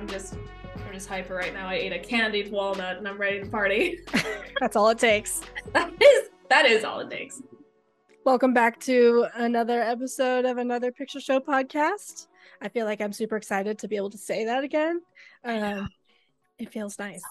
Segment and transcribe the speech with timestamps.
[0.00, 0.34] I'm just
[0.86, 1.68] I'm just hyper right now.
[1.68, 4.00] I ate a candied walnut and I'm ready to party.
[4.60, 5.42] That's all it takes.
[5.72, 7.42] that is that is all it takes.
[8.22, 12.26] Welcome back to another episode of another picture show podcast.
[12.60, 15.00] I feel like I'm super excited to be able to say that again.
[15.42, 15.88] Um,
[16.58, 17.22] it feels nice.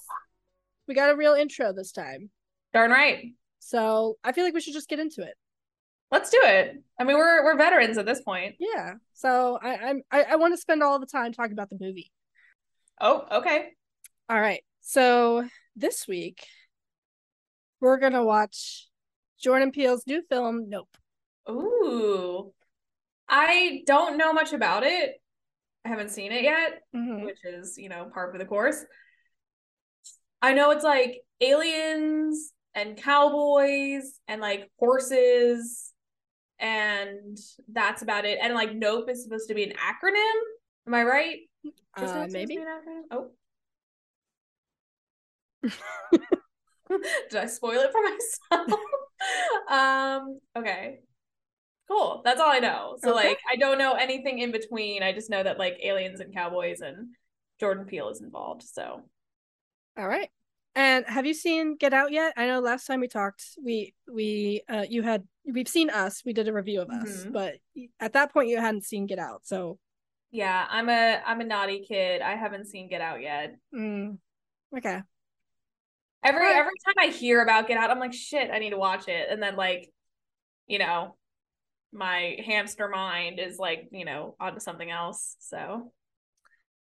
[0.88, 2.32] We got a real intro this time.
[2.74, 3.34] Darn right.
[3.60, 5.36] So I feel like we should just get into it.
[6.12, 6.82] Let's do it.
[7.00, 8.56] I mean, we're we're veterans at this point.
[8.60, 8.94] Yeah.
[9.14, 12.12] So I, I'm I, I want to spend all the time talking about the movie.
[13.00, 13.70] Oh, okay.
[14.28, 14.64] All right.
[14.82, 16.48] So this week
[17.80, 18.89] we're gonna watch
[19.42, 20.90] Jordan Peele's new film, Nope.
[21.50, 22.54] Ooh.
[23.28, 25.22] I don't know much about it.
[25.86, 27.24] I haven't seen it yet, Mhm.
[27.26, 28.84] which is, you know, par for the course.
[30.42, 35.94] I know it's like aliens and cowboys and like horses
[36.60, 37.38] and
[37.72, 38.40] that's about it.
[38.42, 40.42] And like Nope is supposed to be an acronym.
[40.88, 41.40] Am I right?
[41.66, 41.70] Uh,
[42.02, 42.56] Nope supposed to maybe.
[42.58, 43.02] be an acronym?
[43.12, 43.32] Oh.
[47.30, 48.80] Did I spoil it for myself?
[49.70, 51.00] um, okay.
[51.88, 52.22] Cool.
[52.24, 52.98] That's all I know.
[53.00, 53.30] So Okay.
[53.30, 55.02] like I don't know anything in between.
[55.04, 57.08] I just know that like aliens and cowboys and
[57.60, 58.64] Jordan Peele is involved.
[58.64, 59.02] So
[59.98, 60.30] All right.
[60.76, 62.34] And have you seen Get Out yet?
[62.38, 66.22] I know last time we talked, we we uh you had we've seen us.
[66.24, 67.34] We did a review of us, Mhm.
[67.34, 67.56] but
[68.00, 69.48] at that point you hadn't seen Get Out.
[69.48, 69.80] So,
[70.32, 72.22] yeah, I'm a I'm a naughty kid.
[72.22, 73.56] I haven't seen Get Out yet.
[73.74, 74.20] mm,
[74.78, 75.02] okay.
[76.24, 76.58] Every Alright.
[76.58, 79.28] every time I hear about Get Out, I'm like, shit, I need to watch it.
[79.30, 79.90] And then like,
[80.68, 81.16] you know,
[81.92, 85.36] my hamster mind is like, you know, onto something else.
[85.40, 85.92] So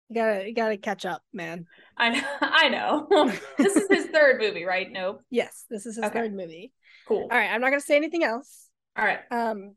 [0.09, 1.65] You gotta you gotta catch up, man.
[1.97, 3.33] I know I know.
[3.57, 4.91] this is his third movie, right?
[4.91, 5.21] Nope.
[5.29, 6.19] Yes, this is his Okay.
[6.19, 6.71] third movie.
[7.07, 7.23] Cool.
[7.23, 8.67] All right, I'm not gonna say anything else.
[8.97, 9.19] All right.
[9.31, 9.75] Um,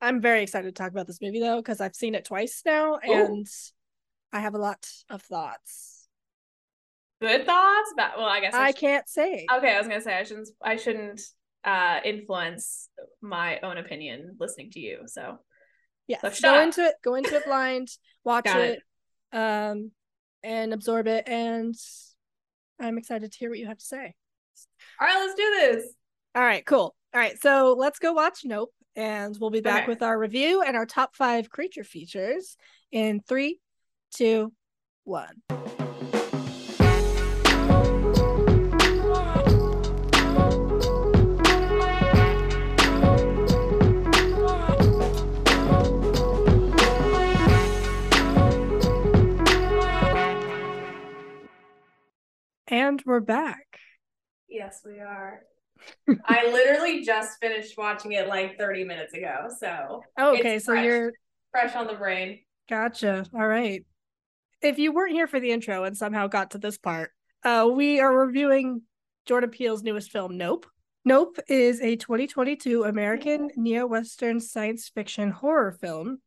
[0.00, 2.96] I'm very excited to talk about this movie though because I've seen it twice now,
[2.96, 3.46] and
[4.32, 5.95] I have a lot of thoughts.
[7.20, 9.46] Good thoughts but well, I guess I I can't say.
[9.50, 11.20] Okay, I was gonna say I shouldn't I shouldn't
[11.64, 12.88] uh influence
[13.22, 15.00] my own opinion listening to you.
[15.06, 15.38] So
[16.06, 16.62] yeah So go up.
[16.64, 16.94] into it.
[17.02, 17.88] Go into it blind.
[18.24, 18.80] Watch it,
[19.32, 19.36] it.
[19.38, 19.90] um,
[20.42, 21.26] and absorb it.
[21.28, 21.74] And
[22.80, 24.14] I'm excited to hear what you have to say.
[25.00, 25.92] all right, let's do this.
[26.34, 26.94] All right, cool.
[27.14, 29.92] All right, so let's go watch Nope, and we'll be back Okay.
[29.92, 32.56] with our review and our top five creature features
[32.92, 33.60] in three,
[34.14, 34.52] two,
[35.04, 35.40] one.
[52.68, 53.78] And we're back.
[54.48, 55.40] Yes, we are.
[56.24, 59.48] I literally just finished watching it like 30 minutes ago.
[59.60, 60.84] So Oh, okay, so fresh.
[60.84, 61.12] you're
[61.52, 62.40] fresh on the brain.
[62.68, 63.24] Gotcha.
[63.34, 63.84] All right.
[64.62, 67.10] If you weren't here for the intro and somehow got to this part,
[67.44, 68.82] uh, we are reviewing
[69.26, 70.66] Jordan Peele's newest film, Nope.
[71.04, 76.18] Nope is a 2022 American neo-Western science fiction horror film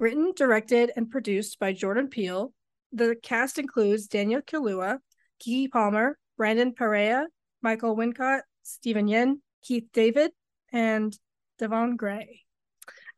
[0.00, 2.52] written, directed, and produced by Jordan Peele.
[2.92, 4.98] The cast includes Daniel Kaluuya,
[5.40, 7.26] Keke Palmer, Brandon Perea,
[7.62, 10.30] Michael Wincott, Steven Yeun, Keith David,
[10.72, 11.16] and
[11.58, 12.40] Devon Graye.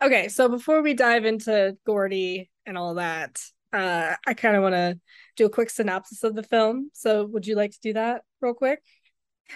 [0.02, 3.40] Okay, so before we dive into Gordy and all that,
[3.72, 4.98] uh, I kind of want to
[5.36, 6.90] do a quick synopsis of the film.
[6.92, 8.82] So, would you like to do that real quick?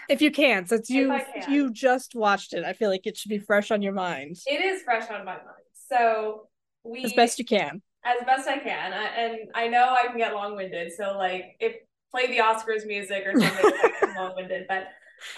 [0.08, 1.52] If you can, since you can.
[1.52, 4.60] you just watched it, I feel like it should be fresh on your mind It
[4.60, 5.66] is fresh on my mind.
[5.88, 6.48] So
[6.84, 7.82] we as best you can.
[8.04, 8.92] as best I can.
[8.92, 10.92] I, and I know I can get long winded.
[10.92, 11.76] So like if
[12.16, 14.66] play the Oscars music or something long winded.
[14.68, 14.88] But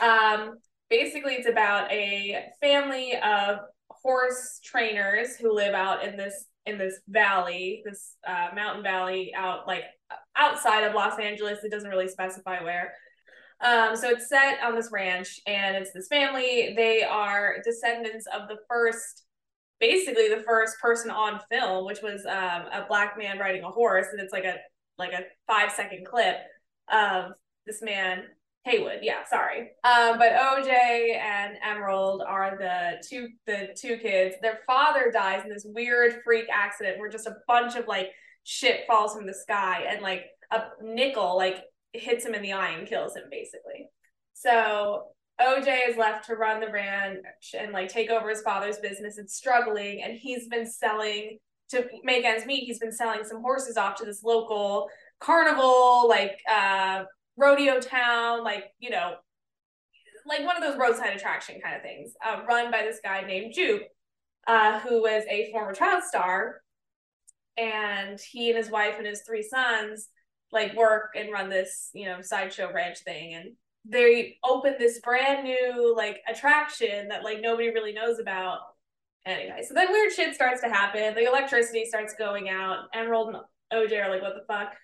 [0.05, 0.59] um
[0.91, 3.59] basically it's about a family of
[3.91, 9.67] horse trainers who live out in this in this valley, this uh, mountain valley out
[9.67, 9.85] like
[10.37, 11.65] outside of Los Angeles.
[11.65, 12.93] It doesn't really specify where.
[13.61, 16.75] Um, so it's set on this ranch, and it's this family.
[16.77, 19.25] They are descendants of the first,
[19.81, 24.07] basically the first person on film, which was um, a black man riding a horse,
[24.13, 24.57] and it's like a
[24.99, 26.37] like a five second clip
[26.93, 27.33] of
[27.67, 28.25] this man
[28.65, 28.99] Haywood.
[29.03, 29.71] Yeah, sorry.
[29.85, 34.37] Um, but OJ and Emerald are the two the two kids.
[34.43, 38.11] Their father dies in this weird freak accident where just a bunch of like
[38.45, 42.71] shit falls from the sky and like a nickel like hits him in the eye
[42.71, 43.89] and kills him basically.
[44.35, 45.05] So
[45.41, 49.19] OJ is left to run the ranch and like take over his father's business.
[49.19, 51.39] It's struggling, and he's been selling
[51.71, 54.89] to make ends meet, he's been selling some horses off to this local
[55.21, 57.05] carnival, like uh,
[57.37, 59.15] rodeo town, like you know,
[60.27, 63.55] like one of those roadside attraction kind of things, uh, run by this guy named
[63.55, 63.83] Jupe,
[64.47, 66.61] uh, who was a former child star,
[67.57, 70.09] and he and his wife and his three sons
[70.51, 73.35] like work and run this you know sideshow ranch thing.
[73.35, 73.53] And
[73.85, 78.59] they open this brand new like attraction that like nobody really knows about.
[79.27, 81.15] Anyway so then weird shit starts to happen.
[81.15, 82.85] The electricity starts going out.
[82.95, 83.39] Emerald and
[83.73, 84.75] oj are like what the fuck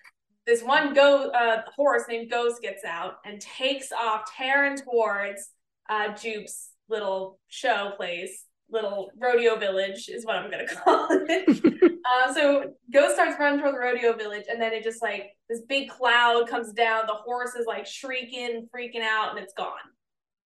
[0.45, 5.49] this one go uh, horse named ghost gets out and takes off tearing towards
[5.89, 11.91] uh jupe's little show place little rodeo village is what i'm gonna call it.
[12.05, 12.63] Uh, so
[12.93, 16.47] ghost starts running toward the rodeo village and then it just like this big cloud
[16.47, 19.71] comes down the horse is like shrieking freaking out and it's gone.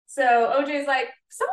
[0.07, 1.47] So oj's like some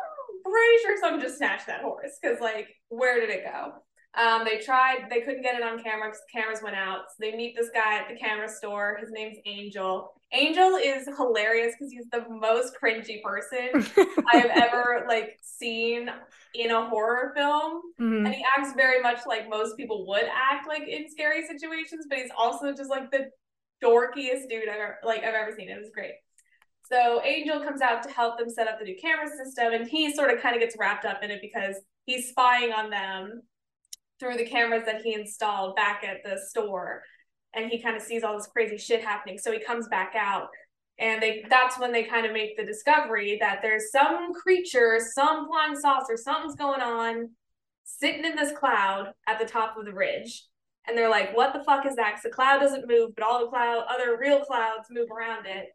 [0.43, 3.73] pretty sure someone just snatched that horse because like where did it go
[4.15, 7.05] um, they tried, they couldn't get it on camera because the cameras went out.
[7.09, 8.97] So they meet this guy at the camera store.
[9.01, 10.13] His name's Angel.
[10.31, 13.69] Angel is hilarious because he's the most cringy person
[14.33, 16.09] I have ever like seen
[16.53, 17.81] in a horror film.
[17.99, 18.25] Mm-hmm.
[18.27, 22.19] And he acts very much like most people would act like in scary situations, but
[22.19, 23.31] he's also just like the
[23.83, 25.69] dorkiest dude I've ever like I've ever seen.
[25.69, 26.13] It was great.
[26.91, 30.13] So Angel comes out to help them set up the new camera system, and he
[30.13, 31.75] sort of kind of gets wrapped up in it because
[32.05, 33.41] he's spying on them
[34.23, 37.03] through the cameras that he installed back at the store
[37.53, 39.37] and he kind of sees all this crazy shit happening.
[39.37, 40.47] So he comes back out
[40.97, 45.47] and they that's when they kind of make the discovery that there's some creature some
[45.47, 47.31] flying saucer something's going on
[47.83, 50.45] sitting in this cloud at the top of the ridge.
[50.87, 52.11] And they're like what the fuck is that?
[52.11, 55.67] Because the cloud doesn't move but all the cloud other real clouds move around it.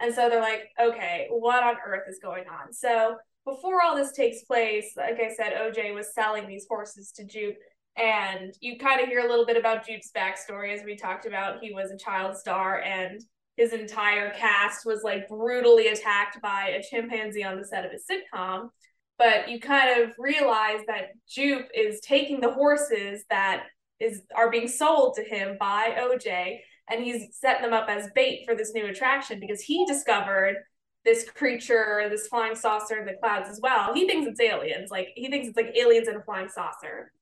[0.00, 2.72] And so they're like okay what on earth is going on?
[2.72, 7.24] So before all this takes place like i said oj was selling these horses to
[7.24, 7.56] jupe
[7.96, 11.60] and you kind of hear a little bit about Jupe's backstory as we talked about.
[11.60, 13.20] He was a child star and
[13.56, 18.04] his entire cast was like brutally attacked by a chimpanzee on the set of his
[18.10, 18.70] sitcom.
[19.16, 23.66] But you kind of realize that Jupe is taking the horses that
[24.00, 26.58] is are being sold to him by OJ
[26.90, 30.56] and he's setting them up as bait for this new attraction because he discovered
[31.04, 33.94] this creature, this flying saucer in the clouds as well.
[33.94, 34.90] He thinks it's aliens.
[34.90, 37.12] Like he thinks it's like aliens in a flying saucer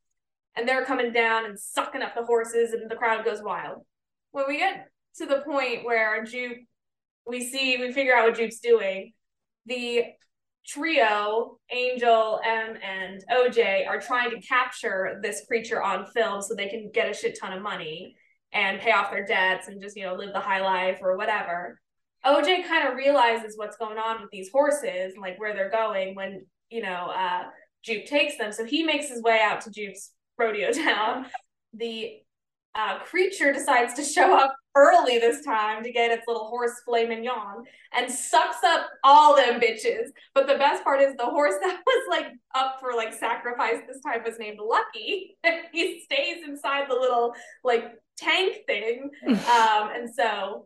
[0.57, 3.85] and they're coming down and sucking up the horses and the crowd goes wild.
[4.33, 6.59] When we get to the point where Jupe,
[7.27, 9.13] we see, we figure out what Jupe's doing,
[9.67, 10.05] the
[10.67, 16.69] trio, Angel, M, and OJ, are trying to capture this creature on film so they
[16.69, 18.17] can get a shit ton of money
[18.53, 21.81] and pay off their debts and just, you know, live the high life or whatever.
[22.25, 26.15] OJ kind of realizes what's going on with these horses and like where they're going
[26.15, 27.45] when, you know, uh,
[27.83, 28.53] Jupe takes them.
[28.53, 31.27] So he makes his way out to Jupe's rodeo town,
[31.75, 32.23] the
[32.75, 37.07] uh, creature decides to show up early this time to get its little horse filet
[37.07, 40.09] mignon and sucks up all them bitches.
[40.35, 44.01] But the best part is the horse that was like up for like sacrifice this
[44.01, 45.37] time was named Lucky.
[45.73, 47.35] he stays inside the little
[47.65, 49.11] like tank thing.
[49.53, 50.65] Um, and so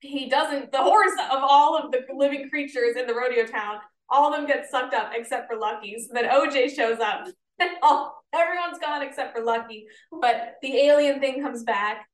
[0.00, 3.78] he doesn't, the horse of all of the living creatures in the rodeo town,
[4.10, 5.96] all of them get sucked up except for Lucky.
[5.98, 7.26] So then OJ shows up
[7.82, 9.86] all everyone's gone except for Lucky.
[10.10, 12.08] But the alien thing comes back,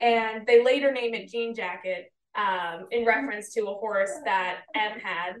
[0.00, 4.98] and they later name it Jean Jacket um, in reference to a horse that M
[5.00, 5.36] had.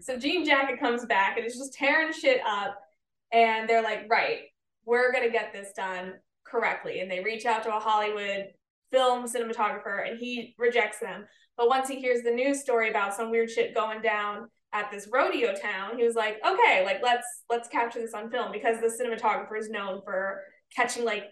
[0.00, 2.78] So Jean Jacket comes back and it's just tearing shit up,
[3.32, 4.42] and they're like, right,
[4.84, 6.14] we're gonna get this done
[6.44, 7.00] correctly.
[7.00, 8.46] And they reach out to a Hollywood
[8.92, 11.26] film cinematographer, and he rejects them.
[11.56, 15.08] But once he hears the news story about some weird shit going down at this
[15.10, 18.88] rodeo town, he was like, okay, like let's let's capture this on film because the
[18.88, 20.42] cinematographer is known for
[20.74, 21.24] catching like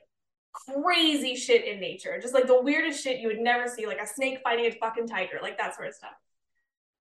[0.52, 4.06] crazy shit in nature, just like the weirdest shit you would never see, like a
[4.06, 6.14] snake fighting a fucking tiger, like that sort of stuff.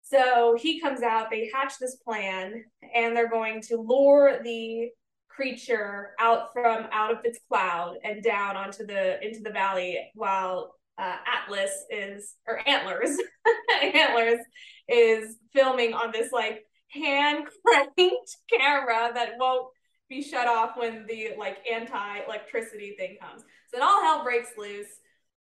[0.03, 2.65] So he comes out, they hatch this plan,
[2.95, 4.91] and they're going to lure the
[5.29, 10.75] creature out from out of its cloud and down onto the into the valley while
[10.99, 13.17] uh, Atlas is or Antlers
[13.83, 14.41] Antlers
[14.89, 19.69] is filming on this like hand cranked camera that won't
[20.09, 23.43] be shut off when the like anti electricity thing comes.
[23.43, 24.87] So then all hell breaks loose.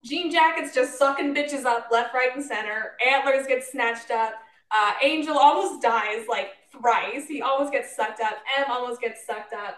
[0.04, 2.92] Jean Jacket's just sucking bitches up left, right, and center.
[3.06, 4.34] Antlers get snatched up.
[4.70, 7.26] Uh, Angel almost dies like thrice.
[7.26, 8.34] He almost gets sucked up.
[8.58, 9.76] M almost gets sucked up.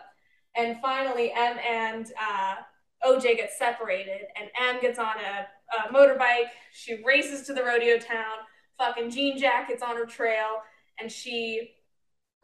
[0.56, 2.54] And finally, M and uh,
[3.04, 6.48] OJ get separated, and M gets on a, a motorbike.
[6.72, 8.36] She races to the rodeo town.
[8.78, 10.60] Fucking jean jackets on her trail.
[11.00, 11.76] And she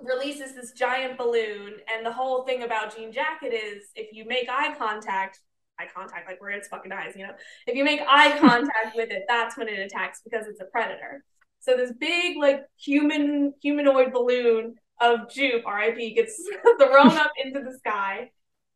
[0.05, 4.49] releases this giant balloon, and the whole thing about Jean Jacket is if you make
[4.49, 5.41] eye contact,
[5.79, 7.33] eye contact, like where its fucking eyes, you know,
[7.67, 11.25] if you make eye contact with it, that's when it attacks because it's a predator.
[11.61, 16.43] So this big like human humanoid balloon of Jupe, RIP, gets
[16.79, 18.31] thrown up into the sky,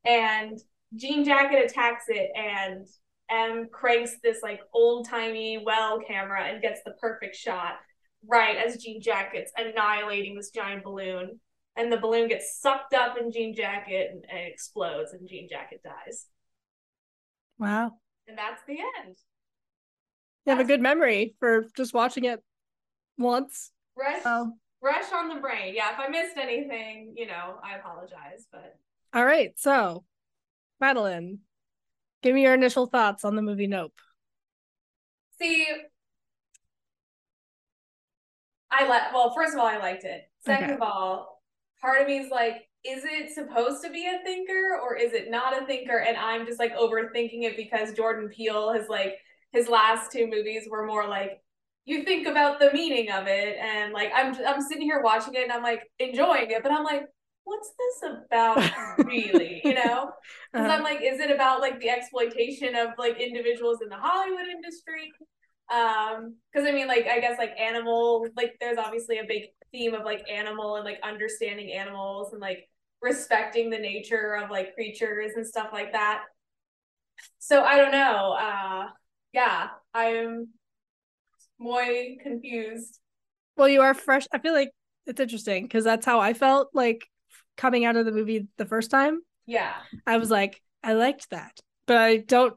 [0.05, 0.59] and
[0.95, 2.87] Jean Jacket attacks it, and
[3.29, 7.75] M cranks this like old timey well camera and gets the perfect shot
[8.27, 11.41] right as Jean Jacket's annihilating this giant balloon.
[11.77, 15.83] And the balloon gets sucked up in Jean Jacket and, and explodes, and Jean Jacket
[15.85, 16.27] dies.
[17.59, 17.93] Wow.
[18.27, 19.17] And that's the end.
[20.47, 22.41] You have a good memory for just watching it
[23.19, 23.73] once.
[23.97, 24.53] Rush, Oh.
[24.81, 25.75] fresh on the brain.
[25.75, 28.47] Yeah, if I missed anything, you know, I apologize.
[28.51, 28.77] But
[29.13, 29.53] All right.
[29.59, 30.05] So,
[30.81, 31.41] Madeline,
[32.27, 33.93] give me your initial thoughts on the movie Nope.
[35.39, 35.67] see,
[38.71, 39.13] I like.
[39.13, 40.23] Well, first of all, I liked it.
[40.41, 40.75] Second Okay.
[40.75, 41.43] of all,
[41.81, 45.31] part of me is like, is it supposed to be a thinker or is it
[45.31, 45.99] not a thinker?
[45.99, 49.19] And I'm just like overthinking it because Jordan Peele has like
[49.53, 51.41] his last two movies were more like
[51.85, 55.45] you think about the meaning of it and like I'm I'm sitting here watching it
[55.45, 57.05] and I'm like enjoying it, but I'm like,
[57.47, 58.71] what's this about
[59.05, 59.63] really?
[59.65, 60.13] You know?
[60.57, 63.97] Because Uh, I'm like, is it about like the exploitation of like individuals in the
[63.99, 65.17] Hollywood industry?
[65.73, 69.95] Um, because I mean, like, I guess like animal, like, there's obviously a big theme
[69.95, 72.69] of like animal and like understanding animals and like
[73.03, 76.25] respecting the nature of like creatures and stuff like that.
[77.39, 78.33] So I don't know.
[78.33, 78.89] Uh,
[79.33, 80.49] yeah, I'm
[81.59, 83.01] muy confused.
[83.57, 84.27] well, you are fresh.
[84.33, 84.71] I feel like
[85.07, 87.07] it's interesting because that's how I felt like
[87.57, 89.21] coming out of the movie the first time.
[89.47, 89.73] Yeah,
[90.07, 92.55] I was like, I liked that, but I don't.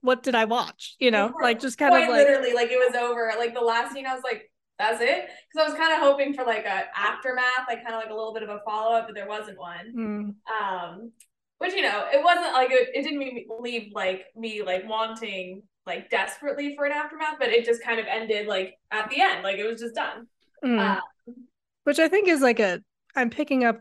[0.00, 0.94] What did I watch?
[0.98, 3.32] You know, like just kind quite of like literally, like it was over.
[3.38, 5.26] Like the last scene, I was like, that's it.
[5.26, 8.14] Because I was kind of hoping for like a aftermath, like kind of like a
[8.14, 9.92] little bit of a follow up, but there wasn't one.
[9.96, 11.12] mm, um
[11.58, 16.10] which you know it wasn't like it, it didn't leave like me like wanting like
[16.10, 19.56] desperately for an aftermath but it just kind of ended like at the end like
[19.56, 20.26] it was just done
[20.64, 20.78] mm.
[20.80, 21.00] uh,
[21.84, 22.82] which I think is like a.
[23.14, 23.80] I'm picking up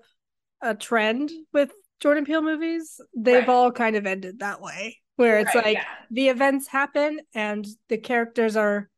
[0.63, 2.99] a trend with Jordan Peele movies.
[3.15, 3.49] They've Right.
[3.49, 5.85] all kind of ended that way, where it's right, like yeah.
[6.09, 8.89] the events happen and the characters are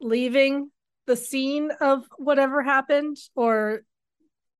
[0.00, 0.70] leaving
[1.06, 3.82] the scene of whatever happened or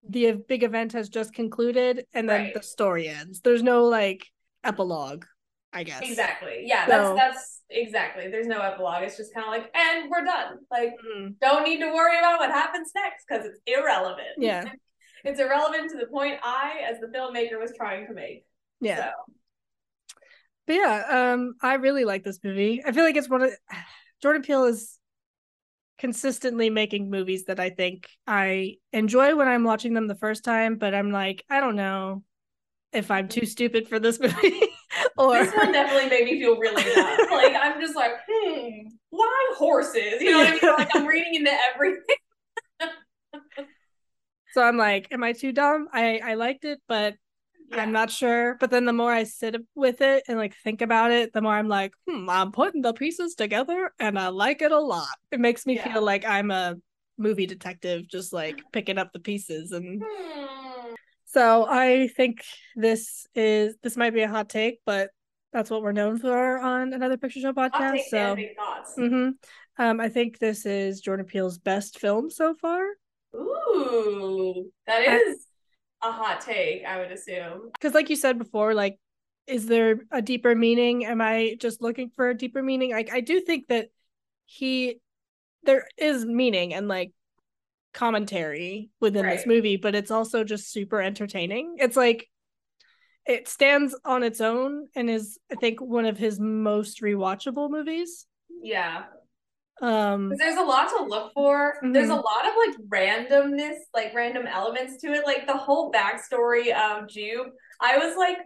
[0.09, 2.55] the big event has just concluded and then Right.
[2.55, 4.27] the story ends there's no like
[4.65, 5.25] epilogue
[5.73, 9.51] i guess exactly yeah So- that's that's exactly there's no epilogue it's just kind of
[9.53, 11.39] like and we're done like Mhm.
[11.41, 14.65] don't need to worry about what happens next because it's irrelevant Yeah.
[15.25, 18.45] it's irrelevant to the point i as the filmmaker was trying to make
[18.81, 19.11] yeah so
[20.67, 23.51] but yeah um i really like this movie i feel like it's one of
[24.23, 24.99] jordan peele is
[25.99, 30.77] consistently making movies that i think i enjoy when i'm watching them the first time
[30.77, 32.23] but i'm like i don't know
[32.93, 34.69] if i'm too stupid for this movie
[35.19, 37.17] or this one definitely made me feel really dumb.
[37.31, 40.21] like I'm just like, hmm, why horses?
[40.21, 40.77] You know what I mean?
[40.79, 42.17] Like I'm reading into everything.
[44.53, 47.15] So i'm like am i too dumb i i liked it but
[47.77, 48.57] I'm not sure.
[48.61, 51.53] But then the more I sit with it and like think about it, the more
[51.53, 55.09] I'm like, hmm, I'm putting the pieces together and I like it a lot.
[55.31, 55.93] It makes me Yeah.
[55.93, 56.77] feel like I'm a
[57.19, 59.73] movie detective, just like picking up the pieces.
[59.73, 60.95] And Hmm.
[61.27, 62.43] so I think
[62.75, 65.11] this is this might be a hot take, but
[65.53, 68.01] that's what we're known for on another picture show podcast.
[68.09, 68.95] So and big thoughts.
[68.97, 69.31] hmm
[69.79, 72.83] um, I think this is Jordan Peele's best film so far.
[73.35, 75.47] Ooh, that is
[76.03, 77.71] a hot take, I would assume.
[77.73, 78.99] because like you said before like
[79.47, 81.07] is there a deeper meaning?
[81.07, 82.91] Am i just looking for a deeper meaning?
[82.93, 83.89] Like i do think that
[84.47, 85.01] he
[85.65, 87.13] there is meaning and like
[87.95, 91.77] commentary within this movie but it's also just super entertaining.
[91.79, 92.29] It's like
[93.27, 98.27] it stands on its own and is i think one of his most rewatchable movies.
[98.63, 99.05] Yeah.
[99.81, 101.75] Um there's a lot to look for.
[101.93, 102.23] There's a Mhm.
[102.23, 105.25] lot of like randomness, like random elements to it.
[105.27, 108.39] Like the whole backstory of Jupe, I was like,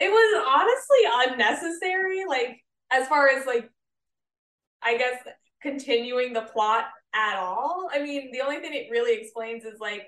[0.00, 2.24] it was honestly unnecessary.
[2.28, 2.60] Like
[2.90, 3.68] as far as like,
[4.82, 5.22] I guess
[5.62, 6.84] continuing the plot
[7.14, 7.88] at all.
[7.92, 10.06] I mean, the only thing it really explains is like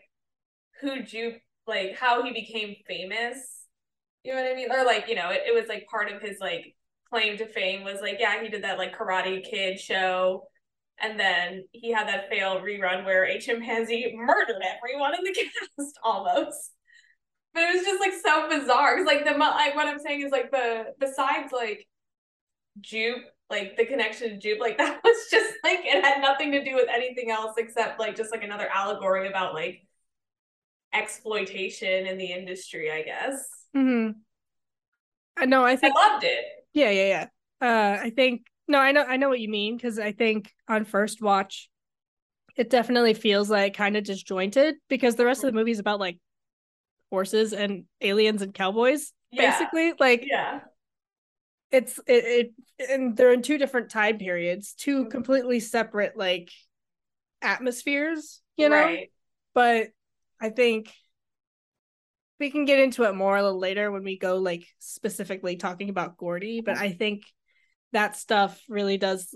[0.80, 3.38] who Jupe, like how he became famous.
[4.24, 4.72] You know what I mean?
[4.72, 6.74] Or like, you know, it, it was like part of his like
[7.10, 10.44] claim to fame was like, yeah, he did that like Karate Kid show.
[11.00, 15.32] And then he had that failed rerun where a chimpanzee murdered everyone in the
[15.78, 16.72] cast almost.
[17.54, 18.96] But it was just like so bizarre.
[18.96, 21.86] Cause like the like what I'm saying is like the besides like
[22.80, 26.64] Jupe like the connection to Jupe, like that was just like it had nothing to
[26.64, 29.86] do with anything else except like just like another allegory about like
[30.92, 33.48] exploitation in the industry, I guess.
[33.76, 34.18] Mm-hmm.
[35.36, 35.64] I know.
[35.64, 36.44] I think I loved it.
[36.72, 37.26] Yeah, yeah, yeah.
[37.60, 40.84] Uh, I think no, I know, I know what you mean because I think on
[40.84, 41.68] first watch,
[42.56, 46.00] it definitely feels like kind of disjointed because the rest of the movie is about
[46.00, 46.18] like
[47.10, 49.52] horses and aliens and cowboys, Yeah.
[49.52, 49.94] basically.
[49.98, 50.60] Like Yeah.
[51.70, 55.10] it's it, it and they're in two different time periods, 2 Mhm.
[55.10, 56.50] completely separate like
[57.42, 58.76] atmospheres, you know.
[58.76, 59.10] Right.
[59.54, 59.88] But
[60.40, 60.92] I think
[62.38, 65.88] we can get into it more a little later when we go like specifically talking
[65.90, 67.23] about Gordy, but I think
[67.92, 69.35] that stuff really does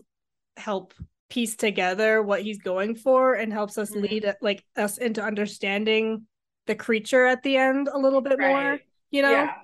[0.56, 0.94] help
[1.30, 4.02] piece together what he's going for and helps us Mhm.
[4.02, 6.26] lead like us into understanding
[6.66, 8.78] the creature at the end a little bit more,
[9.10, 9.30] you know?
[9.30, 9.54] Yeah.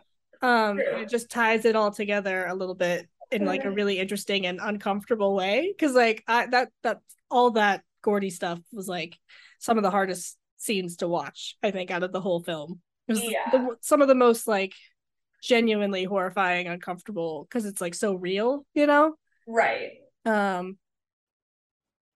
[0.41, 1.03] Um True.
[1.03, 4.59] it just ties it all together a little bit in like a really interesting and
[4.63, 9.19] uncomfortable way cuz like I that that all that Gordy stuff was like
[9.59, 12.81] some of the hardest scenes to watch, I think out of the whole film.
[13.09, 13.51] It was Yeah.
[13.51, 14.75] the, some of the most like
[15.43, 19.15] genuinely horrifying, uncomfortable because it's like so real, you know?
[19.47, 19.93] Right.
[20.25, 20.79] Um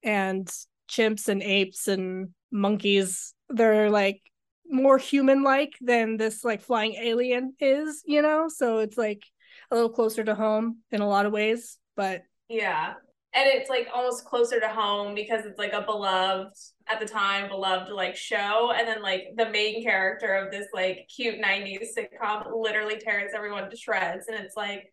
[0.03, 0.51] and
[0.89, 4.21] chimps and apes and monkeys, they're like
[4.69, 8.49] more human like than this like flying alien is, you know?
[8.49, 9.23] So it's like
[9.71, 12.95] a little closer to home in a lot of ways, but Yeah.
[13.35, 16.53] And it's like almost closer to home because it's like a beloved
[16.87, 21.09] at the time beloved like show and then like the main character of this like
[21.15, 24.93] cute 90s sitcom literally tears everyone to shreds and it's like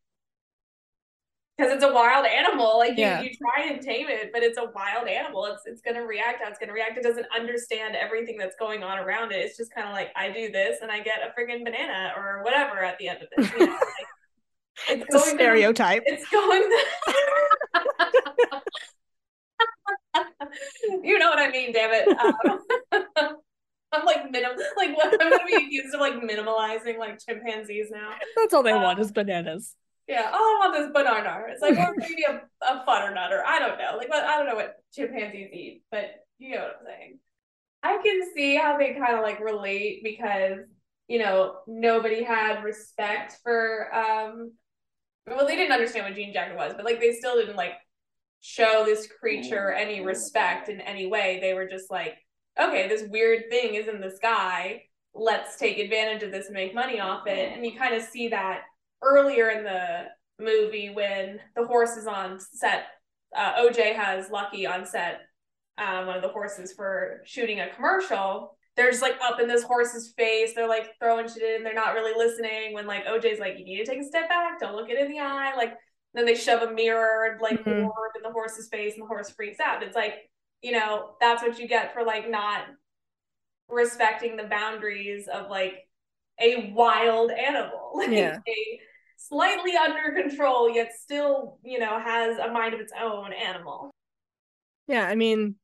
[1.58, 3.22] because it's a wild animal like you, Yeah.
[3.22, 6.42] you try and tame it but it's a wild animal it's it's going to react
[6.44, 9.58] how it's going to react it doesn't understand everything that's going on around it it's
[9.58, 12.84] just kind of like i do this and i get a friggin' banana or whatever
[12.86, 13.74] at the end of it you know?
[13.74, 13.82] like,
[14.90, 16.04] it's it's a going to- stereotype.
[16.06, 16.62] it's going
[21.04, 22.08] you know what I mean, damn it.
[22.08, 23.36] Um,
[23.92, 28.12] I'm like minim like what I'm gonna be accused of like minimalizing like chimpanzees now.
[28.36, 29.76] That's all they uh, want is bananas.
[30.08, 31.44] Yeah, all I want is banana.
[31.50, 33.98] It's like or maybe a, a butternut or I don't know.
[33.98, 36.06] Like what I don't know what chimpanzees eat, but
[36.38, 37.20] you know what I'm saying.
[37.82, 40.60] I can see how they kind of like relate because
[41.08, 44.54] you know nobody had respect for um
[45.28, 47.74] well they didn't understand what jean jacket was but like they still didn't like
[48.42, 52.16] show this creature any respect in any way they were just like
[52.60, 54.82] okay this weird thing is in the sky
[55.14, 58.30] let's take advantage of this and make money off it and you kind of see
[58.30, 58.62] that
[59.02, 60.06] earlier in the
[60.40, 62.88] movie when the horse is on set
[63.36, 65.22] uh, oj has lucky on set
[65.78, 69.64] um, one of the horses for shooting a commercial they're just like up in this
[69.64, 70.54] horse's face.
[70.56, 71.66] They're like throwing shit in.
[71.66, 72.74] They're not really listening.
[72.74, 74.58] When like OJ's like, you need to take a step back.
[74.58, 75.54] Don't look it in the eye.
[75.58, 75.74] Like
[76.14, 77.84] then they shove a mirror and like Mhm.
[77.84, 79.84] orb in the horse's face, and the horse freaks out.
[79.84, 80.30] It's like
[80.62, 82.66] you know that's what you get for like not
[83.68, 85.88] respecting the boundaries of like
[86.40, 88.38] a wild animal, like Yeah.
[88.48, 88.80] a
[89.18, 93.92] slightly under control yet still you know has a mind of its own animal.
[94.88, 95.56] Yeah, I mean,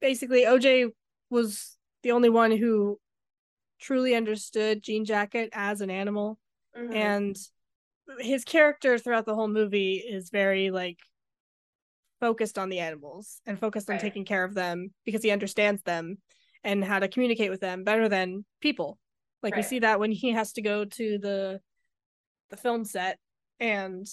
[0.00, 0.92] basically, OJ
[1.30, 3.00] was the only one who
[3.80, 6.38] truly understood Jean Jacket as an animal,
[6.76, 6.94] Mhm.
[6.94, 7.36] and
[8.18, 10.98] his character throughout the whole movie is very like
[12.20, 14.02] focused on the animals and focused on Right.
[14.02, 16.18] taking care of them because he understands them
[16.64, 18.98] and how to communicate with them better than people.
[19.42, 21.60] Like we see that when he has to go to the
[22.50, 23.18] the film set
[23.60, 24.06] and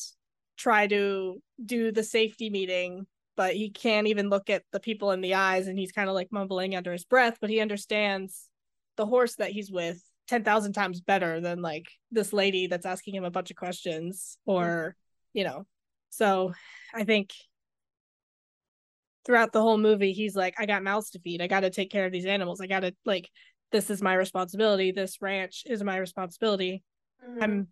[0.57, 5.19] try to do the safety meeting but he can't even look at the people in
[5.21, 8.49] the eyes and he's kind of like mumbling under his breath but he understands
[8.97, 13.23] the horse that he's with 10,000 times better than like this lady that's asking him
[13.23, 14.95] a bunch of questions or
[15.33, 15.65] you know.
[16.09, 16.53] So
[16.93, 17.31] i think
[19.25, 21.41] throughout the whole movie he's like i got mouths to feed.
[21.41, 22.61] I got to take care of these animals.
[22.61, 23.29] I got to like
[23.71, 24.91] this is my responsibility.
[24.91, 26.83] This ranch is my responsibility.
[27.27, 27.43] Mhm.
[27.43, 27.67] i'm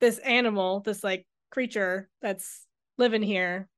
[0.00, 2.66] this animal this like creature that's
[2.98, 3.68] living here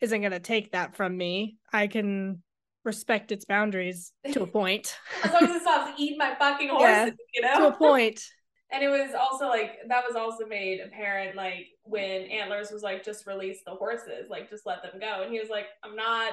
[0.00, 1.56] isn't going to take that from me.
[1.72, 2.42] I can
[2.88, 6.88] respect its boundaries to a point as long as it stops eating my fucking horses,
[6.88, 7.10] Yeah.
[7.34, 7.68] you to know.
[7.68, 8.20] a point
[8.70, 13.02] And it was also like that was also made apparent like when Antlers was like
[13.02, 15.22] just release the horses, like just let them go.
[15.22, 16.32] And he was like, I'm not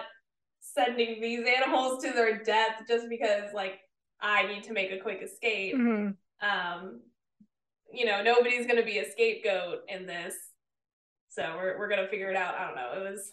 [0.60, 3.80] sending these animals to their death just because like
[4.20, 5.76] I need to make a quick escape.
[5.76, 6.16] Mhm.
[6.42, 7.00] Um,
[7.90, 10.36] you know, nobody's gonna be a scapegoat in this.
[11.30, 12.56] So we're we're gonna figure it out.
[12.56, 12.92] I don't know.
[13.06, 13.32] It was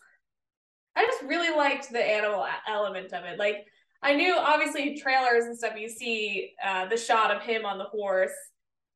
[0.96, 3.38] I just really liked the animal element of it.
[3.38, 3.66] Like
[4.02, 7.84] I knew obviously trailers and stuff you see uh, the shot of him on the
[7.84, 8.32] horse,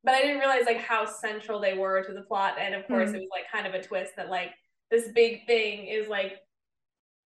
[0.04, 2.56] but I didn't realize like how central they were to the plot.
[2.58, 3.14] And of course, Mhm.
[3.16, 4.52] it was like kind of a twist that like
[4.90, 6.40] this big thing is like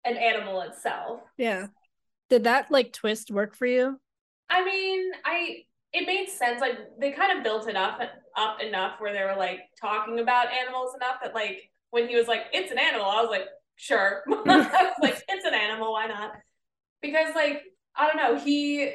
[0.05, 1.21] an animal itself.
[1.38, 1.67] Yeah.
[2.29, 3.99] Did that like twist work for you?
[4.49, 6.62] I mean, I it made sense.
[6.62, 7.99] Like they kind of built it up
[8.36, 12.27] up enough where they were like talking about animals enough that like when he was
[12.27, 13.47] like, "It's an animal," I was like,
[13.80, 14.68] "Sure." I was
[15.02, 15.94] like, "It's an animal.
[15.94, 16.32] Why not?"
[17.02, 17.63] Because like
[17.96, 18.92] I don't know, he.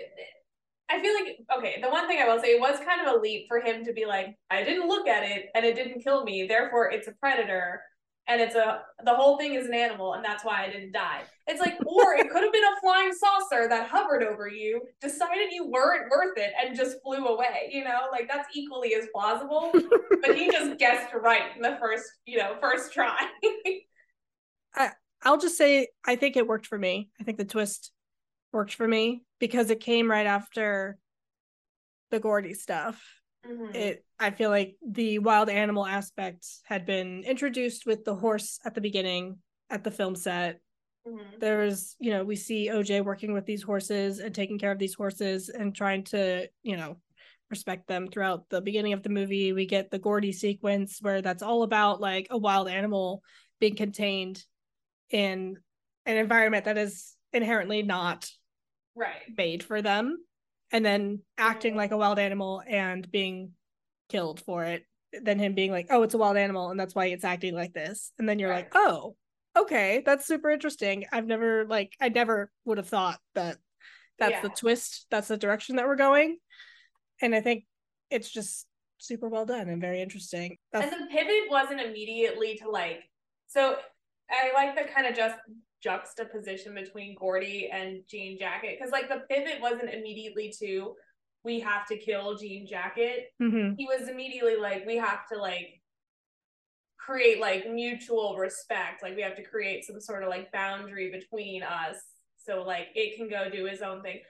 [0.90, 1.81] I feel like okay.
[1.81, 3.92] The one thing I will say, it was kind of a leap for him to
[3.92, 7.12] be like, "I didn't look at it and it didn't kill me, therefore it's a
[7.12, 7.83] predator."
[8.27, 11.23] and it's a the whole thing is an animal and that's why I didn't die.
[11.47, 15.53] It's like or it could have been a flying saucer that hovered over you, decided
[15.53, 18.07] you weren't worth it and just flew away, you know?
[18.11, 19.73] Like that's equally as plausible,
[20.23, 23.18] but he just guessed right in the first, you know, first try.
[24.74, 24.90] I
[25.22, 27.10] I'll just say I think it worked for me.
[27.20, 27.92] I think the twist
[28.52, 30.98] worked for me because it came right after
[32.10, 33.02] the Gordy stuff
[33.46, 33.74] mm-hmm.
[33.74, 38.74] it i feel like the wild animal aspect had been introduced with the horse at
[38.74, 39.38] the beginning
[39.70, 40.60] at the film set
[41.06, 41.38] mm-hmm.
[41.40, 44.78] there was you know we see oj working with these horses and taking care of
[44.78, 46.96] these horses and trying to you know
[47.50, 51.42] respect them throughout the beginning of the movie we get the gordy sequence where that's
[51.42, 53.22] all about like a wild animal
[53.60, 54.42] being contained
[55.11, 55.57] in
[56.07, 58.29] an environment that is inherently not
[58.95, 59.23] right.
[59.37, 60.19] made for them.
[60.73, 63.53] And then acting like a wild animal and being
[64.09, 64.85] killed for it
[65.23, 67.73] then him being like oh it's a wild animal and that's why it's acting like
[67.73, 68.12] this.
[68.19, 68.64] And then you're right.
[68.64, 69.17] like oh
[69.57, 71.05] okay that's super interesting.
[71.12, 73.59] I've never like i never would have thought that
[74.19, 74.43] that's yeah.
[74.43, 76.38] the twist that's the direction that we're going.
[77.21, 77.64] And i think
[78.11, 78.67] it's just
[78.99, 80.57] super well done and very interesting.
[80.73, 83.03] That's- and the pivot wasn't immediately to like
[83.47, 83.77] so
[84.30, 85.37] i like the kind of just
[85.84, 90.94] juxtaposition between Gordy and Jean Jacket because like the pivot wasn't immediately to
[91.44, 93.26] we have to kill Jean Jacket.
[93.40, 93.74] Mm-hmm.
[93.76, 95.82] He was immediately like we have to like
[96.98, 99.02] create like mutual respect.
[99.02, 101.96] Like we have to create some sort of like boundary between us
[102.38, 104.20] so like it can go do his own thing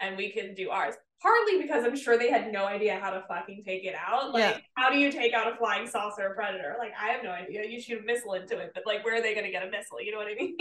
[0.00, 3.22] and we can do ours partly because I'm sure they had no idea how to
[3.28, 4.32] fucking take it out.
[4.32, 4.60] Like, yeah.
[4.74, 6.76] how do you take out a flying saucer predator?
[6.78, 7.64] Like, I have no idea.
[7.66, 9.70] You shoot a missile into it, but like, where are they going to get a
[9.70, 10.00] missile?
[10.00, 10.56] You know what I mean?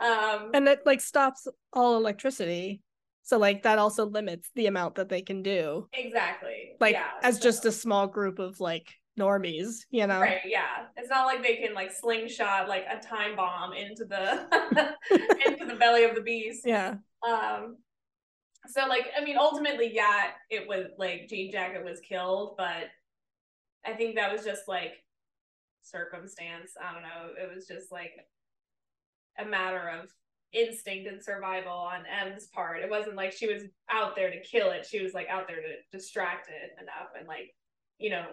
[0.00, 2.80] um, and it like stops all electricity.
[3.24, 5.88] So like that also limits the amount that they can do.
[5.92, 6.72] Exactly.
[6.80, 7.42] Like yeah, as so.
[7.42, 10.20] just a small group of like normies, you know.
[10.20, 10.86] Right, yeah.
[10.96, 14.96] It's not like they can like slingshot like a time bomb into the
[15.46, 16.62] into the belly of the beast.
[16.64, 16.96] Yeah.
[17.26, 17.76] Um
[18.66, 22.88] so like I mean ultimately yeah it was like Jean Jacket was killed but
[23.84, 25.02] I think that was just like
[25.82, 26.72] circumstance.
[26.80, 27.30] I don't know.
[27.40, 28.12] It was just like
[29.38, 30.08] a matter of
[30.52, 32.80] instinct and survival on M's part.
[32.80, 34.86] It wasn't like she was out there to kill it.
[34.86, 37.54] She was like out there to distract it enough and like
[37.98, 38.26] you know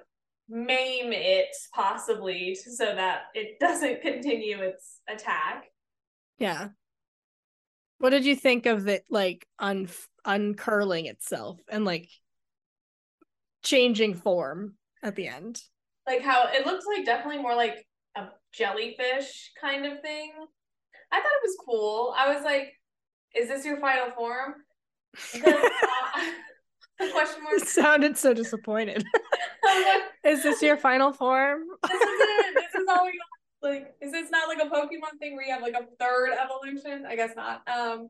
[0.48, 5.66] maim it possibly so that it doesn't continue its attack.
[6.38, 6.70] Yeah.
[8.00, 9.90] What did you think of it like un
[10.30, 12.08] uncurling itself and like
[13.64, 15.62] changing form at the end?
[16.08, 20.32] Like how it looks like definitely more like a jellyfish kind of thing.
[21.12, 22.14] I thought it was cool.
[22.18, 22.74] I was like,
[23.36, 24.56] is this your final form?
[25.36, 25.40] Uh,
[27.12, 27.56] question mark.
[27.56, 29.04] It sounded so disappointed.
[30.24, 31.64] is this your final form?
[31.84, 32.56] this is it.
[32.56, 33.70] This is all we got.
[33.72, 37.06] like is this not like a Pokemon thing where you have like a third evolution?
[37.08, 37.68] I guess not.
[37.68, 38.10] Um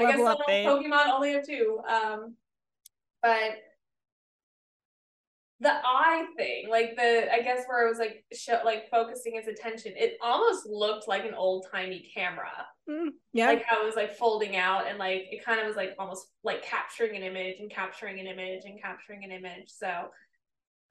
[0.00, 1.80] I Level guess Pokemon only have two.
[1.88, 2.34] Um
[3.22, 3.58] but
[5.60, 9.46] the eye thing, like the I guess where it was like show, like focusing its
[9.46, 12.66] attention, it almost looked like an old timey camera.
[12.88, 15.76] Mm, yeah, like how it was like folding out and like it kind of was
[15.76, 19.68] like almost like capturing an image and capturing an image and capturing an image.
[19.68, 20.08] So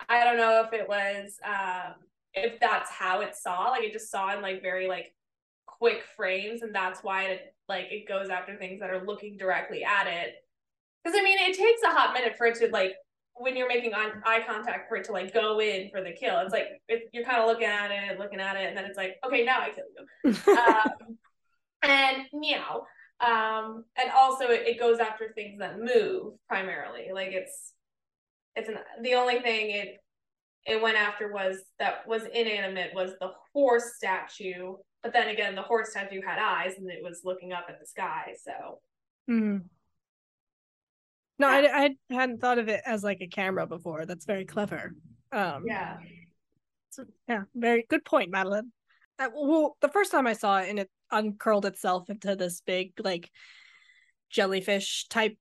[0.07, 1.95] I don't know if it was um
[2.35, 5.15] if that's how it saw like it just saw in like very like
[5.65, 9.83] quick frames and that's why it like it goes after things that are looking directly
[9.83, 10.33] at it.
[11.03, 12.95] Because i mean it takes a hot minute for it to like
[13.35, 16.39] when you're making eye contact for it to like go in for the kill.
[16.39, 18.97] It's like it, you're kind of looking at it looking at it and then it's
[18.97, 20.35] like okay now i kill you.
[20.51, 21.17] Um,
[21.83, 22.85] and meow.
[23.21, 27.07] Um and also it, it goes after things that move primarily.
[27.13, 27.73] Like it's
[28.55, 29.97] it's an, the only thing it
[30.65, 35.61] it went after was that was inanimate was the horse statue but then again the
[35.61, 38.79] horse statue had eyes and it was looking up at the sky so
[39.29, 39.61] mm.
[41.37, 44.93] no I, I hadn't thought of it as like a camera before that's very clever
[45.31, 45.97] um yeah
[46.91, 48.71] so, yeah very good point madeline
[49.19, 52.93] uh, well the first time i saw it and it uncurled itself into this big
[53.03, 53.29] like
[54.29, 55.37] jellyfish type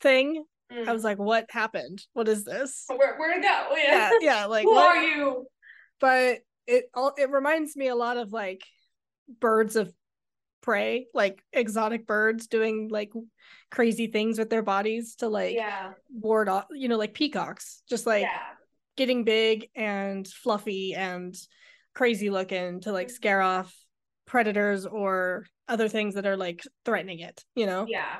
[0.00, 0.88] thing Mm.
[0.88, 2.02] I was like, what happened?
[2.12, 2.84] What is this?
[2.88, 3.76] Where where to go?
[3.76, 4.40] Yeah, yeah.
[4.40, 4.96] yeah like who what?
[4.96, 5.46] are you?
[6.00, 8.62] But it all it reminds me a lot of like
[9.40, 9.92] birds of
[10.64, 13.12] prey, like exotic birds doing like
[13.70, 15.92] crazy things with their bodies to like yeah.
[16.10, 18.40] ward off, you know, like peacocks, just like yeah.
[18.96, 21.36] getting big and fluffy and
[21.94, 23.60] crazy looking to like scare mm-hmm.
[23.60, 23.76] off
[24.26, 27.84] predators or other things that are like threatening it, you know?
[27.86, 28.16] Yeah.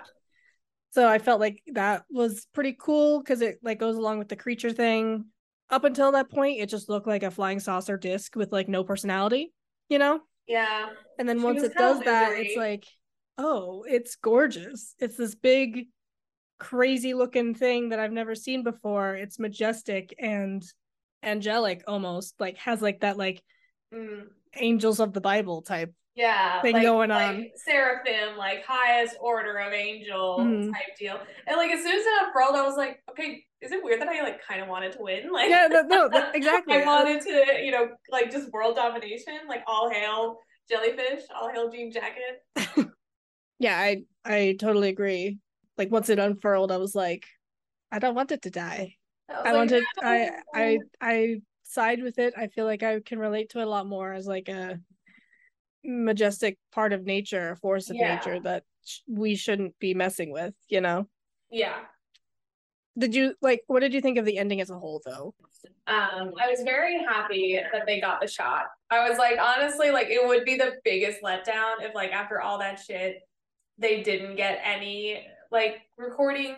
[0.90, 4.37] So I felt like that was pretty cool because it like goes along with the
[4.37, 5.24] creature thing.
[5.70, 8.85] Up until that point, it just looked like a flying saucer disc with like no
[8.85, 9.53] personality,
[9.88, 10.20] you know?
[10.46, 10.90] Yeah.
[11.18, 12.85] And then She once it does that, it's like,
[13.38, 14.94] oh, it's gorgeous.
[14.98, 15.88] It's this big,
[16.59, 19.14] crazy looking thing that I've never seen before.
[19.14, 20.62] It's majestic and
[21.22, 23.42] angelic almost, like has like that like
[23.92, 24.27] Mm.
[24.57, 25.94] angels of the Bible type.
[26.16, 27.50] Yeah, thing like, going like on.
[27.57, 30.70] Seraphim, like highest order of angel Mhm.
[30.72, 31.20] type deal.
[31.46, 34.09] And like as soon as it unfurled, I was like, okay, is it weird that
[34.09, 35.29] I like kind of wanted to win?
[35.33, 36.77] Like, Yeah, no, no, exactly.
[36.77, 39.35] I wanted to, you know, like just world domination.
[39.48, 40.38] Like all hail
[40.70, 42.42] jellyfish, all hail jean jacket.
[43.59, 45.38] Yeah, I I totally agree.
[45.79, 47.24] Like once it unfurled, I was like,
[47.92, 48.96] I don't want it to die.
[49.29, 50.79] I, I like, wanted I I.
[51.00, 52.35] I side with it.
[52.37, 54.79] I feel like I can relate to it a lot more as like a
[55.85, 58.14] majestic part of nature, a force of Yeah.
[58.16, 61.09] nature that sh- we shouldn't be messing with, you know.
[61.51, 61.85] yeah.
[62.97, 65.35] Did you like what did you think of the ending as a whole though?
[65.88, 68.66] Um, I was very happy that they got the shot.
[68.88, 72.57] I was like, honestly, like it would be the biggest letdown if like after all
[72.61, 73.18] that shit,
[73.79, 76.55] they didn't get any like recording.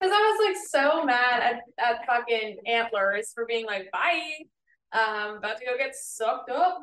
[0.00, 4.22] Cause I was like so mad at, at fucking antlers for being like, bye.
[4.92, 6.80] Um, about to go get sucked up.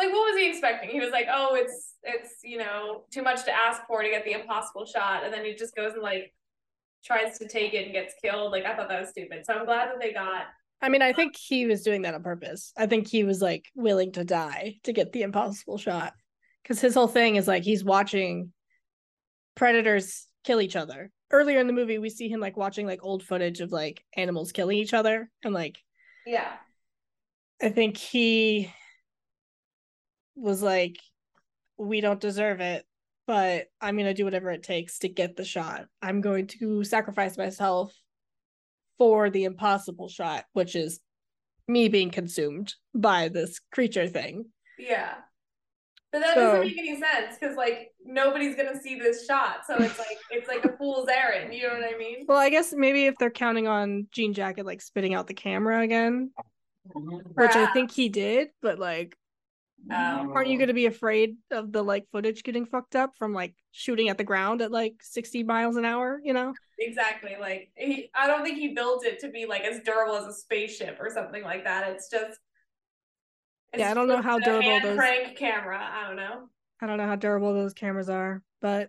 [0.00, 0.88] Like what was he expecting?
[0.88, 4.24] He was like, oh, it's it's you know, too much to ask for to get
[4.24, 6.32] the impossible shot, and then he just goes and like
[7.04, 8.50] tries to take it and gets killed.
[8.50, 9.44] Like I thought that was stupid.
[9.44, 10.44] So I'm glad that they got
[10.82, 12.72] I mean, I think he was doing that on purpose.
[12.76, 16.14] I think he was like willing to die to get the impossible shot.
[16.64, 18.52] Cuz his whole thing is like he's watching
[19.54, 21.10] predators kill each other.
[21.30, 24.52] Earlier in the movie, we see him like watching like old footage of like animals
[24.52, 25.78] killing each other and like
[26.26, 26.52] yeah.
[27.62, 28.72] I think he
[30.34, 30.96] was like,
[31.76, 32.84] we don't deserve it,
[33.26, 35.86] but I'm going to do whatever it takes to get the shot.
[36.02, 37.94] I'm going to sacrifice myself
[38.98, 41.00] for the impossible shot, which is
[41.68, 44.46] me being consumed by this creature thing.
[44.78, 45.14] Yeah.
[46.12, 49.58] But that So- doesn't make any sense because like nobody's gonna see this shot.
[49.66, 52.24] So it's like it's like a fool's errand, you know what I mean?
[52.26, 55.82] Well, I guess maybe if they're counting on Jean Jacket like spitting out the camera
[55.82, 56.32] again,
[56.92, 59.16] which I think he did, but like,
[59.90, 63.32] Um, aren't you going to be afraid of the like footage getting fucked up from
[63.32, 66.54] like shooting at the ground at like 60 miles an hour, you know?
[66.82, 70.24] exactly like he I don't think he built it to be like as durable as
[70.26, 71.90] a spaceship or something like that.
[71.90, 72.38] It's just
[73.72, 75.78] it's Yeah, I don't know how durable hand those- crank camera.
[75.78, 76.48] I don't know.
[76.80, 78.88] I don't know how durable those cameras are, but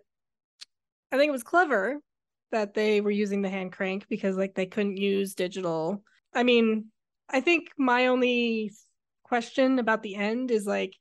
[1.11, 1.99] I think it was clever
[2.51, 6.01] that they were using the hand crank because like they couldn't use digital.
[6.33, 6.85] I mean,
[7.29, 8.71] I think my only
[9.31, 10.93] question about the end is like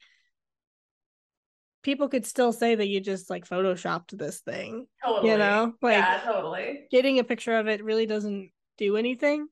[1.83, 5.33] people could still say that you just like photoshopped this thing, Totally.
[5.33, 5.75] you know?
[5.83, 6.87] Like yeah, totally.
[6.93, 9.49] getting a picture of it really doesn't do anything.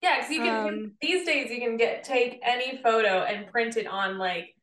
[0.00, 3.76] Yeah, because you can Um, these days you can get take any photo and print
[3.76, 4.54] it on like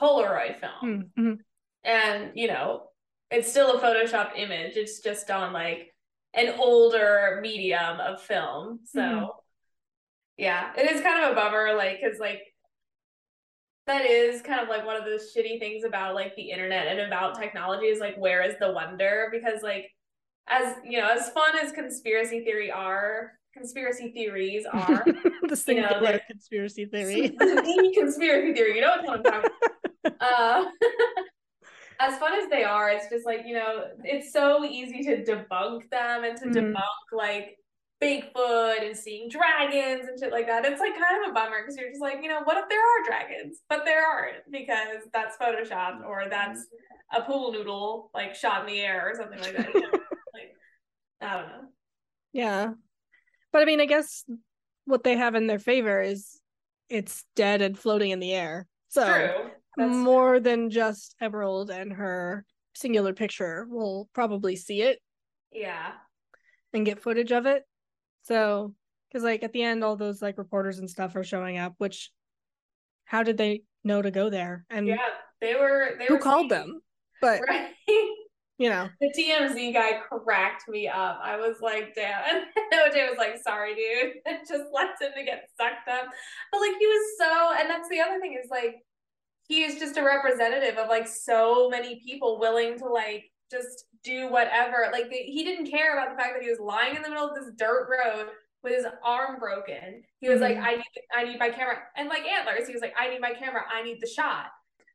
[0.00, 0.82] Polaroid film.
[0.84, 1.38] Mm, mhm.
[1.84, 2.90] and you know
[3.30, 5.94] it's still a photoshop image it's just on like
[6.34, 9.28] an older medium of film so Mhm.
[10.38, 12.40] Yeah it is kind of a bummer like because like
[13.86, 17.00] that is kind of like one of those shitty things about like the internet and
[17.00, 19.90] about technology is like where is the wonder because like
[20.48, 25.04] as you know as fun as conspiracy theory are conspiracy theories are
[25.48, 27.28] the singular they're- conspiracy theory.
[27.38, 28.74] the conspiracy theory.
[28.76, 29.50] You know what I'm talking
[30.04, 30.16] about.
[30.20, 30.64] Uh,
[32.00, 35.88] as fun as they are, it's just like, you know, it's so easy to debunk
[35.90, 36.54] them and to Mhm.
[36.72, 37.56] debunk like
[38.02, 40.64] Bigfoot and seeing dragons and shit like that.
[40.64, 42.80] It's like kind of a bummer because you're just like, you know, what if there
[42.80, 43.58] are dragons?
[43.68, 46.30] But there aren't because that's photoshopped or mm-hmm.
[46.30, 46.66] that's
[47.14, 49.74] a pool noodle like shot in the air or something like that.
[49.74, 49.98] You know?
[50.34, 50.54] like,
[51.20, 51.68] I don't know.
[52.32, 52.68] Yeah.
[53.52, 54.24] But I mean, I guess
[54.84, 56.40] what they have in their favor is
[56.88, 58.66] it's dead and floating in the air.
[58.88, 59.86] So True.
[59.86, 64.98] More than just Emerald and her singular picture will probably see it
[65.52, 65.92] yeah.
[66.72, 67.62] and get footage of it.
[68.28, 68.74] So,
[69.08, 72.10] because like at the end, all those like reporters and stuff are showing up, which
[73.04, 74.64] how did they know to go there?
[74.70, 74.96] And Yeah.
[75.40, 76.54] They were they who were called sneaky.
[76.54, 76.80] them?
[77.20, 77.70] But Right.
[78.58, 78.88] you know.
[79.00, 81.20] The TMZ guy cracked me up.
[81.22, 82.42] I was like, damn.
[82.56, 84.14] And OJ was like, sorry, dude.
[84.26, 86.06] And just left him to get sucked up.
[86.52, 88.76] But like he was so and that's the other thing is like
[89.46, 94.30] he is just a representative of like so many people willing to like just do
[94.30, 94.88] whatever.
[94.92, 97.34] Like he didn't care about the fact that he was lying in the middle of
[97.34, 98.28] this dirt road
[98.62, 100.02] with his arm broken.
[100.20, 100.58] He was mm-hmm.
[100.60, 101.78] like, I need I need my camera.
[101.96, 104.46] And like antlers, he was like, I need my camera, I need the shot.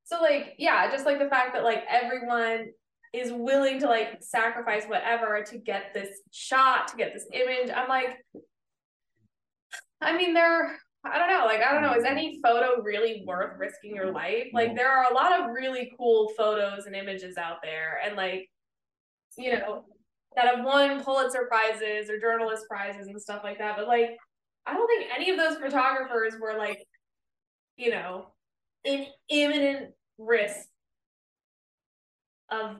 [0.06, 2.67] So like, yeah, just like the fact that like everyone
[3.13, 7.71] is willing to like sacrifice whatever to get this shot, to get this image.
[7.73, 8.17] I'm like,
[10.02, 11.45] I mean, there I don't know.
[11.45, 11.93] Like, I don't know.
[11.93, 14.47] Is any photo really worth risking your life?
[14.54, 17.99] Like, there are a lot of really cool photos and images out there.
[18.06, 18.49] And, like,
[19.38, 19.86] you know,
[20.36, 23.76] that have won Pulitzer prizes or journalist prizes and stuff like that.
[23.78, 24.17] But like,
[24.65, 26.80] I don't think any of those photographers were like,
[27.78, 28.28] you know,
[28.84, 30.67] in imminent risk
[32.50, 32.78] of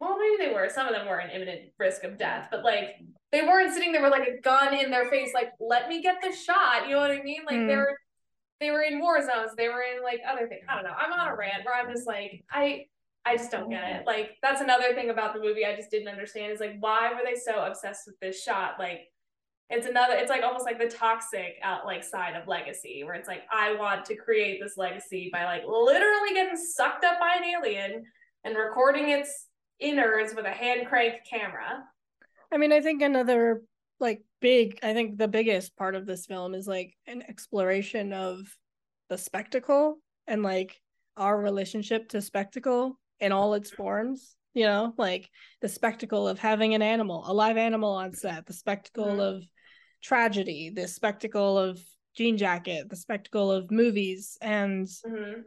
[0.00, 0.68] well, maybe they were.
[0.68, 2.96] Some of them were in imminent risk of death, but like
[3.30, 6.16] they weren't sitting there with like a gun in their face, like, let me get
[6.20, 6.88] the shot.
[6.88, 7.42] You know what I mean?
[7.46, 7.68] Like mm.
[7.68, 7.96] they were
[8.60, 10.62] they were in war zones, they were in like other things.
[10.68, 10.94] I don't know.
[10.96, 12.86] I'm on a rant where I'm just like, I
[13.24, 14.06] I just don't get it.
[14.06, 17.20] Like that's another thing about the movie I just didn't understand is like why were
[17.24, 18.74] they so obsessed with this shot?
[18.78, 19.02] Like
[19.70, 23.28] it's another it's like almost like the toxic out like side of legacy where it's
[23.28, 27.44] like I want to create this legacy by like literally getting sucked up by an
[27.44, 28.04] alien
[28.44, 29.46] and recording its
[29.78, 31.84] innards with a hand crank camera.
[32.52, 33.62] I mean, I think another
[34.00, 38.40] like big I think the biggest part of this film is like an exploration of
[39.08, 40.80] the spectacle and like
[41.16, 45.30] our relationship to spectacle in all its forms you know like
[45.62, 49.20] the spectacle of having an animal a live animal on set the spectacle mm-hmm.
[49.20, 49.44] of
[50.02, 51.80] tragedy the spectacle of
[52.14, 55.40] jean jacket the spectacle of movies and mm-hmm.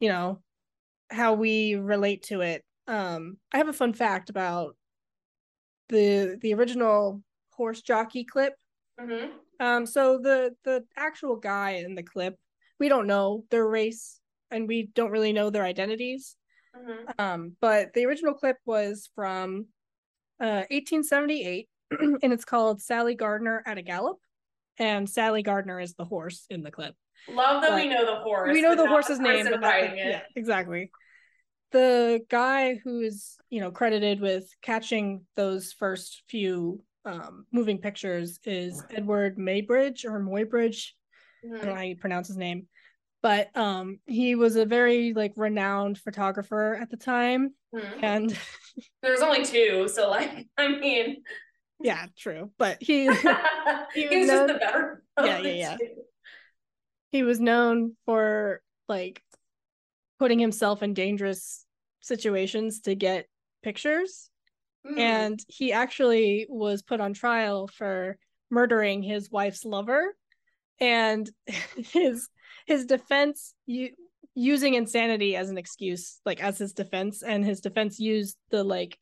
[0.00, 0.40] you know
[1.10, 4.74] how we relate to it um i have a fun fact about
[5.90, 8.54] the the original horse jockey clip
[8.98, 9.28] mm-hmm.
[9.60, 12.36] um so the the actual guy in the clip
[12.80, 14.18] we don't know their race
[14.50, 16.36] and we don't really know their identities
[16.76, 17.10] Mm-hmm.
[17.18, 19.66] Um, but the original clip was from
[20.40, 21.68] uh, 1878,
[22.22, 24.18] and it's called Sally Gardner at a Gallop.
[24.78, 26.94] And Sally Gardner is the horse in the clip.
[27.28, 28.52] Love that but we know the horse.
[28.52, 30.90] We know the horse's the name, but that, yeah, exactly.
[31.70, 38.38] The guy who is, you know, credited with catching those first few um, moving pictures
[38.44, 40.90] is Edward Maybridge or Moybridge.
[41.44, 41.54] Mm-hmm.
[41.54, 42.66] I don't know how you pronounce his name
[43.24, 48.04] but um he was a very like renowned photographer at the time mm-hmm.
[48.04, 48.38] and
[49.02, 51.16] there's only two so like i mean
[51.80, 53.04] yeah true but he
[53.94, 55.86] he was, known, just the better yeah yeah yeah two.
[57.12, 59.22] he was known for like
[60.18, 61.64] putting himself in dangerous
[62.00, 63.26] situations to get
[63.62, 64.28] pictures
[64.86, 64.98] mm.
[64.98, 68.18] and he actually was put on trial for
[68.50, 70.14] murdering his wife's lover
[70.78, 71.30] and
[71.76, 72.28] his
[72.64, 73.90] his defense you
[74.34, 78.98] using insanity as an excuse like as his defense and his defense used the like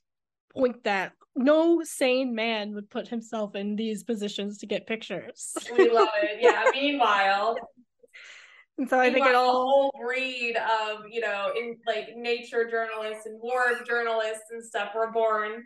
[0.53, 5.55] point that no sane man would put himself in these positions to get pictures.
[5.79, 6.38] We love it.
[6.40, 7.57] Yeah meanwhile
[8.79, 13.27] and so i think it all whole breed of you know in like nature journalists
[13.27, 15.64] and war journalists and stuff were born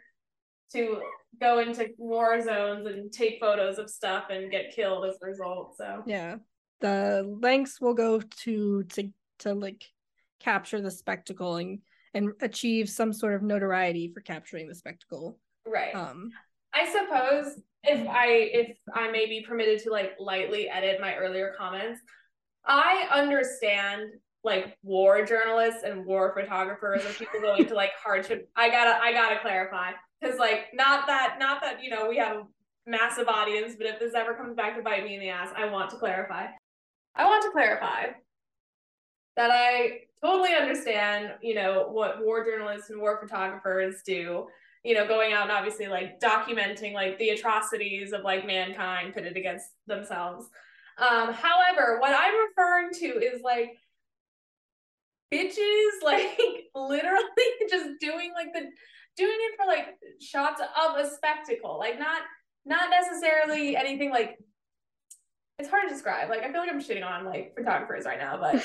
[0.73, 1.01] to
[1.41, 5.77] go into war zones and take photos of stuff and get killed as a result
[5.77, 6.03] so.
[6.07, 6.37] Yeah
[6.81, 9.11] the lengths will go to to
[9.41, 9.85] to like
[10.41, 11.81] capture the spectacle and
[12.15, 15.39] and achieve some sort of notoriety for capturing the spectacle.
[15.67, 15.95] Right.
[15.95, 16.31] Um
[16.77, 21.55] i suppose if i if i may be permitted to like lightly edit my earlier
[21.57, 22.01] comments
[22.67, 24.03] i understand
[24.45, 28.49] like war journalists and war photographers or people going to like hardship.
[28.57, 32.37] I gotta i gotta clarify because like not that not that you know we have
[32.37, 32.43] a
[32.87, 35.69] massive audience but if this ever comes back to bite me in the ass i
[35.69, 36.47] want to clarify
[37.17, 38.07] I want to clarify
[39.37, 44.47] that I totally understand, you know, what war journalists and war photographers do,
[44.85, 49.37] you know, going out and obviously like documenting like the atrocities of like mankind pitted
[49.37, 50.49] against themselves.
[50.99, 53.77] Um, however, what I'm referring to is like
[55.33, 56.39] bitches like
[56.75, 57.23] literally
[57.71, 58.69] just doing like the
[59.17, 62.23] doing it for like shots of a spectacle, like not
[62.65, 64.39] not necessarily anything like
[65.59, 66.29] it's hard to describe.
[66.29, 68.61] Like I feel like I'm shitting on like photographers right now, but uh,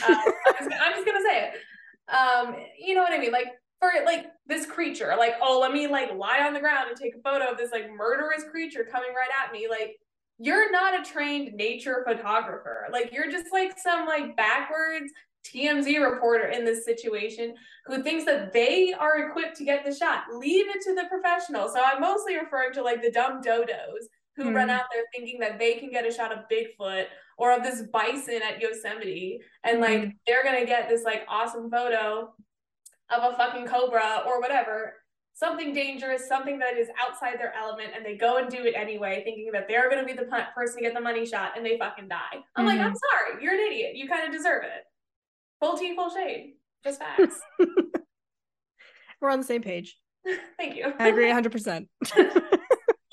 [0.48, 2.14] I'm, just, I'm, just, gonna say it.
[2.14, 3.32] Um, you know what I mean?
[3.32, 3.48] Like
[3.80, 7.16] for like this creature, like oh, let me like lie on the ground and take
[7.16, 9.68] a photo of this like murderous creature coming right at me.
[9.70, 9.98] Like
[10.38, 12.88] you're not a trained nature photographer.
[12.92, 15.12] Like you're just like some like backwards
[15.46, 20.24] TMZ reporter in this situation who thinks that they are equipped to get the shot.
[20.34, 21.68] Leave it to the professional.
[21.70, 24.06] So I'm mostly referring to like the dumb dodos
[24.36, 24.56] who mm.
[24.56, 27.06] run out there thinking that they can get a shot of Bigfoot
[27.38, 29.82] or of this bison at Yosemite and mm.
[29.82, 32.34] like they're gonna get this like awesome photo
[33.10, 34.94] of a fucking cobra or whatever
[35.34, 39.22] something dangerous, something that is outside their element, and they go and do it anyway,
[39.24, 41.78] thinking that they're going to be the person to get the money shot, and they
[41.78, 42.18] fucking die.
[42.56, 42.78] I'm mm-hmm.
[42.78, 43.96] like, I'm sorry, you're an idiot.
[43.96, 44.84] You kind of deserve it.
[45.60, 46.54] Full tea, full shade.
[46.84, 47.40] Just facts.
[49.22, 49.98] We're on the same page.
[50.58, 50.94] Thank you.
[51.00, 51.88] I agree 100%.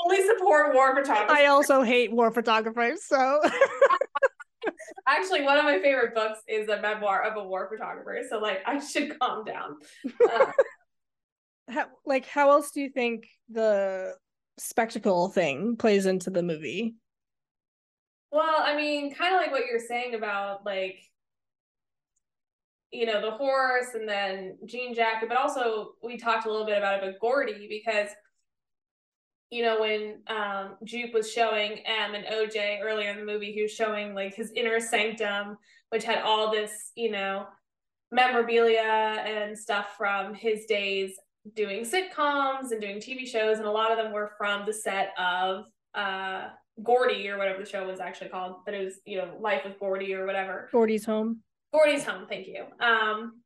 [0.08, 1.36] Fully support war photographers.
[1.36, 3.40] I also hate war photographers, so.
[5.06, 8.60] Actually, one of my favorite books is a memoir of a war photographer, so like
[8.66, 9.76] I should calm down.
[10.32, 10.52] Uh,
[11.68, 14.14] how, like how else do you think the
[14.58, 16.96] spectacle thing plays into the movie?
[18.30, 20.98] Well, I mean, kind of like what you're saying about like
[22.90, 26.78] you know the horse and then jean jacket but also we talked a little bit
[26.78, 28.08] about it but gordy because
[29.50, 33.62] you know when um jupe was showing m and oj earlier in the movie he
[33.62, 35.56] was showing like his inner sanctum
[35.90, 37.46] which had all this you know
[38.12, 41.16] memorabilia and stuff from his days
[41.54, 45.12] doing sitcoms and doing TV shows, and a lot of them were from the set
[45.18, 46.48] of uh,
[46.82, 48.56] Gordy or whatever the show was actually called.
[48.64, 50.68] but it was, you know, Life with Gordy or whatever.
[50.72, 51.40] Gordy's Home.
[51.72, 52.26] Gordy's Home.
[52.28, 52.64] Thank you.
[52.80, 53.40] Um,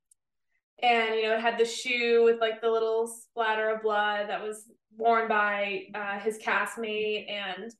[0.82, 4.42] and you know, it had the shoe with like the little splatter of blood that
[4.42, 7.72] was worn by uh, his castmate, and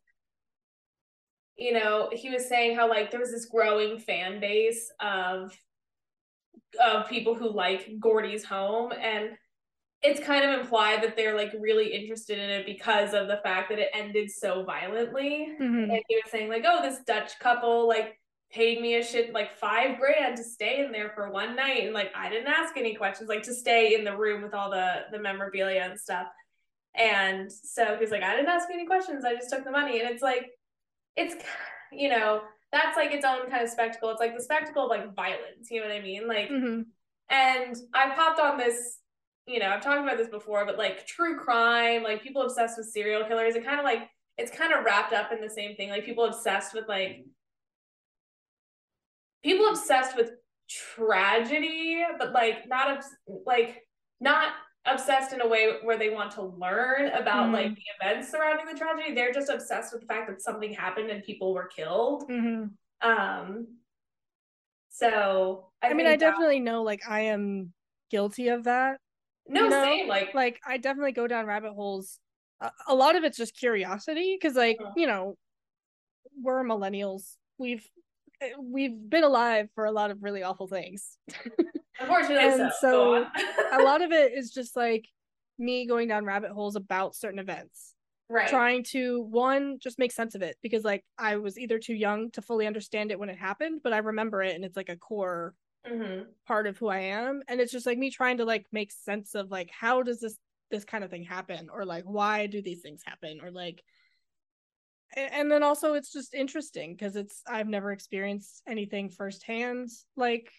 [1.56, 5.56] you know, he was saying how like there was this growing fan base of
[6.82, 9.30] of people who like Gordy's Home and
[10.02, 13.68] it's kind of implied that they're like really interested in it because of the fact
[13.68, 15.48] that it ended so violently.
[15.60, 15.90] Mm-hmm.
[15.90, 18.18] And he was saying like, oh, this Dutch couple like
[18.52, 21.94] paid me a shit like five grand to stay in there for one night, and
[21.94, 25.04] like I didn't ask any questions, like to stay in the room with all the
[25.10, 26.26] the memorabilia and stuff.
[26.94, 30.10] And so he's like, I didn't ask any questions, I just took the money, and
[30.10, 30.50] it's like,
[31.16, 31.34] it's
[31.92, 32.42] you know
[32.72, 34.10] that's like its own kind of spectacle.
[34.10, 35.70] It's like the spectacle of like violence.
[35.70, 36.26] You know what I mean?
[36.26, 36.82] Like, mm-hmm.
[37.28, 38.98] and I popped on this
[39.46, 42.86] you know, I've talked about this before, but like true crime, like people obsessed with
[42.86, 45.90] serial killers, it kind of like it's kind of wrapped up in the same thing.
[45.90, 47.24] Like people obsessed with like
[49.42, 50.30] people obsessed with
[50.68, 53.16] tragedy, but like not obs-
[53.46, 53.82] like
[54.20, 54.52] not
[54.86, 57.54] obsessed in a way where they want to learn about mm-hmm.
[57.54, 59.14] like the events surrounding the tragedy.
[59.14, 62.28] They're just obsessed with the fact that something happened and people were killed.
[62.28, 63.08] Mm-hmm.
[63.08, 63.66] Um
[64.90, 67.72] so I, I mean I that- definitely know like I am
[68.10, 68.98] guilty of that
[69.48, 69.82] no, you know?
[69.82, 70.08] same.
[70.08, 72.18] Like, like I definitely go down rabbit holes.
[72.60, 74.92] A, a lot of it's just curiosity because, like, uh-huh.
[74.96, 75.36] you know,
[76.40, 77.36] we're millennials.
[77.58, 77.86] We've
[78.58, 81.18] we've been alive for a lot of really awful things.
[82.00, 85.06] Unfortunately, and so, so a lot of it is just like
[85.58, 87.94] me going down rabbit holes about certain events.
[88.28, 88.48] Right.
[88.48, 92.30] Trying to one just make sense of it because like I was either too young
[92.30, 94.96] to fully understand it when it happened, but I remember it and it's like a
[94.96, 95.54] core
[95.86, 96.22] mm-hmm.
[96.46, 97.42] part of who I am.
[97.46, 100.38] And it's just like me trying to like make sense of like how does this
[100.70, 103.82] this kind of thing happen or like why do these things happen or like
[105.16, 110.50] and then also it's just interesting because it's I've never experienced anything firsthand like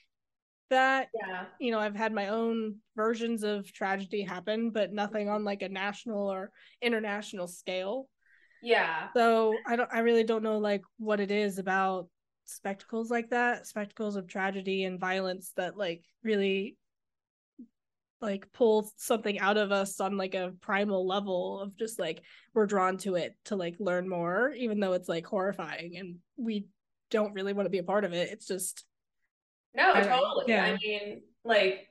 [0.70, 1.10] that.
[1.14, 1.46] Yeah.
[1.60, 5.70] You know, I've had my own versions of tragedy happen, but nothing on like a
[5.70, 6.52] national or
[6.82, 8.08] international scale.
[8.62, 9.08] Yeah.
[9.16, 12.08] So I don't I really don't know like what it is about
[12.46, 16.78] spectacles like that, spectacles of tragedy and violence that like really
[18.24, 22.66] like pull something out of us on like a primal level of just like we're
[22.66, 26.66] drawn to it to like learn more even though it's like horrifying and we
[27.12, 28.30] don't really want to be a part of it.
[28.32, 28.86] It's just
[29.76, 30.46] no totally.
[30.48, 30.66] yeah.
[30.66, 31.88] i mean like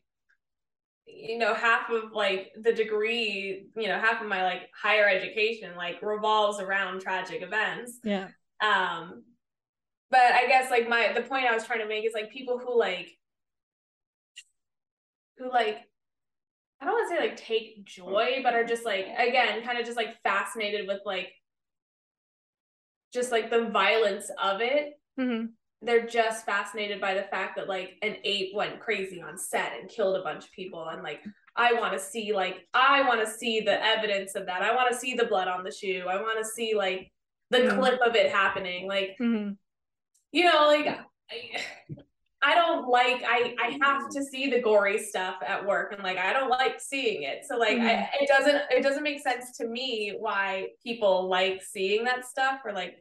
[1.06, 5.76] you know half of like the degree you know half of my like higher education
[5.76, 7.98] like revolves around tragic events.
[8.02, 8.28] Yeah.
[8.60, 9.24] Um
[10.10, 12.58] but I guess like my the point I was trying to make is like people
[12.58, 13.10] who like
[15.38, 15.78] who like
[16.82, 19.86] I don't want to say like take joy, but are just like again kind of
[19.86, 21.28] just like fascinated with like
[23.14, 24.94] just like the violence of it.
[25.18, 25.46] Mm-hmm.
[25.82, 29.88] They're just fascinated by the fact that like an ape went crazy on set and
[29.88, 31.20] killed a bunch of people, and like
[31.56, 34.62] I want to see like I want to see the evidence of that.
[34.62, 36.04] I want to see the blood on the shoe.
[36.08, 37.12] I want to see like
[37.50, 37.78] the mm-hmm.
[37.78, 38.88] clip of it happening.
[38.88, 39.52] Like mm-hmm
[40.32, 41.60] you know, like I,
[42.42, 46.18] I don't like I I have to see the gory stuff at work and like
[46.18, 47.44] I don't like seeing it.
[47.48, 47.86] So like mm-hmm.
[47.86, 52.60] I, it doesn't it doesn't make sense to me why people like seeing that stuff
[52.64, 52.96] or like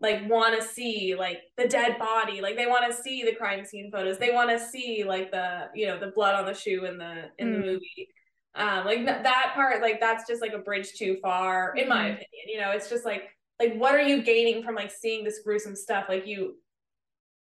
[0.00, 3.64] like want to see like the dead body like they want to see the crime
[3.64, 6.84] scene photos they want to see like the you know the blood on the shoe
[6.84, 7.52] in the in mm.
[7.54, 8.08] the movie
[8.54, 12.04] um like th- that part like that's just like a bridge too far in my
[12.04, 12.12] mm.
[12.12, 13.24] opinion you know it's just like
[13.58, 16.54] like what are you gaining from like seeing this gruesome stuff like you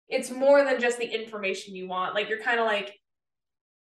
[0.08, 2.94] it's more than just the information you want like you're kind of like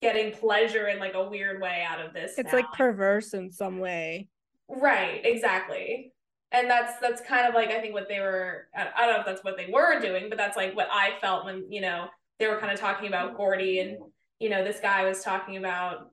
[0.01, 2.59] getting pleasure in like a weird way out of this it's now.
[2.59, 4.28] like perverse in some way
[4.67, 6.13] right exactly
[6.53, 9.26] and that's that's kind of like I think what they were I don't know if
[9.26, 12.07] that's what they were doing, but that's like what I felt when you know
[12.39, 13.97] they were kind of talking about Gordy and
[14.39, 16.11] you know this guy was talking about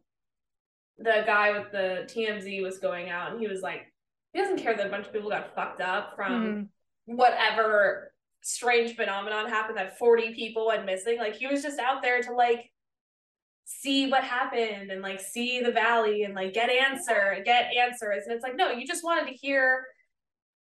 [0.98, 3.92] the guy with the TMZ was going out and he was like
[4.32, 6.68] he doesn't care that a bunch of people got fucked up from mm.
[7.04, 8.09] whatever
[8.42, 12.32] strange phenomenon happened that 40 people went missing like he was just out there to
[12.32, 12.70] like
[13.64, 18.34] see what happened and like see the valley and like get answer get answers and
[18.34, 19.84] it's like no you just wanted to hear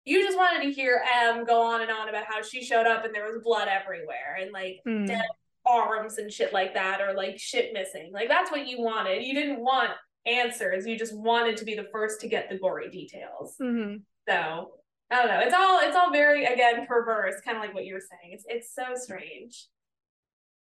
[0.05, 3.05] you just wanted to hear M go on and on about how she showed up
[3.05, 5.07] and there was blood everywhere and like mm.
[5.07, 5.25] dead
[5.65, 8.11] arms and shit like that or like shit missing.
[8.13, 9.23] Like that's what you wanted.
[9.23, 9.91] You didn't want
[10.27, 10.87] answers.
[10.87, 13.55] You just wanted to be the first to get the gory details.
[13.61, 13.99] Mm-hmm.
[14.29, 14.73] So
[15.13, 15.41] I don't know.
[15.41, 18.33] It's all it's all very again perverse, kind of like what you were saying.
[18.33, 19.69] It's it's so strange.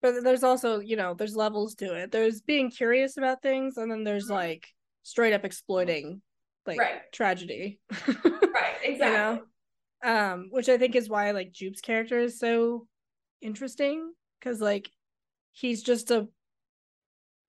[0.01, 2.13] But there's also, you know, there's levels to it.
[2.13, 4.35] There's being curious about things, and then there's mm-hmm.
[4.35, 4.69] like
[5.03, 6.23] straight up exploiting
[6.67, 7.01] like right.
[7.13, 7.81] tragedy.
[8.07, 8.95] right, exactly.
[8.95, 9.43] you know?
[10.05, 12.87] Um, which I think is why like Jupe's character is so
[13.43, 14.89] interesting because like
[15.53, 16.29] he's just a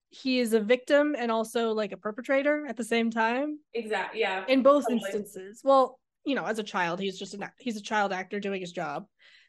[0.10, 3.60] he is a victim and also like a perpetrator at the same time.
[3.76, 4.22] Exactly.
[4.22, 4.44] Yeah.
[4.48, 5.02] In both totally.
[5.04, 5.62] instances.
[5.64, 8.72] Well, you know, as a child, he's just an he's a child actor doing his
[8.72, 9.06] job.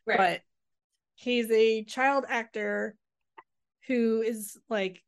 [0.07, 0.19] Right.
[0.19, 0.41] But
[1.15, 2.97] he's a child actor
[3.87, 5.03] who is like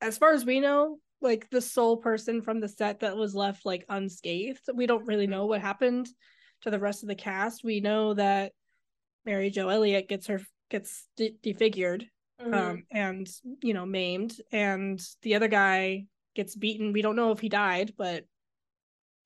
[0.00, 3.64] as far as we know, like the sole person from the set that was left
[3.64, 4.68] like unscathed.
[4.74, 6.08] We don't really know what happened
[6.62, 7.64] to the rest of the cast.
[7.64, 8.52] We know that
[9.24, 12.06] Mary Jo Elliott gets her gets de- defigured
[12.40, 12.54] mm-hmm.
[12.54, 13.28] um and
[13.62, 16.92] you know maimed and the other guy gets beaten.
[16.92, 18.24] We don't know if he died, but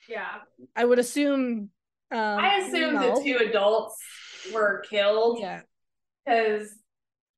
[0.09, 0.39] yeah.
[0.75, 1.71] I would assume
[2.11, 3.15] um, I assume no.
[3.15, 3.97] the two adults
[4.53, 5.39] were killed.
[5.41, 5.61] Yeah.
[6.27, 6.75] Cuz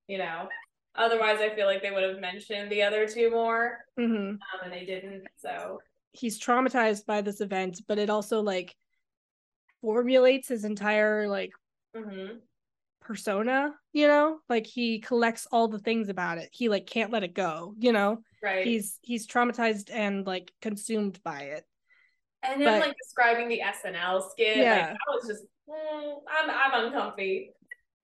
[0.06, 0.48] you know,
[0.96, 4.14] Otherwise, I feel like they would have mentioned the other two more, mm-hmm.
[4.14, 5.24] um, and they didn't.
[5.36, 5.80] So
[6.12, 8.74] he's traumatized by this event, but it also like
[9.80, 11.52] formulates his entire like
[11.96, 12.38] mm-hmm.
[13.00, 13.72] persona.
[13.92, 16.48] You know, like he collects all the things about it.
[16.52, 17.74] He like can't let it go.
[17.78, 18.66] You know, right?
[18.66, 21.64] He's he's traumatized and like consumed by it.
[22.43, 24.74] And then like describing the SNL skit, yeah.
[24.74, 27.53] like I was just, mm, I'm I'm uncomfy.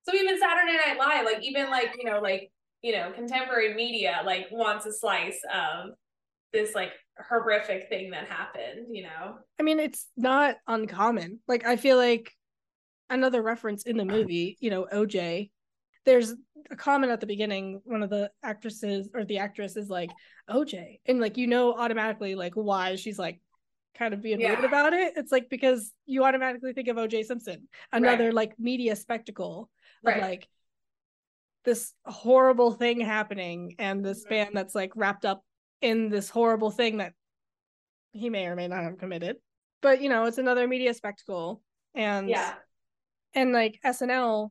[0.02, 2.50] So even Saturday Night Live, like even like you know like
[2.82, 5.90] you know, contemporary media like wants a slice of
[6.52, 6.92] this like
[7.28, 9.38] horrific thing that happened, you know?
[9.58, 11.40] I mean, it's not uncommon.
[11.48, 12.32] Like, I feel like
[13.10, 15.50] another reference in the movie, you know, OJ,
[16.04, 16.34] there's
[16.70, 20.10] a comment at the beginning, one of the actresses or the actress is like,
[20.48, 21.00] OJ.
[21.06, 23.40] And like, you know, automatically, like, why she's like,
[23.96, 24.52] kind of being yeah.
[24.52, 25.14] weird about it.
[25.16, 28.34] It's like because you automatically think of OJ Simpson, another right.
[28.34, 29.70] like media spectacle
[30.04, 30.22] of right.
[30.22, 30.48] like
[31.64, 34.34] this horrible thing happening and this mm-hmm.
[34.34, 35.42] man that's like wrapped up
[35.82, 37.12] in this horrible thing that
[38.12, 39.36] he may or may not have committed.
[39.82, 41.62] But you know, it's another media spectacle.
[41.94, 42.54] And yeah.
[43.34, 44.50] And like SNL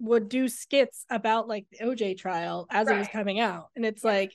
[0.00, 2.96] would do skits about like the OJ trial as right.
[2.96, 3.68] it was coming out.
[3.74, 4.32] And it's like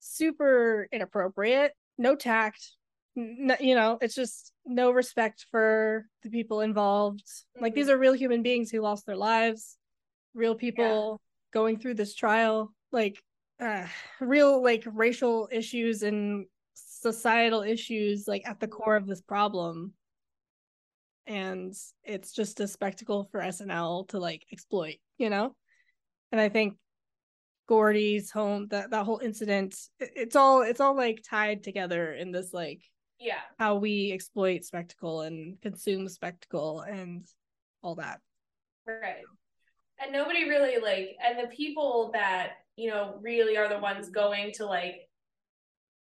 [0.00, 2.72] super inappropriate, no tact,
[3.16, 7.24] you know, it's just no respect for the people involved.
[7.24, 7.62] Mm-hmm.
[7.64, 9.78] Like these are real human beings who lost their lives
[10.36, 11.58] real people yeah.
[11.58, 13.20] going through this trial like
[13.58, 13.86] uh,
[14.20, 16.44] real like racial issues and
[16.74, 19.94] societal issues like at the core of this problem
[21.26, 25.56] and it's just a spectacle for SNL to like exploit you know
[26.30, 26.74] and i think
[27.66, 32.52] gordy's home that that whole incident it's all it's all like tied together in this
[32.52, 32.82] like
[33.18, 33.40] yeah.
[33.58, 37.26] how we exploit spectacle and consume spectacle and
[37.82, 38.20] all that.
[38.86, 39.24] Right.
[39.98, 44.52] And nobody really like and the people that you know really are the ones going
[44.52, 45.08] to like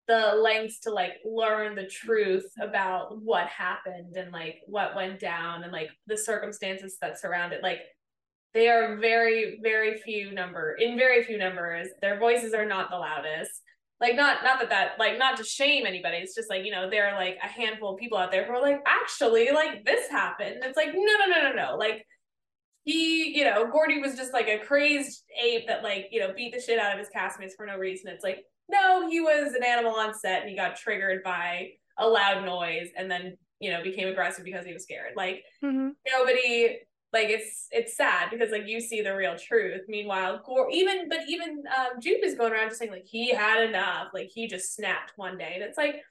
[0.10, 5.64] the lengths to like learn the truth about what happened and like what went down
[5.64, 7.82] and like the circumstances that surround it like
[8.56, 12.98] they are very very few number in very few numbers their voices are not the
[12.98, 13.62] loudest
[14.02, 16.90] like not not that that like not to shame anybody it's just like you know
[16.90, 20.10] there are like a handful of people out there who are like actually like this
[20.10, 22.06] happened it's like no no no no no like
[22.86, 26.54] he, you know, Gordy was just like a crazed ape that like, you know, beat
[26.54, 28.10] the shit out of his castmates for no reason.
[28.10, 32.08] It's like, no, he was an animal on set and he got triggered by a
[32.08, 35.14] loud noise and then you know, became aggressive because he was scared.
[35.16, 35.92] Like Mhm.
[36.10, 36.80] nobody
[37.12, 39.82] like it's it's sad because like you see the real truth.
[39.88, 43.68] Meanwhile, Gore even but even um Jupe is going around just saying like he had
[43.68, 45.52] enough, like he just snapped one day.
[45.56, 46.02] And it's like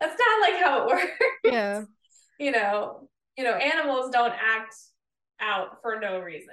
[0.00, 1.12] that's not like how it works.
[1.44, 1.82] Yeah.
[2.38, 4.74] you know, you know, animals don't act
[5.40, 6.48] out for no reason.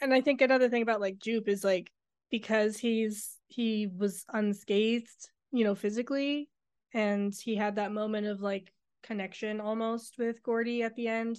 [0.00, 1.90] And I think another thing about like Jupe is like
[2.30, 6.48] because he's he was unscathed, you know, physically,
[6.94, 8.72] and he had that moment of like
[9.02, 11.38] connection almost with Gordy at the end.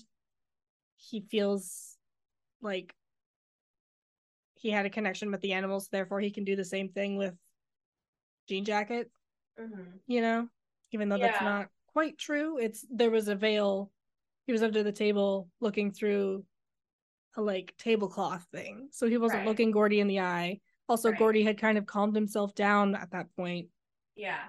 [0.96, 1.98] He feels
[2.62, 2.96] like
[4.56, 7.36] he had a connection with the animals, therefore he can do the same thing with
[8.48, 9.12] Jean Jacket,
[9.60, 9.98] Mm-hmm.
[10.08, 10.48] you know,
[10.92, 12.58] even though that's not quite true.
[12.58, 13.92] It's there was a veil.
[14.48, 16.44] He was under the table looking through
[17.38, 18.90] a like tablecloth thing.
[18.92, 19.48] So he wasn't Right.
[19.48, 20.60] looking Gordy in the eye.
[20.90, 21.20] Also, Right.
[21.20, 23.70] Gordy had kind of calmed himself down at that point,
[24.16, 24.40] Yeah.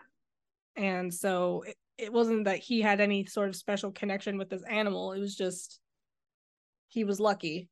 [0.77, 4.63] And so it, it wasn't that he had any sort of special connection with this
[4.65, 5.13] animal.
[5.13, 5.81] It was just
[6.95, 7.69] he was lucky.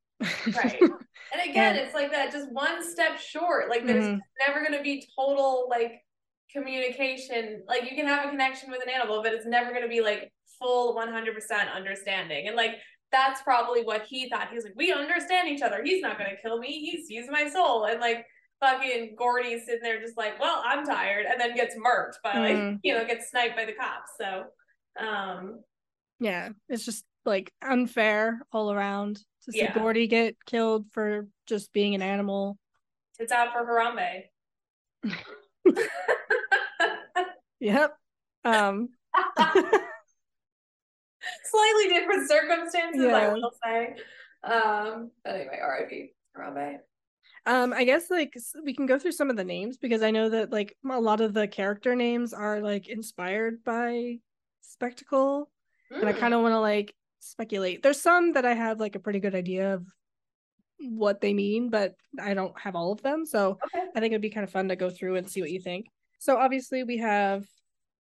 [0.55, 0.79] Right.
[1.35, 3.71] And again, And- it's like that just one step short.
[3.71, 4.21] Like there's Mhm.
[4.47, 6.03] never gonna be total like
[6.53, 7.65] communication.
[7.67, 10.31] Like you can have a connection with an animal, but it's never gonna be like
[10.59, 12.49] full 100% understanding.
[12.49, 12.73] And like
[13.13, 14.49] that's probably what he thought.
[14.51, 15.83] He was like, we understand each other.
[15.83, 16.69] He's not gonna kill me.
[16.81, 17.85] He's he's my soul.
[17.87, 18.27] And like
[18.61, 22.57] fucking Gordy's sitting there just like, well, I'm tired, and then gets murked by like
[22.57, 22.79] Mhm.
[22.83, 24.11] you know gets sniped by the cops.
[24.21, 24.45] So,
[25.03, 25.63] um,
[26.21, 29.73] yeah, it's just like unfair all around to see Yeah.
[29.79, 32.59] Gordy get killed for just being an animal.
[33.19, 34.25] it's out for Harambe.
[37.61, 37.97] Yep.
[38.45, 38.89] Um
[41.45, 43.95] slightly different circumstances, I will say.
[44.43, 46.13] Um, but anyway, R.I.P.
[46.37, 46.79] Harambe.
[47.47, 50.29] Um, I guess like we can go through some of the names because I know
[50.31, 54.19] that like a lot of the character names are like inspired by
[54.63, 55.49] Spectacle,
[55.91, 56.19] and I Mm.
[56.19, 56.93] kind of want to like
[57.23, 57.83] speculate.
[57.83, 59.87] There's some that I have like a pretty good idea of
[60.79, 63.25] what they mean, but I don't have all of them.
[63.25, 63.87] So okay.
[63.95, 65.87] I think it'd be kind of fun to go through and see what you think.
[66.19, 67.45] So obviously we have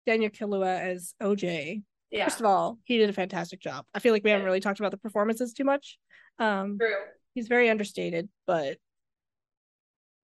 [0.06, 1.82] Daniel Kaluuya as OJ.
[2.10, 3.86] Yeah, First of all, he did a fantastic job.
[3.94, 5.98] I feel like we haven't really talked about the performances too much.
[6.38, 6.94] Um, true.
[7.34, 8.76] he's very understated, but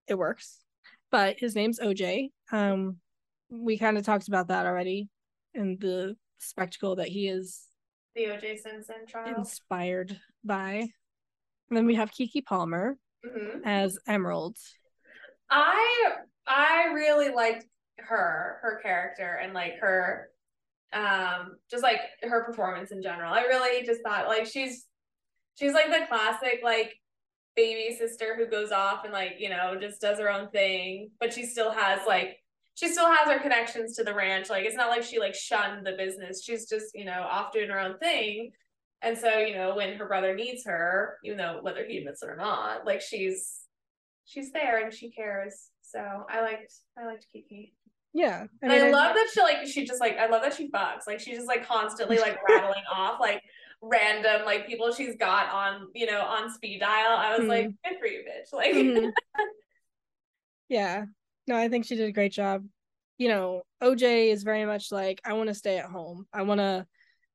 [0.07, 0.59] it works.
[1.09, 2.29] But his name's OJ.
[2.51, 2.97] Um,
[3.49, 5.09] we kind of talked about that already
[5.55, 7.63] in the spectacle that he is
[8.15, 8.57] The O.J.
[8.57, 9.37] Simpson trial.
[9.37, 10.89] inspired by.
[11.69, 13.61] And then we have Keke Palmer Mhm.
[13.65, 14.57] as Emerald.
[15.49, 16.15] I
[16.47, 17.65] I really liked
[17.97, 20.31] her, her character, and like her,
[20.93, 23.33] um, just like her performance in general.
[23.33, 24.87] I really just thought like she's
[25.55, 26.95] she's like the classic like
[27.55, 31.33] baby sister who goes off and like you know just does her own thing, but
[31.33, 32.37] she still has like
[32.79, 34.49] she still has her connections to the ranch.
[34.49, 36.43] Like it's not like she like shunned the business.
[36.43, 38.51] She's just you know off doing her own thing.
[39.01, 42.29] And so, you know, when her brother needs her, even though whether he admits it
[42.29, 43.61] or not, like she's
[44.25, 45.69] she's there and she cares.
[45.81, 45.99] So
[46.29, 47.71] I liked I liked Keke.
[48.13, 48.45] Yeah.
[48.61, 51.01] And I, love that she like she just like I love that she fucks.
[51.07, 53.41] Like she's just like constantly like rattling off like
[53.81, 57.17] random like people she's got on, you know, on speed dial.
[57.17, 57.49] I was Mhm.
[57.49, 58.51] like, good for you, bitch.
[58.53, 59.11] Like Mhm.
[60.69, 61.05] yeah.
[61.49, 62.63] No, I think she did a great job.
[63.17, 66.27] You know, OJ is very much like, I want to stay at home.
[66.31, 66.85] I want to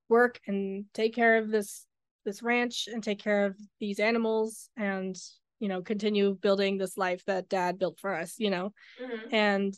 [0.09, 1.87] work and take care of this
[2.25, 5.17] this ranch and take care of these animals and
[5.59, 9.75] you know continue building this life that dad built for us you know Mhm, and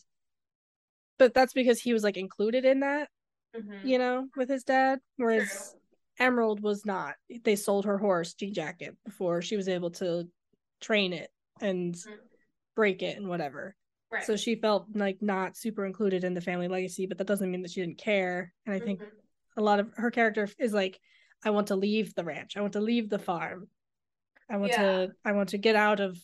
[1.19, 3.09] but that's because he was like included in that
[3.57, 3.81] mhm.
[3.83, 5.49] you know with his dad whereas
[6.19, 6.27] True.
[6.27, 7.15] emerald was not
[7.45, 10.29] they sold her horse jean jacket before she was able to
[10.81, 11.31] train it
[11.61, 12.19] and Mhm.
[12.77, 13.75] break it and whatever
[14.13, 14.25] Right.
[14.25, 17.63] so she felt like not super included in the family legacy but that doesn't mean
[17.63, 19.07] that she didn't care and i think Mhm.
[19.57, 21.01] a lot of her character is like
[21.45, 23.69] i want to leave the ranch i want to leave the farm
[24.49, 24.79] i want Yeah.
[25.07, 26.17] to i want to get out of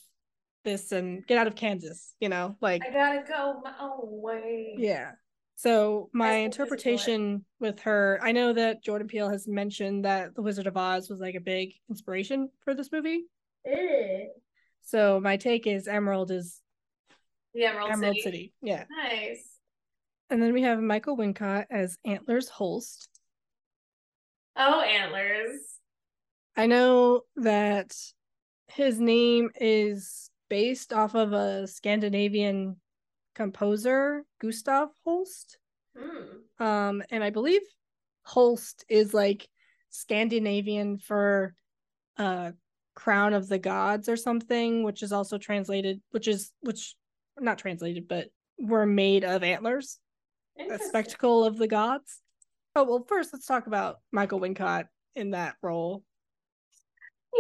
[0.65, 4.77] this and get out of kansas you know like I gotta go my own way.
[4.79, 5.13] yeah
[5.57, 10.69] so my interpretation with her i know that jordan peele has mentioned that the wizard
[10.69, 13.25] of oz was like a big inspiration for this movie
[13.67, 14.31] Ew.
[14.83, 16.62] so my take is emerald is
[17.55, 18.23] The Emerald, emerald City.
[18.23, 19.47] city yeah Nice.
[20.31, 23.09] and then we have michael wincott as antlers holst
[24.55, 25.61] Oh, antlers.
[26.57, 27.97] I know that
[28.69, 32.77] his name is based off of a Scandinavian
[33.35, 35.57] composer, Gustav Holst.
[35.99, 36.63] Hmm.
[36.63, 37.63] Um, and I believe
[38.25, 39.49] Holst is like
[39.89, 41.55] Scandinavian for
[42.19, 42.51] uh
[42.95, 46.95] crown of the gods or something, which is also translated, which is which
[47.41, 48.29] not translated, but
[48.59, 49.99] were made of antlers,
[50.59, 52.21] a spectacle of the gods.
[52.75, 56.03] Oh well, first let's talk about Michael Wincott in that role.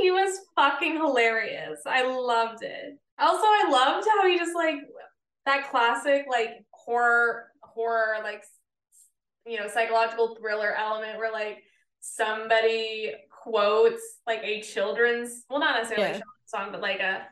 [0.00, 1.80] He was fucking hilarious.
[1.86, 2.98] I loved it.
[3.18, 4.76] Also, I loved how he just like
[5.46, 8.44] that classic like horror horror like
[9.46, 11.62] you know psychological thriller element where like
[12.00, 16.16] somebody quotes like a children's well not necessarily yeah.
[16.16, 17.26] a children's song but like a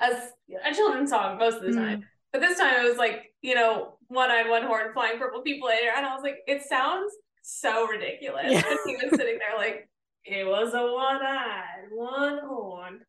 [0.00, 2.00] a, a children's song most of the time.
[2.00, 2.04] Mm.
[2.32, 5.68] But this time it was like, you know, one eyed, one horn, flying purple people
[5.68, 5.90] later.
[5.96, 8.46] And I was like, it sounds so ridiculous.
[8.48, 8.62] Yeah.
[8.68, 9.88] And he was sitting there like,
[10.24, 13.00] it was a one eyed, one horn,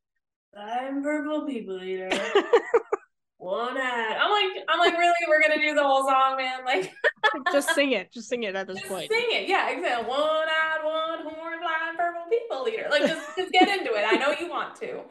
[0.54, 2.10] flying purple people eater.
[3.38, 4.18] one eyed.
[4.22, 5.14] I'm like, I'm like, really?
[5.28, 6.64] We're gonna do the whole song, man?
[6.64, 6.94] Like
[7.52, 8.12] just sing it.
[8.14, 9.12] Just sing it at this just point.
[9.12, 10.08] Sing it, yeah, exactly.
[10.08, 12.88] One eyed, one horn, flying purple people eater.
[12.90, 14.06] Like just, just get into it.
[14.08, 15.02] I know you want to.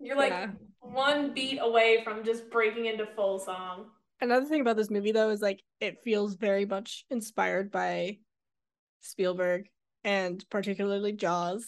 [0.00, 0.50] You're like yeah.
[0.80, 3.86] one beat away from just breaking into full song.
[4.20, 8.18] Another thing about this movie though is like it feels very much inspired by
[9.00, 9.68] Spielberg
[10.04, 11.66] and particularly Jaws.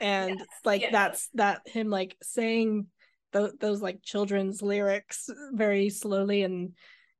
[0.00, 0.92] And yes, like yes.
[0.92, 2.86] that's that him like saying
[3.32, 6.72] th- those like children's lyrics very slowly and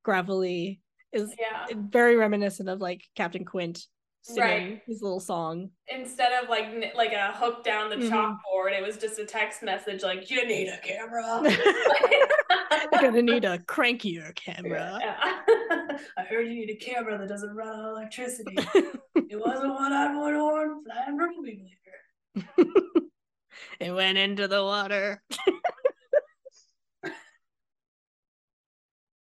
[0.03, 0.79] gravelly
[1.11, 1.75] is yeah.
[1.75, 3.85] very reminiscent of like Captain Quint
[4.29, 4.81] singing right.
[4.85, 5.69] his little song.
[5.87, 8.13] Instead of like like a hook down the mm-hmm.
[8.13, 11.41] chalkboard, it was just a text message like, "You need a camera.
[12.91, 15.17] You're gonna need a crankier camera." Yeah.
[16.17, 18.55] I heard you need a camera that doesn't run on electricity.
[18.55, 21.79] it wasn't one on one horn flying from leader.
[23.79, 25.21] it went into the water.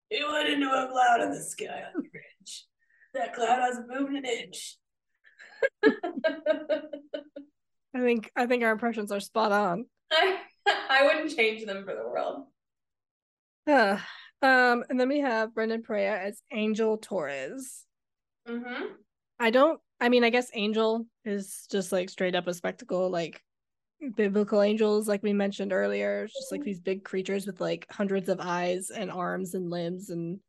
[0.09, 2.65] it went into a cloud in the sky on the ridge.
[3.13, 4.77] That cloud hasn't moved an inch.
[7.95, 9.85] I think I think our impressions are spot on.
[10.11, 12.45] I, I wouldn't change them for the world.
[13.67, 13.97] Uh,
[14.41, 17.85] um, and then we have Brandon Perea as Angel Torres.
[18.47, 18.85] Mm-hmm.
[19.39, 19.79] I don't.
[20.01, 23.41] I mean, I guess Angel is just like straight up a spectacle, like
[24.15, 26.23] biblical angels, like we mentioned earlier.
[26.23, 30.09] It's just like these big creatures with like hundreds of eyes and arms and limbs
[30.09, 30.39] and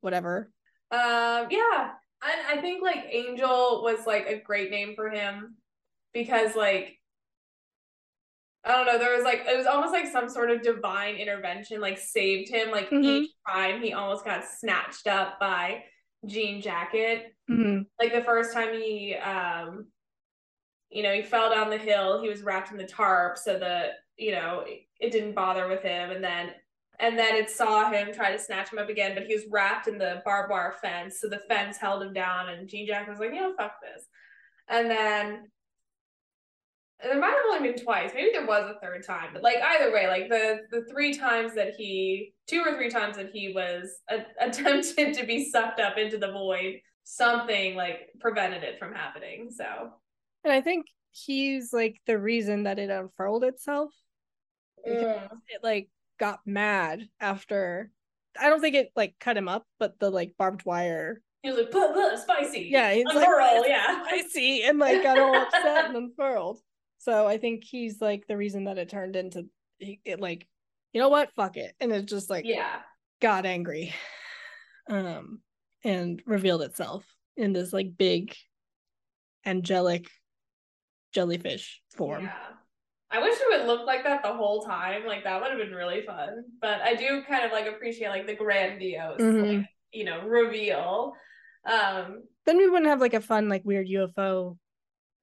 [0.00, 0.50] whatever.
[0.90, 1.92] Um, yeah,
[2.22, 5.56] I, I think like Angel was like a great name for him
[6.12, 6.98] because like
[8.64, 11.80] I don't know, there was like it was almost like some sort of divine intervention
[11.80, 12.70] like saved him.
[12.70, 13.04] Like mm-hmm.
[13.04, 15.84] each time he almost got snatched up by
[16.26, 17.34] Jean Jacket.
[17.50, 17.82] Mm-hmm.
[18.00, 19.86] Like the first time he um
[20.90, 23.90] you know, he fell down the hill, he was wrapped in the tarp so that,
[24.16, 24.64] you know,
[24.98, 26.10] it didn't bother with him.
[26.10, 26.50] And then
[27.00, 29.86] and then it saw him try to snatch him up again, but he was wrapped
[29.86, 31.20] in the barbed wire fence.
[31.20, 34.06] So the fence held him down, and Jean Jack was like, you know, fuck this.
[34.68, 35.50] And then
[37.00, 38.10] and there might have only been twice.
[38.12, 41.54] Maybe there was a third time, but like either way, like the the three times
[41.54, 45.96] that he, two or three times that he was a, attempted to be sucked up
[45.96, 49.50] into the void, something like prevented it from happening.
[49.56, 49.64] So,
[50.42, 53.92] and I think he's like the reason that it unfurled itself.
[54.86, 55.30] Mm.
[55.48, 55.88] It like
[56.18, 57.90] got mad after
[58.40, 61.22] I don't think it like cut him up, but the like barbed wire.
[61.42, 65.18] He was like, "But but spicy." Yeah, he's unfurl, like, yeah, spicy, and like got
[65.18, 66.60] all upset and unfurled.
[66.98, 69.46] So I think he's like the reason that it turned into
[69.80, 70.20] it.
[70.20, 70.46] Like,
[70.92, 71.32] you know what?
[71.34, 72.80] Fuck it, and it just like yeah
[73.20, 73.94] got angry,
[74.88, 75.40] um,
[75.84, 77.04] and revealed itself
[77.36, 78.34] in this like big
[79.46, 80.08] angelic
[81.12, 82.24] jellyfish form.
[82.24, 82.57] Yeah.
[83.10, 85.06] I wish it would look like that the whole time.
[85.06, 86.44] Like that would have been really fun.
[86.60, 89.58] But I do kind of like appreciate like the grandiose, mm-hmm.
[89.58, 91.12] like, you know, reveal.
[91.66, 94.56] Um then we wouldn't have like a fun, like weird UFO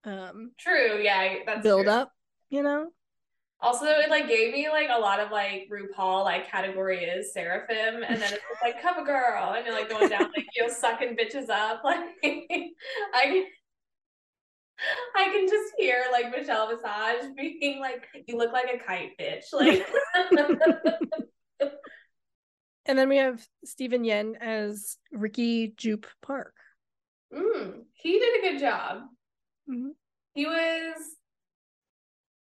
[0.03, 1.93] um true, yeah, that's build true.
[1.93, 2.11] up,
[2.49, 2.89] you know?
[3.61, 8.03] Also, it like gave me like a lot of like RuPaul like category is seraphim,
[8.03, 11.15] and then it's like cover girl, and you're like going down like you know sucking
[11.15, 11.81] bitches up.
[11.83, 12.01] Like
[13.13, 13.45] I
[15.15, 19.45] I can just hear like Michelle Visage being like, "You look like a kite, bitch."
[19.53, 19.87] Like.
[22.85, 26.53] and then we have Steven Yeun as Ricky Jupe Park.
[27.33, 29.03] Mm, he did a good job.
[29.69, 29.89] Mm-hmm.
[30.33, 30.95] He was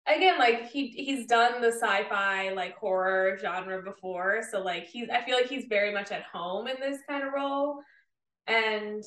[0.06, 5.22] again like he he's done the sci-fi like horror genre before, so like he's I
[5.22, 7.80] feel like he's very much at home in this kind of role,
[8.46, 9.02] and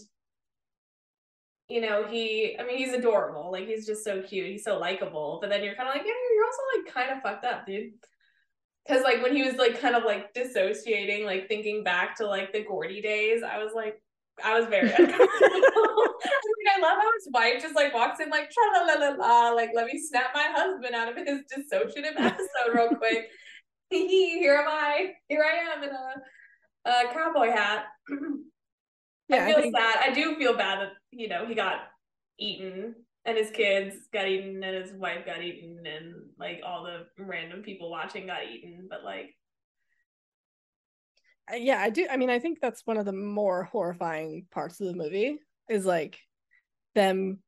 [1.70, 3.52] you know, he, I mean, he's adorable.
[3.52, 4.48] Like, he's just so cute.
[4.48, 5.40] He's so likable.
[5.42, 7.94] But then you're kind of like, yeah, you're also like kind of fucked up, dude.
[8.88, 12.52] Cause like when he was like kind of like dissociating, like thinking back to like
[12.52, 14.02] the Gordy days, I was like,
[14.44, 15.30] I was very uncomfortable.
[16.76, 19.70] I, love how his wife just like walks in like tra la la la like
[19.76, 23.30] let me snap my husband out of his dissociative episode real quick.
[23.90, 25.12] here am I.
[25.28, 27.86] Here I am in a, a cowboy hat.
[29.34, 29.78] I feel I think...
[29.78, 29.96] sad.
[30.02, 31.82] I do feel bad that you know he got
[32.40, 37.06] eaten and his kids got eaten and his wife got eaten and like all the
[37.24, 38.88] random people watching got eaten.
[38.90, 39.36] But like,
[41.56, 42.08] yeah, I do.
[42.10, 45.86] I mean, I think that's one of the more horrifying parts of the movie is
[45.86, 46.20] like
[46.96, 47.40] them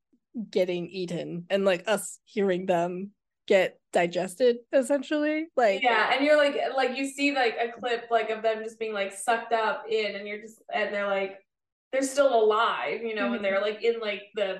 [0.50, 3.12] getting eaten and like us hearing them
[3.48, 8.30] get digested essentially like yeah and you're like like you see like a clip like
[8.30, 11.38] of them just being like sucked up in and you're just and they're like
[11.96, 13.36] they're still alive you know mm-hmm.
[13.36, 14.60] and they're like in like the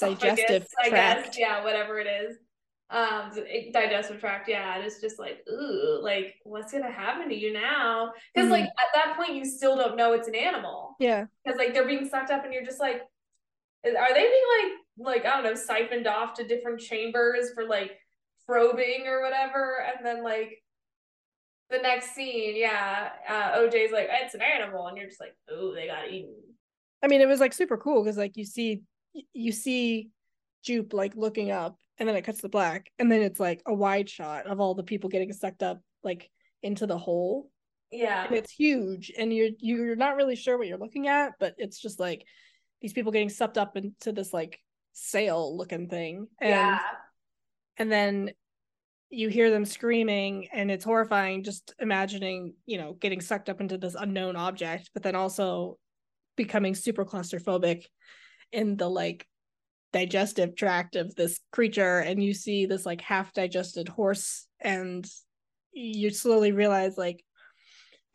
[0.00, 1.24] digestive I tract.
[1.26, 2.36] guess yeah whatever it is
[2.90, 3.32] um
[3.72, 8.12] digestive tract yeah and it's just like ooh like what's gonna happen to you now
[8.32, 8.52] because mm-hmm.
[8.52, 11.86] like at that point you still don't know it's an animal yeah because like they're
[11.86, 13.02] being sucked up and you're just like
[13.84, 17.98] are they being like like I don't know siphoned off to different chambers for like
[18.46, 20.62] probing or whatever, and then like
[21.70, 25.74] the next scene, yeah, uh, OJ's like it's an animal, and you're just like, oh,
[25.74, 26.34] they got eaten.
[27.02, 28.82] I mean, it was like super cool because like you see
[29.32, 30.10] you see
[30.62, 33.74] Jupe like looking up, and then it cuts to black, and then it's like a
[33.74, 36.30] wide shot of all the people getting sucked up like
[36.62, 37.50] into the hole.
[37.90, 41.54] Yeah, and it's huge, and you're you're not really sure what you're looking at, but
[41.58, 42.24] it's just like
[42.80, 44.60] these people getting sucked up into this like
[44.92, 46.80] sail looking thing and yeah.
[47.76, 48.30] and then
[49.10, 53.78] you hear them screaming and it's horrifying just imagining you know getting sucked up into
[53.78, 55.78] this unknown object but then also
[56.36, 57.84] becoming super claustrophobic
[58.52, 59.26] in the like
[59.92, 65.08] digestive tract of this creature and you see this like half digested horse and
[65.72, 67.22] you slowly realize like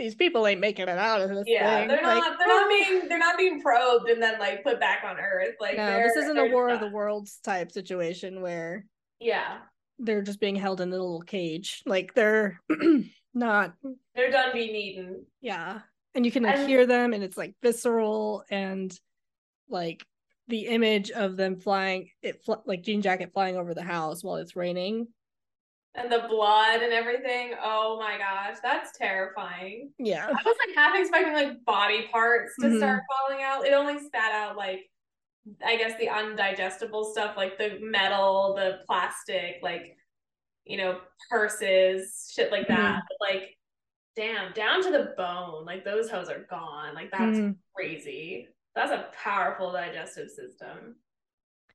[0.01, 1.43] these people ain't making it out of this.
[1.45, 1.87] Yeah, thing.
[1.87, 2.39] they're not.
[2.39, 3.07] they're not being.
[3.07, 5.55] They're not being probed and then like put back on Earth.
[5.59, 8.85] Like, no, this isn't a War of the Worlds type situation where.
[9.19, 9.59] Yeah.
[10.03, 11.83] They're just being held in a little cage.
[11.85, 12.59] Like they're
[13.33, 13.73] not.
[14.15, 15.25] They're done being eaten.
[15.41, 15.79] Yeah,
[16.15, 16.67] and you can like, and...
[16.67, 18.97] hear them, and it's like visceral and
[19.69, 20.05] like
[20.47, 24.35] the image of them flying it fl- like jean jacket flying over the house while
[24.35, 25.07] it's raining
[25.95, 27.53] and the blood and everything.
[27.61, 29.91] Oh my gosh, that's terrifying.
[29.99, 30.27] Yeah.
[30.27, 32.77] I was like half expecting like body parts to mm-hmm.
[32.77, 33.65] start falling out.
[33.65, 34.89] It only spat out like
[35.65, 39.97] I guess the undigestible stuff like the metal, the plastic, like
[40.65, 42.77] you know, purses, shit like that.
[42.77, 42.99] Mm-hmm.
[43.19, 43.57] But like
[44.15, 45.65] damn, down to the bone.
[45.65, 46.93] Like those hoes are gone.
[46.93, 47.51] Like that's mm-hmm.
[47.75, 48.47] crazy.
[48.75, 50.95] That's a powerful digestive system.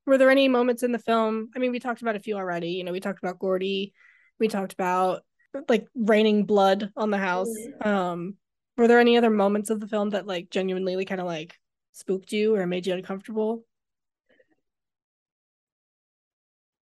[0.06, 1.50] Were there any moments in the film?
[1.56, 2.70] I mean, we talked about a few already.
[2.70, 3.92] You know, we talked about Gordy
[4.38, 5.22] we talked about
[5.68, 7.48] like raining blood on the house.
[7.48, 7.88] Mm-hmm.
[7.88, 8.34] Um,
[8.76, 11.58] were there any other moments of the film that like genuinely we kind of like
[11.96, 13.64] spooked you or made you uncomfortable?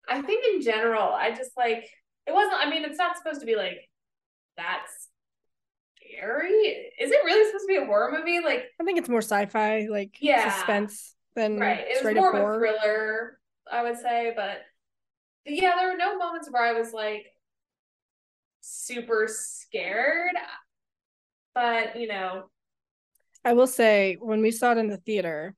[0.09, 1.89] I think in general, I just like
[2.27, 2.55] it wasn't.
[2.61, 3.89] I mean, it's not supposed to be like
[4.57, 5.09] that's
[5.97, 6.53] scary.
[7.01, 8.41] Is it really supposed to be a horror movie?
[8.45, 11.85] Like, I think it's more sci-fi, like yeah, suspense than right.
[11.89, 13.39] It was more of a thriller,
[13.71, 14.33] I would say.
[14.35, 14.59] But
[15.45, 17.27] yeah, there were no moments where I was like,
[18.61, 20.37] super scared.
[21.53, 22.45] But, you know,
[23.45, 25.55] I will say when we saw it in the theater,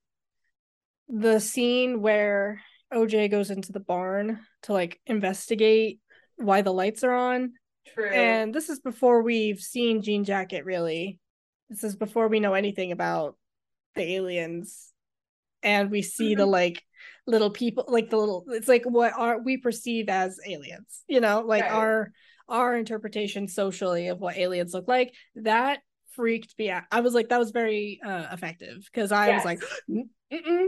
[1.08, 2.60] the scene where
[2.92, 6.00] OJ goes into the barn to like investigate
[6.36, 7.52] why the lights are on.
[7.94, 8.10] True.
[8.10, 11.18] And this is before we've seen Jean Jacket really.
[11.68, 13.36] This is before we know anything about
[13.94, 14.90] the aliens.
[15.62, 16.40] And we see mm-hmm.
[16.40, 16.82] the like
[17.26, 21.40] little people like the little it's like what are we perceive as aliens, you know,
[21.40, 21.72] like right.
[21.72, 22.12] our
[22.48, 25.80] our interpretation socially of what aliens look like that
[26.14, 29.44] freaked me out i was like that was very uh effective because i yes.
[29.44, 29.62] was like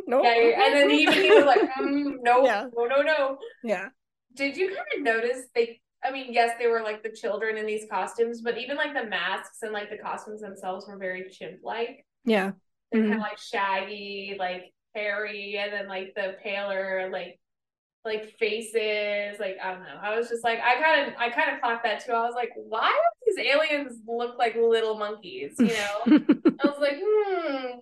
[0.06, 2.66] no yeah, and then even he was like mm, no yeah.
[2.76, 3.88] no no no yeah
[4.34, 7.64] did you kind of notice they I mean, yes, they were like the children in
[7.64, 11.60] these costumes, but even like the masks and like the costumes themselves were very chimp
[11.62, 12.04] like.
[12.26, 12.52] Yeah.
[12.92, 13.12] They're mm-hmm.
[13.12, 17.40] kind of like shaggy, like hairy, and then like the paler, like
[18.04, 21.54] like faces like i don't know i was just like i kind of i kind
[21.54, 22.94] of clocked that too i was like why
[23.36, 26.00] these aliens look like little monkeys you know?
[26.06, 27.76] I was like hmm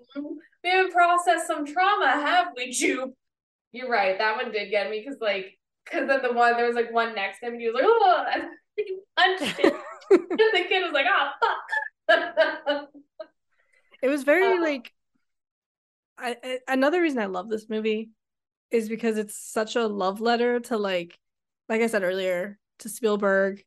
[0.64, 3.14] we haven't processed some trauma have we jupe?
[3.72, 6.76] You're right that one did get me because like because then the one there was
[6.76, 8.44] like one next to him and he was like oh and
[8.76, 9.74] he punched it
[10.11, 12.88] and the kid was like oh fuck.
[14.03, 14.92] It was very um, like
[16.18, 18.11] I, I another reason i love this movie
[18.70, 21.18] is because it's such a love letter to like
[21.68, 23.64] like I said earlier to Spielberg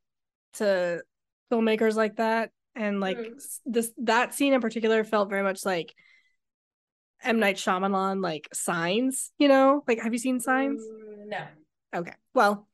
[0.53, 1.01] to
[1.51, 3.31] filmmakers like that and like mm.
[3.65, 5.93] this that scene in particular felt very much like
[7.23, 9.83] M Night Shyamalan like Signs, you know?
[9.87, 10.81] Like have you seen Signs?
[10.81, 11.45] Mm, no.
[11.95, 12.13] Okay.
[12.33, 12.67] Well,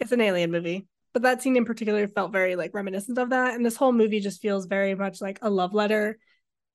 [0.00, 3.54] it's an alien movie, but that scene in particular felt very like reminiscent of that
[3.54, 6.18] and this whole movie just feels very much like a love letter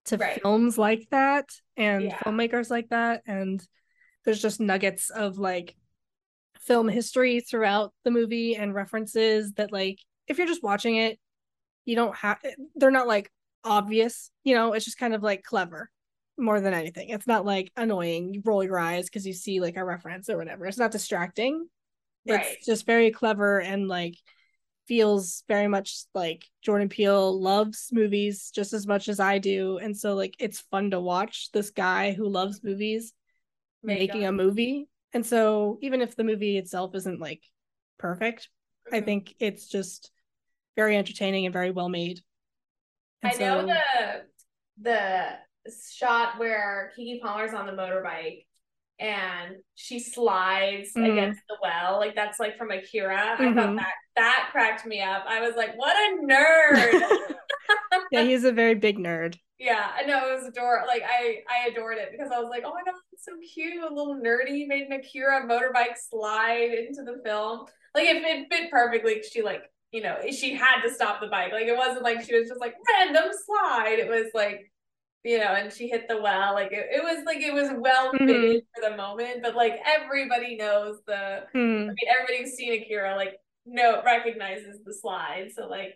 [0.05, 0.41] to Right.
[0.41, 2.19] films like that and Yeah.
[2.19, 3.65] filmmakers like that and
[4.23, 5.75] there's just nuggets of like
[6.59, 11.19] film history throughout the movie and references that like if you're just watching it
[11.87, 12.39] you don't have
[12.75, 13.31] they're not like
[13.63, 15.89] obvious you know it's just kind of like clever
[16.37, 17.09] more than anything.
[17.09, 18.33] It's not like annoying.
[18.33, 20.67] You roll your eyes because you see like a reference or whatever.
[20.67, 21.67] It's not distracting.
[22.27, 22.45] Right.
[22.57, 24.15] it's just very clever and like
[24.87, 29.77] feels very much like Jordan Peele loves movies just as much as I do.
[29.79, 33.13] And so like it's fun to watch this guy who loves movies
[33.81, 34.87] Make making a movie.
[35.13, 37.41] And so even if the movie itself isn't like
[37.97, 38.49] perfect
[38.91, 39.05] I Mhm.
[39.05, 40.11] think it's just
[40.77, 42.21] very entertaining and very well made
[43.23, 44.23] I And know the
[44.81, 45.25] the
[45.91, 48.45] shot where Keke Palmer's on the motorbike
[48.99, 51.11] and she slides Mhm.
[51.11, 53.33] against the well, like that's like from Akira.
[53.33, 53.77] I thought Mhm.
[53.77, 55.25] that that cracked me up.
[55.27, 57.35] I was like, what a nerd.
[58.11, 61.69] yeah he's a very big nerd yeah, I know it was ador like I I
[61.69, 64.67] adored it because I was like, oh my god, it's so cute, a little nerdy
[64.67, 67.65] made an Akira motorbike slide into the film.
[67.95, 69.23] Like it, it fit perfectly.
[69.23, 69.63] She like
[69.97, 71.51] you know she had to stop the bike.
[71.51, 73.97] Like it wasn't like she was just like random slide.
[73.99, 74.71] It was like
[75.23, 76.53] you know, and she hit the well.
[76.53, 78.27] Like it, it was like it was well Mhm.
[78.27, 79.41] fitted for the moment.
[79.41, 81.57] But like everybody knows the Hmm.
[81.57, 83.33] I mean, everybody who's seen Akira like
[83.65, 85.49] no recognizes the slide.
[85.55, 85.95] So like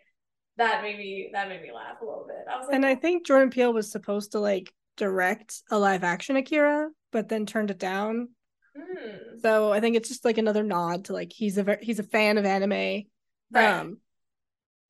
[0.57, 2.43] that made me that made me laugh a little bit.
[2.51, 6.03] I was like, and I think Jordan Peele was supposed to like direct a live
[6.03, 8.27] action Akira but then turned it down
[8.75, 9.39] hmm.
[9.41, 12.03] So I think it's just like another nod to like he's a ver- he's a
[12.03, 13.03] fan of anime.
[13.51, 13.69] Right.
[13.69, 13.97] Um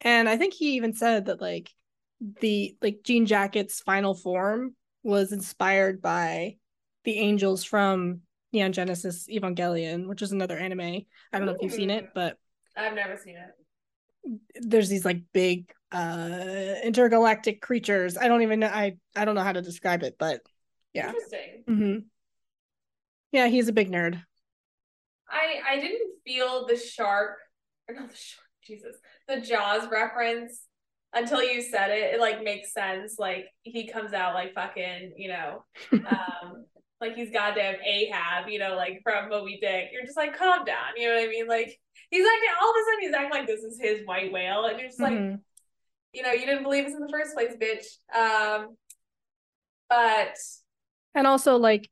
[0.01, 1.69] and I think he even said that like
[2.39, 6.57] the like Jean Jacket's final form was inspired by
[7.03, 8.21] the angels from
[8.53, 10.79] Neon Genesis Evangelion, which is another anime.
[10.81, 12.37] I don't know if you've seen it, but
[12.75, 13.51] I've never seen it.
[14.61, 18.17] there's these like big uh intergalactic creatures.
[18.17, 20.41] I don't even know I I don't know how to describe it, but
[20.93, 21.09] yeah.
[21.09, 21.63] Interesting.
[21.67, 21.97] hmm
[23.31, 24.21] Yeah, he's a big nerd.
[25.29, 27.37] I I didn't feel the shark
[27.87, 28.95] or not the shark, Jesus,
[29.27, 30.63] the Jaws reference
[31.13, 32.15] until you said it.
[32.15, 33.15] It like makes sense.
[33.19, 36.65] Like he comes out like fucking, you know, um,
[37.01, 39.89] like he's goddamn Ahab, you know, like from Moby Dick.
[39.91, 40.95] You're just like, calm down.
[40.97, 41.47] You know what I mean?
[41.47, 44.65] Like he's acting all of a sudden he's acting like this is his white whale,
[44.65, 45.39] and you're just like, Mhm.
[46.13, 48.15] you know, you didn't believe us in the first place, bitch.
[48.15, 48.77] Um,
[49.89, 50.37] but
[51.13, 51.89] and also like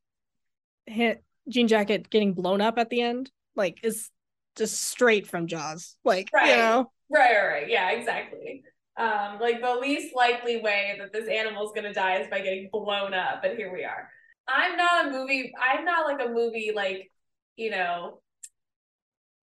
[0.86, 4.10] hit Jean Jacket getting blown up at the end, like is
[4.56, 5.96] just straight from Jaws.
[6.04, 6.50] Like Right.
[6.52, 7.70] you know, Right, right, right.
[7.70, 8.64] Yeah, exactly.
[8.98, 12.70] Um, like the least likely way that this animal is gonna die is by getting
[12.72, 14.10] blown up, but here we are.
[14.48, 15.54] I'm not a movie.
[15.62, 17.12] I'm not like a movie like,
[17.56, 18.22] you know,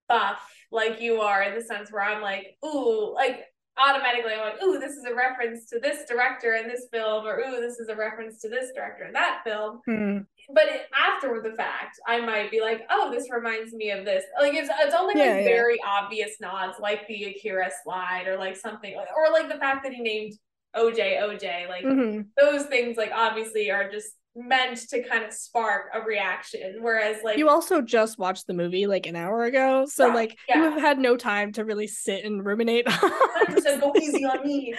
[0.07, 0.39] buff
[0.71, 3.45] like you are in the sense where I'm like, ooh, like
[3.77, 7.39] automatically I'm like, ooh, this is a reference to this director in this film, or
[7.39, 10.17] ooh, this is a reference to this director in that film Hmm.
[10.53, 14.23] But it, after the fact, I might be like, "Oh, this reminds me of this."
[14.39, 15.43] Like it's it's only Yeah, like yeah.
[15.45, 19.93] very obvious nods, like the Akira slide, or like something, or like the fact that
[19.93, 20.33] he named
[20.75, 21.67] OJ OJ.
[21.67, 22.27] Like Mhm.
[22.39, 26.77] those things, like obviously, are just meant to kind of spark a reaction.
[26.81, 30.37] Whereas, like, you also just watched the movie like an hour ago, so Right, like
[30.47, 30.57] yeah.
[30.59, 32.85] you have had no time to really sit and ruminate.
[32.87, 34.75] 100% go easy on me.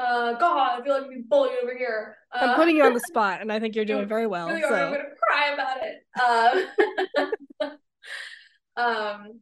[0.00, 2.16] Uh, God, I feel like I'm being bullied over here.
[2.34, 4.48] Uh, I'm putting you on the spot, and I think you're doing very well.
[4.48, 4.74] really are.
[4.74, 7.60] I'm gonna cry about it.
[7.60, 7.70] Um,
[8.82, 9.40] um,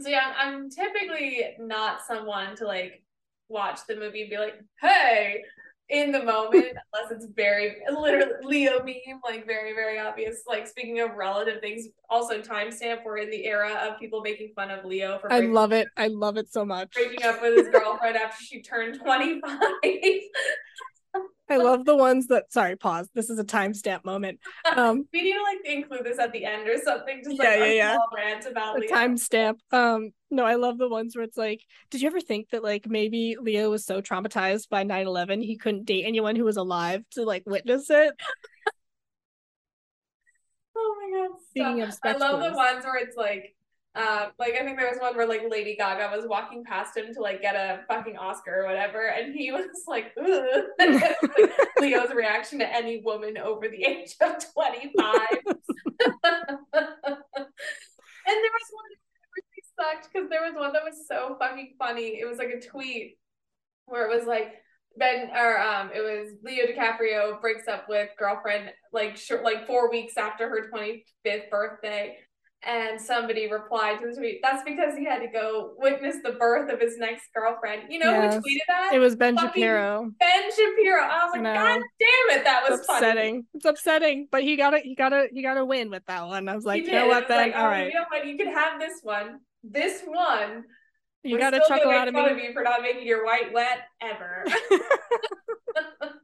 [0.00, 3.04] so yeah, I'm typically not someone to like
[3.48, 5.44] watch the movie and be like, "Hey,"
[5.92, 10.42] in the moment, unless it's very literally Leo meme, like very very obvious.
[10.48, 13.04] Like speaking of relative things, also timestamp.
[13.04, 15.88] We're in the era of people making fun of Leo for I love it.
[15.96, 16.92] I love it so much.
[16.94, 19.58] breaking up with his girlfriend after she turned 25.
[21.48, 22.50] I love the ones that.
[22.52, 23.08] Sorry, pause.
[23.14, 24.38] This is a timestamp moment.
[24.76, 27.20] Um, we need to like include this at the end or something.
[27.24, 27.94] Just like Yeah, yeah, a yeah.
[27.94, 28.88] small rant about Leo.
[28.90, 29.56] timestamp.
[29.70, 32.86] Um, no, I love the ones where it's like, did you ever think that like
[32.88, 37.24] maybe Leo was so traumatized by 9-11 he couldn't date anyone who was alive to
[37.24, 38.14] like witness it?
[40.74, 41.38] Oh my god!
[41.50, 42.16] Speaking stop.
[42.16, 43.54] of I love the ones where it's like,
[43.94, 47.12] uh, like I think there was one where like Lady Gaga was walking past him
[47.12, 50.70] to like get a fucking Oscar or whatever, and he was like, like
[51.80, 55.38] Leo's reaction to any woman over the age of twenty five.
[55.44, 55.58] and
[56.72, 59.02] there was one that
[59.36, 62.18] really sucked because there was one that was so fucking funny.
[62.18, 63.18] It was like a tweet
[63.86, 64.54] where it was like
[64.96, 69.90] Ben or um it was Leo DiCaprio breaks up with girlfriend like short like four
[69.90, 72.16] weeks after her 25th birthday
[72.64, 76.72] and somebody replied to the tweet, that's because he had to go witness the birth
[76.72, 77.82] of his next girlfriend.
[77.90, 78.34] You know Yes.
[78.34, 78.90] who tweeted that?
[78.94, 80.10] It was Ben Fucking Shapiro.
[80.20, 81.02] Ben Shapiro.
[81.02, 81.54] I was like, No.
[81.54, 83.06] God damn it, that was It's funny.
[83.06, 83.46] upsetting.
[83.54, 86.26] It's upsetting, but he got to he got to he got to win with that
[86.26, 86.48] one.
[86.48, 87.28] I was like, you know what?
[87.28, 88.26] Then like, all oh, right, You know what?
[88.26, 89.40] You can have this one.
[89.64, 90.64] This one.
[91.22, 92.20] you We're got to still chuckle out of me.
[92.28, 94.44] of you for not making your white wet ever.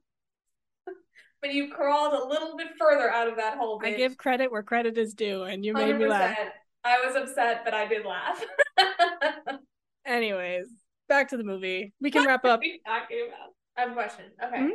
[1.41, 3.80] but you crawled a little bit further out of that hole.
[3.82, 6.36] I give credit where credit is due, and you made me laugh.
[6.84, 8.43] I was upset, but I did laugh.
[10.07, 10.66] Anyways,
[11.09, 11.93] back to the movie.
[12.01, 12.61] We can wrap up.
[12.61, 13.51] What are we talking about?
[13.76, 14.24] I have a question.
[14.43, 14.57] Okay.
[14.62, 14.70] Mhm.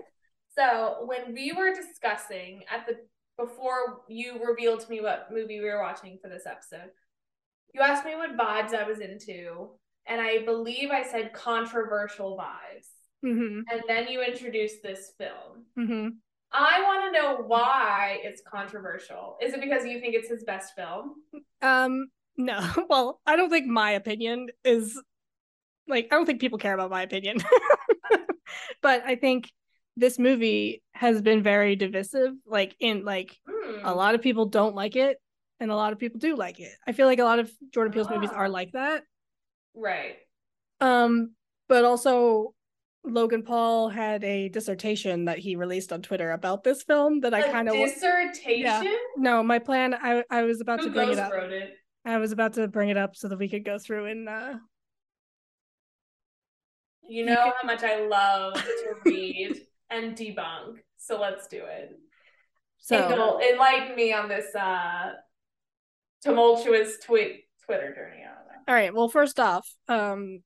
[0.55, 2.97] So when we were discussing at the
[3.37, 6.91] before you revealed to me what movie we were watching for this episode,
[7.73, 9.69] you asked me what vibes I was into,
[10.05, 12.87] and I believe I said controversial vibes.
[13.23, 15.65] hmm And then you introduced this film.
[15.75, 16.09] hmm
[16.53, 19.37] I want to know why it's controversial.
[19.41, 21.15] Is it because you think it's his best film?
[21.61, 22.59] Um, no.
[22.89, 25.01] Well, I don't think my opinion is
[25.87, 27.37] like I don't think people care about my opinion.
[28.81, 29.51] but I think
[29.97, 32.33] this movie has been very divisive.
[32.45, 33.85] Like in like Hmm.
[33.85, 35.17] a lot of people don't like it,
[35.59, 36.71] and a lot of people do like it.
[36.87, 38.37] I feel like a lot of Jordan Peele's movies Ah.
[38.37, 39.03] are like that.
[39.75, 40.17] Right.
[40.81, 41.31] Um,
[41.69, 42.53] but also
[43.05, 47.41] Logan Paul had a dissertation that he released on Twitter about this film that I
[47.41, 48.95] A kind of dissertation.
[49.17, 51.31] no, my plan I I was about Who to bring it up.
[51.31, 51.73] wrote it?
[52.05, 54.53] I was about to bring it up so that we could go through and uh
[57.07, 60.77] You know how much I love to read and debunk.
[60.97, 61.91] So let's do it.
[62.77, 65.11] so Engle, enlighten me on this uh
[66.21, 68.23] tumultuous tweet Twitter journey.
[68.23, 68.29] I
[68.65, 70.41] all right, well first off, um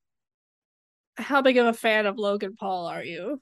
[1.17, 3.41] how big of a fan of Logan Paul are you?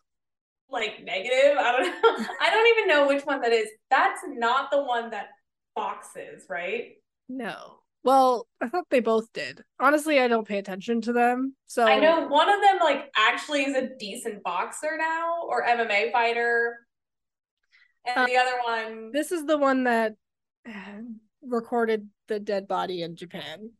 [0.69, 1.57] Like negative.
[1.57, 2.25] I don't know.
[2.41, 3.69] I don't even know which one that is.
[3.89, 5.27] That's not the one that
[5.75, 6.93] boxes, right?
[7.29, 7.79] No.
[8.03, 9.63] Well, I thought they both did.
[9.79, 11.55] Honestly, I don't pay attention to them.
[11.65, 16.11] So I know one of them like actually is a decent boxer now or MMA
[16.11, 16.77] fighter.
[18.05, 20.13] And Uh, the other one this is the one that
[20.67, 21.01] uh,
[21.41, 23.71] recorded the dead body in Japan.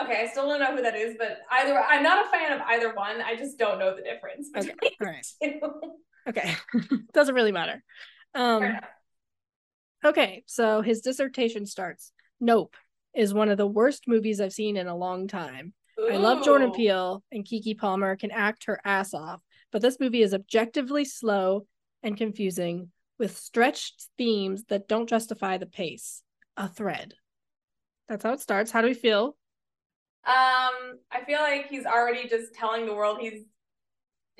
[0.00, 2.60] Okay, I still don't know who that is, but either I'm not a fan of
[2.66, 3.20] either one.
[3.20, 5.26] I just don't know the difference Okay, between all right.
[5.40, 5.92] the two.
[6.28, 6.54] Okay.
[7.12, 7.82] Doesn't really matter.
[8.34, 8.78] Um
[10.04, 12.12] Okay, so his dissertation starts.
[12.40, 12.74] Nope
[13.14, 15.72] is one of the worst movies I've seen in a long time.
[16.10, 19.40] I love Jordan Peele and Keke Palmer can act her ass off,
[19.70, 21.66] but this movie is objectively slow
[22.02, 26.22] and confusing with stretched themes that don't justify the pace.
[26.56, 27.14] A thread.
[28.08, 28.72] That's how it starts.
[28.72, 29.36] How do we feel?
[30.26, 33.42] Um, I feel like he's already just telling the world he's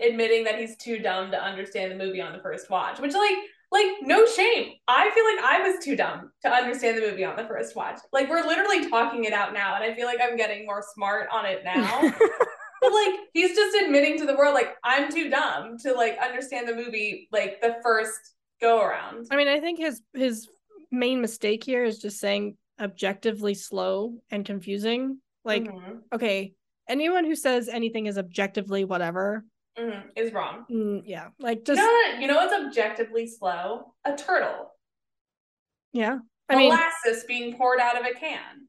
[0.04, 3.36] admitting that he's too dumb to understand the movie on the first watch, which like
[3.70, 4.72] like no shame.
[4.86, 7.98] I feel like I was too dumb to understand the movie on the first watch.
[8.12, 11.28] Like we're literally talking it out now, and I feel like I'm getting more smart
[11.32, 12.00] on it now.
[12.80, 16.68] but like he's just admitting to the world like I'm too dumb to like understand
[16.68, 18.18] the movie like the first
[18.60, 19.26] go around.
[19.30, 20.48] I mean, I think his his
[20.90, 25.18] main mistake here is just saying objectively slow and confusing.
[25.44, 26.54] Like, Mhm, okay,
[26.88, 29.44] anyone who says anything is objectively whatever,
[29.76, 30.64] mhm, is wrong.
[30.70, 32.20] mm, yeah, like You just know what?
[32.20, 33.94] You know what's objectively slow?
[34.04, 34.70] A turtle.
[35.92, 36.18] yeah.
[36.48, 38.68] I mean, molasses being poured out of a can.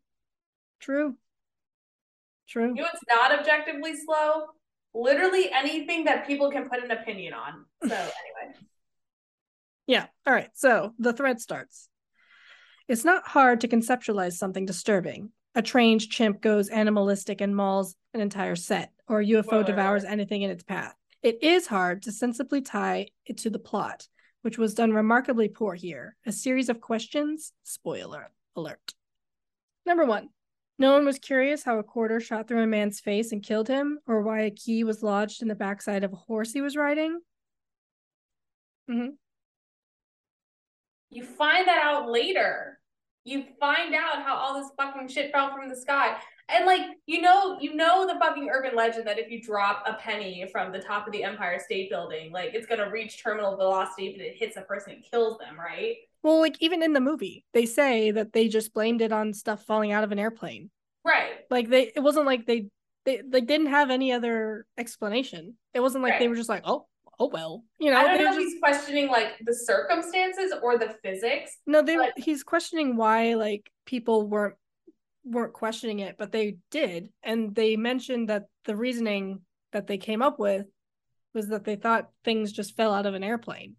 [0.79, 1.17] true,
[2.47, 2.69] true.
[2.69, 4.47] You know what's not objectively slow?
[4.93, 7.65] Literally anything that people can put an opinion on.
[7.83, 8.55] So anyway.
[9.87, 10.07] Yeah.
[10.25, 10.49] All right.
[10.53, 11.89] So the thread starts.
[12.87, 15.31] It's not hard to conceptualize something disturbing.
[15.55, 20.03] A trained chimp goes animalistic and mauls an entire set, or a UFO wait, devours
[20.03, 20.11] wait.
[20.11, 20.93] anything in its path.
[21.23, 24.07] It is hard to sensibly tie it to the plot,
[24.41, 26.17] which was done remarkably poor here.
[26.25, 27.53] A series of questions.
[27.63, 28.93] Spoiler alert.
[29.85, 30.29] Number one.
[30.77, 33.99] No one was curious how a quarter shot through a man's face and killed him,
[34.07, 37.21] or why a key was lodged in the backside of a horse he was riding.
[38.89, 39.11] Mm-hmm.
[41.11, 42.74] You find that out later.
[43.25, 46.15] You find out how all this fucking shit fell from the sky.
[46.47, 49.95] And like, you know, you know the fucking urban legend that if you drop a
[49.95, 54.07] penny from the top of the Empire State Building, like it's gonna reach terminal velocity
[54.07, 55.95] if it hits a person and kills them, right?
[56.21, 59.63] Well, like even in the movie, they say that they just blamed it on stuff
[59.65, 60.69] falling out of an airplane.
[61.03, 61.33] Right.
[61.49, 62.67] Like they, it wasn't like they,
[63.05, 65.55] they, they didn't have any other explanation.
[65.73, 66.87] It wasn't like they were just like, oh,
[67.19, 67.97] oh well, you know.
[67.97, 71.57] I don't know were if he's questioning like the circumstances or the physics.
[71.65, 71.95] no, they.
[71.95, 74.55] but- he's questioning why like people weren't
[75.23, 80.21] weren't questioning it, but they did, and they mentioned that the reasoning that they came
[80.21, 80.65] up with
[81.33, 83.75] was that they thought things just fell out of an airplane.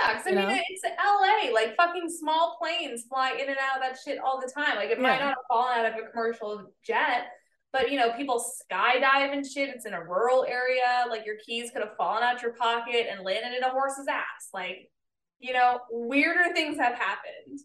[0.00, 0.62] Yeah, because I mean, know?
[0.68, 1.52] it's LA.
[1.52, 4.76] Like fucking small planes fly in and out of that shit all the time.
[4.76, 5.02] Like it yeah.
[5.02, 7.28] might not have fallen out of a commercial jet,
[7.72, 9.68] but you know, people skydive and shit.
[9.68, 11.04] It's in a rural area.
[11.08, 14.48] Like your keys could have fallen out your pocket and landed in a horse's ass.
[14.52, 14.90] Like,
[15.38, 17.60] you know, weirder things have happened.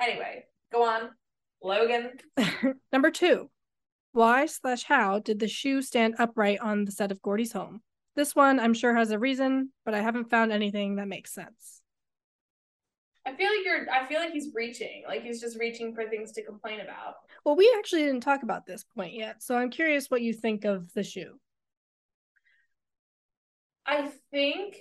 [0.00, 1.10] Anyway, go on.
[1.62, 2.12] Logan.
[2.92, 3.50] Number two.
[4.12, 7.82] Why slash how did the shoe stand upright on the set of Gordy's home?
[8.16, 11.77] This one I'm sure has a reason, but I haven't found anything that makes sense.
[13.28, 15.02] I feel like you're I feel like he's reaching.
[15.06, 17.16] Like he's just reaching for things to complain about.
[17.44, 20.64] Well, we actually didn't talk about this point yet, so I'm curious what you think
[20.64, 21.38] of the shoe.
[23.86, 24.76] I think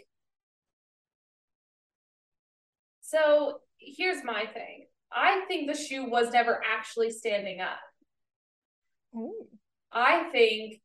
[3.02, 4.88] so here's my thing.
[5.12, 7.80] I think the shoe was never actually standing up.
[9.14, 9.48] Ooh.
[9.92, 10.82] I think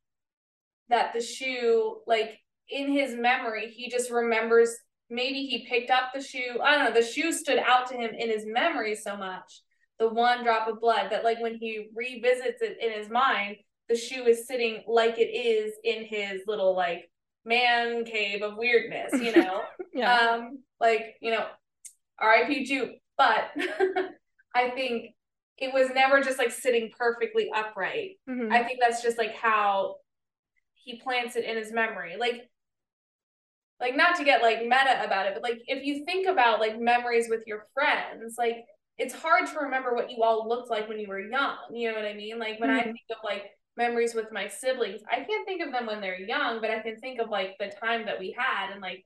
[0.89, 4.75] that the shoe, like in his memory, he just remembers
[5.09, 6.59] maybe he picked up the shoe.
[6.63, 9.61] I don't know, the shoe stood out to him in his memory so much,
[9.99, 13.57] the one drop of blood, that like when he revisits it in his mind,
[13.89, 17.09] the shoe is sitting like it is in his little like
[17.45, 19.61] man cave of weirdness, you know?
[19.93, 20.15] yeah.
[20.15, 21.45] Um, like, you know,
[22.19, 22.65] R.I.P.
[22.65, 22.91] Jupe.
[23.17, 23.51] But
[24.55, 25.13] I think
[25.57, 28.17] it was never just like sitting perfectly upright.
[28.29, 28.51] Mm-hmm.
[28.51, 29.97] I think that's just like how
[30.73, 32.15] he plants it in his memory.
[32.17, 32.49] Like
[33.79, 36.79] like not to get like meta about it, but like if you think about like
[36.79, 38.65] memories with your friends, like
[38.97, 41.57] it's hard to remember what you all looked like when you were young.
[41.73, 42.39] You know what I mean?
[42.39, 42.79] Like when mm-hmm.
[42.79, 46.19] I think of like memories with my siblings, I can't think of them when they're
[46.19, 49.03] young, but I can think of like the time that we had and like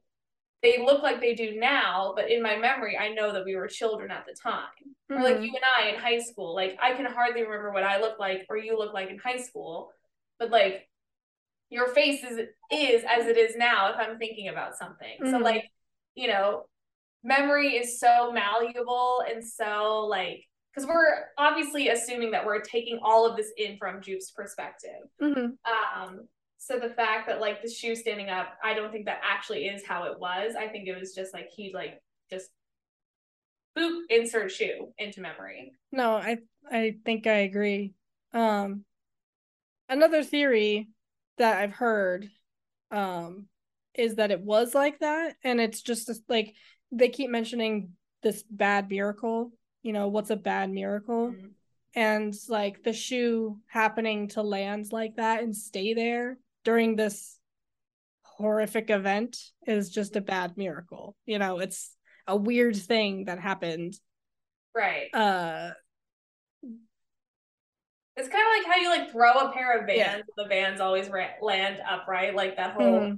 [0.64, 3.68] they look like they do now, but in my memory, I know that we were
[3.68, 4.64] children at the time.
[5.12, 5.22] Mm-hmm.
[5.22, 5.44] Or like mm-hmm.
[5.44, 8.46] you and I in high school, like I can hardly remember what I look like
[8.50, 9.92] or you look like in high school,
[10.40, 10.88] but like
[11.70, 12.40] your face is
[12.72, 15.18] is as it is now if I'm thinking about something.
[15.22, 15.32] Mm-hmm.
[15.32, 15.66] So like,
[16.16, 16.66] you know,
[17.24, 23.28] memory is so malleable and so like because we're obviously assuming that we're taking all
[23.28, 25.10] of this in from Jupe's perspective.
[25.22, 26.02] Mm-hmm.
[26.02, 26.28] Um,
[26.60, 29.84] so the fact that like the shoe standing up, I don't think that actually is
[29.86, 30.54] how it was.
[30.58, 32.50] I think it was just like he like just
[33.78, 35.74] boop insert shoe into memory.
[35.92, 36.38] No, I
[36.72, 37.94] I think I agree.
[38.34, 38.84] Um
[39.90, 40.90] another theory
[41.38, 42.30] that I've heard
[42.92, 43.48] um
[43.94, 46.54] is that it was like that and it's just like
[46.92, 47.92] they keep mentioning
[48.24, 49.52] this bad miracle,
[49.82, 51.30] you know, what's a bad miracle?
[51.30, 51.48] Mm-hmm.
[51.96, 57.40] And like the shoe happening to land like that and stay there during this
[58.24, 61.16] horrific event is just a bad miracle.
[61.26, 61.96] You know, it's
[62.28, 63.96] a weird thing that happened.
[64.76, 65.14] Right.
[65.14, 65.72] Uh
[68.18, 70.22] it's kind of like how you like throw a pair of vans, yeah.
[70.36, 73.16] the vans always ra- land upright, like that whole mm-hmm.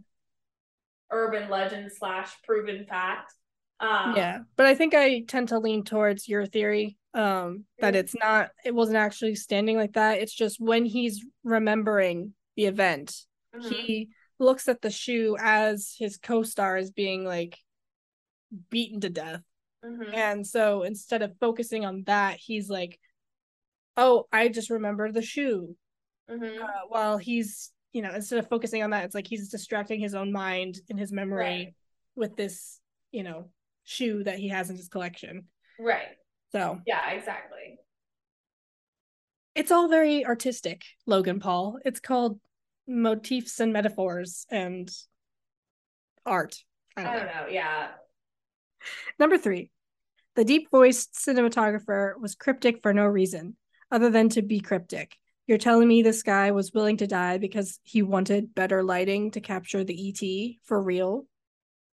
[1.10, 3.34] urban legend slash proven fact.
[3.80, 8.14] Um, yeah, but I think I tend to lean towards your theory um that it's
[8.14, 13.68] not it wasn't actually standing like that it's just when he's remembering the event mm-hmm.
[13.68, 17.58] he looks at the shoe as his co-star is being like
[18.70, 19.42] beaten to death
[19.84, 20.14] mm-hmm.
[20.14, 23.00] and so instead of focusing on that he's like
[24.00, 25.76] oh i just remember the shoe
[26.30, 26.64] mm-hmm.
[26.64, 30.16] uh, while he's you know instead of focusing on that it's like he's distracting his
[30.16, 31.74] own mind and his memory right.
[32.16, 32.80] with this
[33.12, 33.50] you know
[33.84, 35.46] shoe that he has in his collection
[35.80, 36.18] right
[36.52, 37.78] so yeah exactly
[39.56, 42.40] it's all very artistic logan paul it's called
[42.88, 44.90] motifs and metaphors and
[46.26, 46.64] art.
[46.96, 47.42] I don't, I don't know.
[47.42, 47.48] know.
[47.50, 47.88] Yeah.
[49.18, 49.72] Number three,
[50.36, 53.56] the deep voiced cinematographer was cryptic for no reason
[53.92, 55.18] other than to be cryptic.
[55.48, 59.42] You're telling me this guy was willing to die because he wanted better lighting to
[59.42, 61.26] capture the ET for real?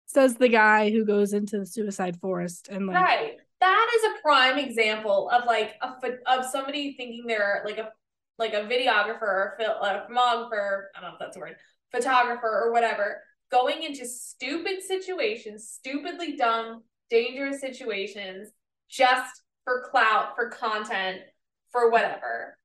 [0.06, 3.34] Says the guy who goes into the suicide forest and like Right.
[3.60, 5.94] That is a prime example of like a
[6.28, 7.92] of somebody thinking they're like a
[8.40, 11.58] like a videographer or a filmographer, I don't know if that's a word,
[11.92, 18.50] photographer or whatever, going into stupid situations, stupidly dumb, dangerous situations
[18.90, 21.20] just for clout, for content,
[21.72, 22.58] for whatever.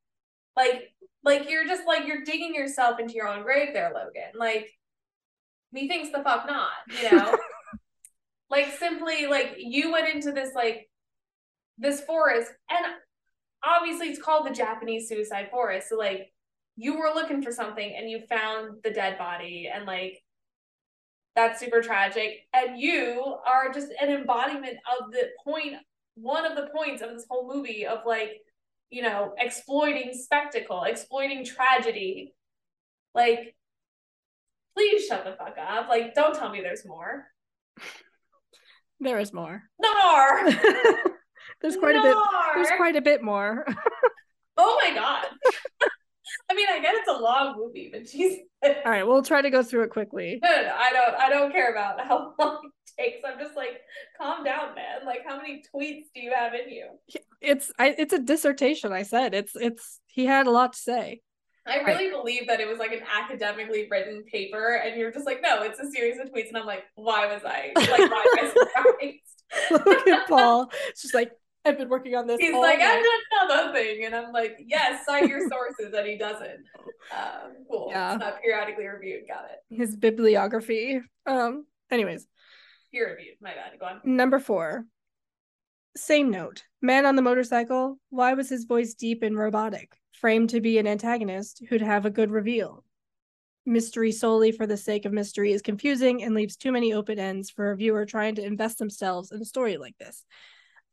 [0.57, 0.93] Like,
[1.23, 4.39] like you're just like you're digging yourself into your own grave there, Logan.
[4.39, 4.71] Like,
[5.73, 6.71] methinks the fuck not,
[7.03, 7.37] you know?
[8.51, 10.89] like simply like you went into this like
[11.79, 12.87] this forest and
[13.65, 15.89] obviously it's called the Japanese suicide forest.
[15.89, 16.33] So like
[16.77, 20.23] you were looking for something and you found the dead body and like
[21.37, 22.47] that's super tragic.
[22.55, 25.75] And you are just an embodiment of the point,
[26.15, 28.41] one of the points of this whole movie of like,
[28.91, 32.35] you know, exploiting spectacle, exploiting tragedy.
[33.15, 33.55] Like,
[34.77, 35.89] please shut the fuck up.
[35.89, 37.27] Like, don't tell me there's more.
[38.99, 39.63] There is more.
[39.79, 40.51] Nar.
[41.61, 42.17] there's quite a bit.
[42.55, 43.67] There's quite a bit more.
[44.57, 45.27] oh my god.
[46.49, 49.07] I mean, I get it's a long movie, but she's all right.
[49.07, 50.39] We'll try to go through it quickly.
[50.43, 51.15] No, no, I don't.
[51.17, 53.23] I don't care about how long it takes.
[53.27, 53.81] I'm just like,
[54.21, 55.05] calm down, man.
[55.05, 56.87] Like, how many tweets do you have in you?
[57.41, 57.95] It's I.
[57.99, 58.93] It's a dissertation.
[58.93, 60.01] I said it's it's.
[60.07, 61.21] He had a lot to say.
[61.69, 62.13] I really right.
[62.13, 65.81] believe that it was like an academically written paper, and you're just like, no, it's
[65.81, 69.87] a series of tweets, and I'm like, why was I like, why am I surprised?
[69.87, 70.71] Look at Paul.
[70.91, 71.33] It's just like
[71.67, 72.39] I've been working on this.
[72.41, 76.65] He's like, I've done nothing, and I'm like, yes, cite your sources, and he doesn't.
[77.15, 77.89] Um, cool.
[77.91, 78.13] Yeah.
[78.13, 79.23] It's not periodically reviewed.
[79.29, 79.77] Got it.
[79.77, 81.01] His bibliography.
[81.27, 81.67] Um.
[81.91, 82.27] Anyways.
[82.93, 83.37] Peer reviewed.
[83.41, 83.79] My bad.
[83.79, 84.01] Go on.
[84.05, 84.87] Number four.
[85.97, 86.65] Same note.
[86.83, 87.99] Man on the motorcycle.
[88.11, 89.97] Why was his voice deep and robotic?
[90.17, 92.85] framed to be an antagonist who'd have a good reveal.
[93.65, 97.51] Mystery solely for the sake of mystery is confusing and leaves too many open ends
[97.51, 100.25] for a viewer trying to invest themselves in a story like this.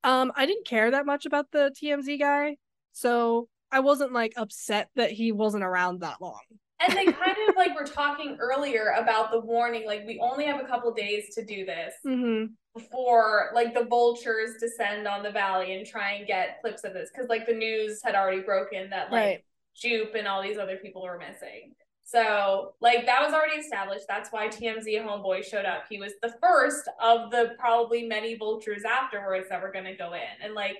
[0.04, 2.58] Um, I didn't care that much about the TMZ guy,
[2.92, 6.42] so I wasn't like upset that he wasn't around that long.
[6.80, 10.60] And they kind of like were talking earlier about the warning, like we only have
[10.60, 11.94] a couple days to do this.
[12.06, 16.94] Mm-hmm before like the vultures descend on the valley and try and get clips of
[16.94, 19.44] this because like the news had already broken that like right.
[19.76, 21.74] Jupe and all these other people were missing.
[22.04, 24.06] So like that was already established.
[24.08, 25.84] That's why TMZ homeboy showed up.
[25.90, 30.44] He was the first of the probably many vultures afterwards that were gonna go in.
[30.44, 30.76] And like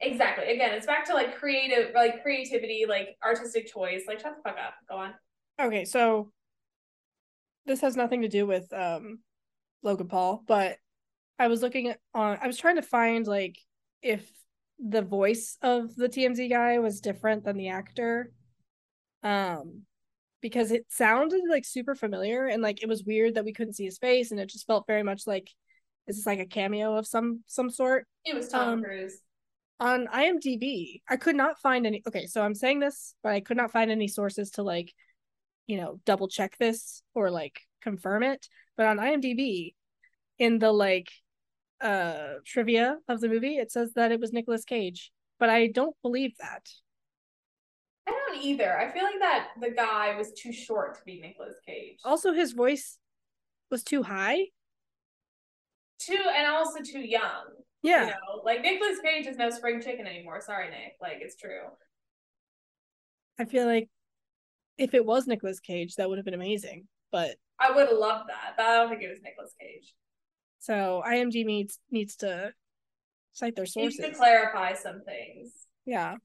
[0.00, 0.52] exactly.
[0.52, 4.02] Again, it's back to like creative like creativity, like artistic choice.
[4.08, 4.74] Like shut the fuck up.
[4.88, 5.14] Go on.
[5.60, 6.32] Okay, so
[7.66, 9.18] this has nothing to do with um
[9.82, 10.78] Logan Paul, but
[11.38, 13.58] I was looking on I was trying to find like
[14.02, 14.30] if
[14.78, 18.32] the voice of the TMZ guy was different than the actor.
[19.22, 19.82] Um
[20.40, 23.84] because it sounded like super familiar and like it was weird that we couldn't see
[23.84, 25.50] his face and it just felt very much like
[26.06, 28.06] is this is like a cameo of some some sort.
[28.24, 29.20] It was Tom um, Cruise.
[29.78, 33.56] On IMDb, I could not find any okay, so I'm saying this, but I could
[33.56, 34.92] not find any sources to like,
[35.66, 38.46] you know, double check this or like confirm it.
[38.76, 39.74] But on IMDb,
[40.38, 41.08] in the like
[41.80, 45.12] uh trivia of the movie, it says that it was Nicolas Cage.
[45.38, 46.68] But I don't believe that.
[48.30, 48.78] Don't either.
[48.78, 51.98] I feel like that the guy was too short to be Nicolas Cage.
[52.04, 52.98] Also, his voice
[53.70, 54.46] was too high.
[55.98, 57.44] Too and also too young.
[57.82, 58.06] Yeah.
[58.06, 60.40] You know, like Nicolas Cage is no spring chicken anymore.
[60.40, 60.94] Sorry, Nick.
[61.00, 61.62] Like it's true.
[63.38, 63.88] I feel like
[64.78, 66.86] if it was Nicolas Cage, that would have been amazing.
[67.10, 69.94] But I would have loved that, but I don't think it was Nicolas Cage.
[70.60, 72.52] So IMG needs needs to
[73.32, 73.98] cite their sources.
[73.98, 75.52] Needs to clarify some things.
[75.84, 76.16] Yeah.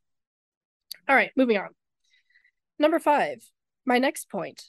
[1.08, 1.70] All right, moving on.
[2.78, 3.40] Number five,
[3.86, 4.64] my next point.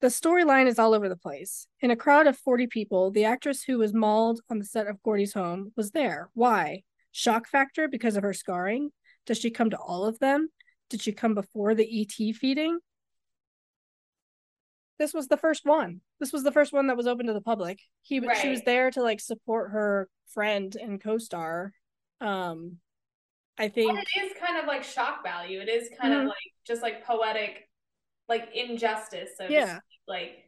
[0.00, 1.66] The storyline is all over the place.
[1.80, 5.02] In a crowd of 40 people, the actress who was mauled on the set of
[5.02, 6.30] Gordy's home was there.
[6.34, 6.82] Why?
[7.10, 8.90] Shock factor because of her scarring?
[9.26, 10.50] Does she come to all of them?
[10.88, 12.78] Did she come before the ET feeding?
[14.98, 16.00] this was the first one.
[16.20, 17.80] This was the first one that was open to the public.
[18.02, 18.36] He right.
[18.36, 21.72] she was there to like support her friend and co-star.
[22.20, 22.78] Um
[23.58, 25.60] I think it is kind of like shock value.
[25.60, 26.22] It is kind mm-hmm.
[26.22, 26.36] of like
[26.66, 27.68] just like poetic
[28.28, 29.30] like injustice.
[29.36, 29.80] So yeah.
[30.06, 30.44] like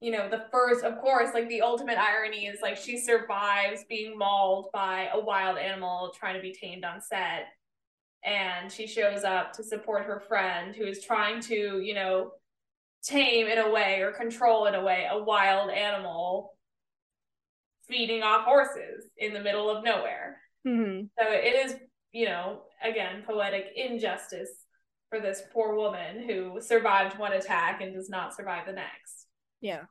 [0.00, 4.18] you know, the first of course, like the ultimate irony is like she survives being
[4.18, 7.46] mauled by a wild animal trying to be tamed on set.
[8.24, 12.32] And she shows up to support her friend who is trying to, you know,
[13.02, 16.54] tame in a way or control in a way a wild animal
[17.88, 20.38] feeding off horses in the middle of nowhere.
[20.66, 21.06] Mm-hmm.
[21.18, 21.76] So it is,
[22.12, 24.50] you know, again, poetic injustice
[25.10, 29.26] for this poor woman who survived one attack and does not survive the next.
[29.60, 29.82] Yeah.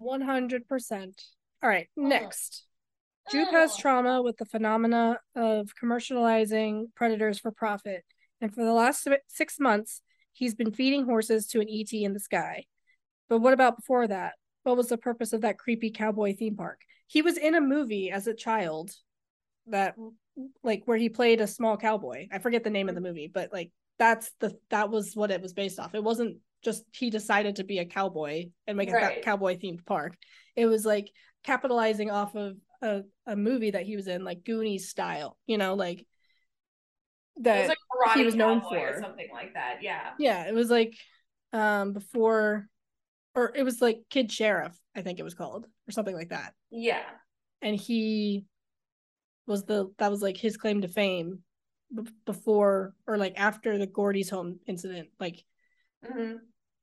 [0.00, 1.12] 100%.
[1.62, 2.02] All right, oh.
[2.02, 2.64] next.
[3.30, 3.80] Jupe has oh.
[3.80, 8.04] trauma with the phenomena of commercializing predators for profit.
[8.40, 10.00] And for the last six months,
[10.38, 12.66] He's been feeding horses to an ET in the sky.
[13.28, 14.34] But what about before that?
[14.62, 16.82] What was the purpose of that creepy cowboy theme park?
[17.08, 18.92] He was in a movie as a child
[19.70, 19.94] that
[20.62, 22.26] like where he played a small cowboy.
[22.32, 25.42] I forget the name of the movie, but like that's the that was what it
[25.42, 25.94] was based off.
[25.94, 29.18] It wasn't just he decided to be a cowboy and make right.
[29.18, 30.14] a cowboy themed park.
[30.56, 31.10] It was like
[31.44, 35.74] capitalizing off of a, a movie that he was in, like Goonies style, you know,
[35.74, 36.04] like
[37.40, 40.94] that was like he was known for something like that yeah yeah it was like
[41.52, 42.66] um before
[43.34, 46.52] or it was like kid sheriff i think it was called or something like that
[46.70, 47.02] yeah
[47.62, 48.44] and he
[49.48, 51.40] was the that was like his claim to fame
[51.94, 55.42] b- before or like after the gordy's home incident like
[56.06, 56.36] mm-hmm.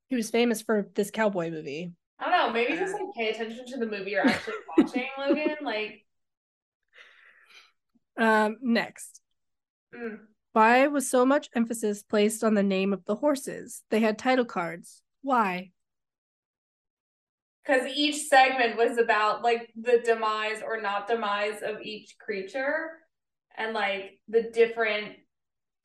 [0.08, 2.48] he was famous for this cowboy movie I don't know.
[2.48, 2.54] know.
[2.54, 5.58] Maybe just like pay attention to the movie you're actually watching, Logan.
[5.64, 6.06] Like,
[8.18, 9.20] Um, next.
[9.94, 10.20] mm,
[10.54, 13.84] Why was so much emphasis placed on the name of the horses?
[13.90, 15.02] They had title cards.
[15.24, 15.72] Why?
[17.66, 22.92] Because each segment was about like the demise or not demise of each creature
[23.58, 25.16] and like the different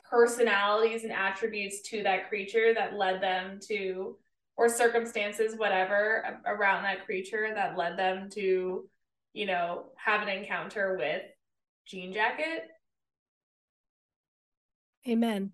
[0.09, 4.19] personalities and attributes to that creature that led them to
[4.57, 8.89] or circumstances whatever around that creature that led them to
[9.33, 11.23] you know have an encounter with
[11.87, 12.69] jean jacket
[15.09, 15.53] Amen.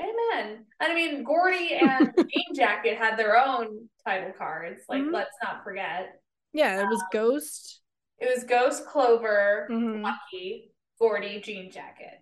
[0.00, 5.12] Amen and i mean gordy and jean jacket had their own title cards like Mhm.
[5.12, 6.20] let's not forget
[6.52, 7.80] Yeah, it was Um, Ghost.
[8.18, 10.02] It was Ghost, Clover, Mhm.
[10.02, 12.18] Lucky, Gordy, Jean Jacket.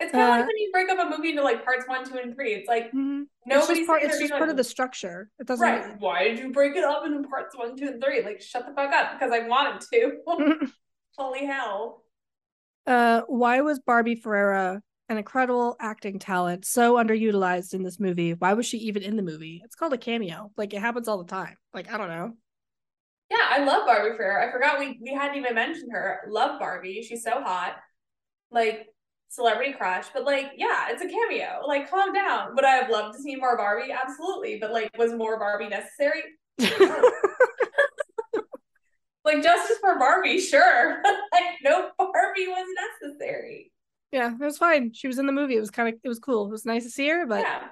[0.00, 2.04] It's kind of Uh, like when you break up a movie into like parts one,
[2.08, 2.54] two, and three.
[2.54, 3.26] It's like Mhm.
[3.46, 4.02] It's just part.
[4.02, 5.30] It's just part of the structure.
[5.38, 5.64] It doesn't.
[5.64, 6.00] right.
[6.00, 8.22] Why did you break it up into parts one, two, and three?
[8.22, 10.20] Like shut the fuck up because I wanted to.
[11.18, 12.02] Holy hell!
[12.86, 18.32] Uh, why was Barbie Ferreira an incredible acting talent so underutilized in this movie?
[18.34, 19.60] Why was she even in the movie?
[19.64, 20.50] It's called a cameo.
[20.56, 21.56] Like it happens all the time.
[21.72, 22.34] Like I don't know.
[23.30, 24.48] Yeah, I love Barbie Ferreira.
[24.48, 26.20] I forgot we we hadn't even mentioned her.
[26.28, 27.02] Love Barbie.
[27.02, 27.76] She's so hot.
[28.50, 28.86] Like
[29.28, 31.60] celebrity crush, but like yeah, it's a cameo.
[31.66, 32.54] Like calm down.
[32.54, 33.92] Would I have loved to see more Barbie?
[33.92, 36.22] Absolutely, but like was more Barbie necessary?
[39.24, 41.02] like justice for Barbie, sure.
[41.32, 42.66] like no Barbie was
[43.02, 43.72] necessary.
[44.14, 44.92] Yeah, it was fine.
[44.92, 45.56] She was in the movie.
[45.56, 46.46] It was kind of it was cool.
[46.46, 47.64] It was nice to see her, but yeah.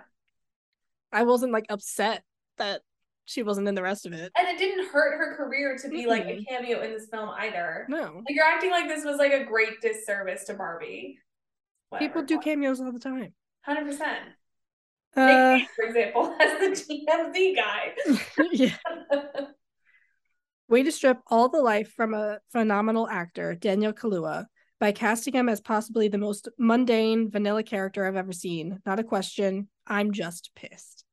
[1.12, 2.24] I wasn't like upset
[2.58, 2.80] that
[3.26, 4.32] she wasn't in the rest of it.
[4.36, 7.86] And it didn't hurt her career to be like a cameo in this film either.
[7.88, 8.22] No.
[8.26, 11.20] Like you're acting like this was like a great disservice to Barbie.
[12.00, 13.34] People do cameos all the time.
[13.60, 14.24] Hundred percent.
[15.14, 17.92] Uh, Nick for example, as the TMZ guy.
[18.50, 18.76] yeah.
[20.68, 24.46] Way to strip all the life from a phenomenal actor, Daniel Kaluuya,
[24.82, 28.80] by casting him as possibly the most mundane, vanilla character I've ever seen.
[28.84, 29.68] Not a question.
[29.86, 31.04] I'm just pissed.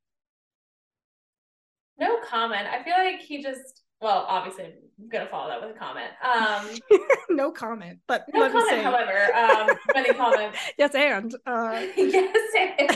[2.00, 2.66] no comment.
[2.66, 6.10] I feel like he just well, obviously I'm gonna follow that with a comment.
[6.24, 9.36] Um no comment, but no let me comment, say- however.
[9.36, 10.58] Um many comments.
[10.80, 12.38] yes, and uh, yes.
[12.80, 12.90] and-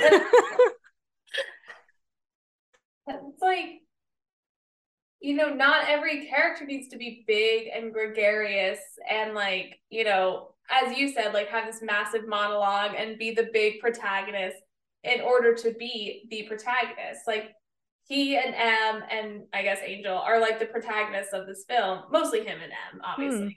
[3.07, 3.65] it's like
[5.21, 8.79] you know, not every character needs to be big and gregarious
[9.09, 13.49] and like, you know, as you said, like have this massive monologue and be the
[13.51, 14.57] big protagonist
[15.03, 17.21] in order to be the protagonist.
[17.27, 17.51] Like
[18.07, 22.39] he and Em and I guess Angel are like the protagonists of this film, mostly
[22.39, 23.45] him and Em, obviously.
[23.45, 23.49] Hmm.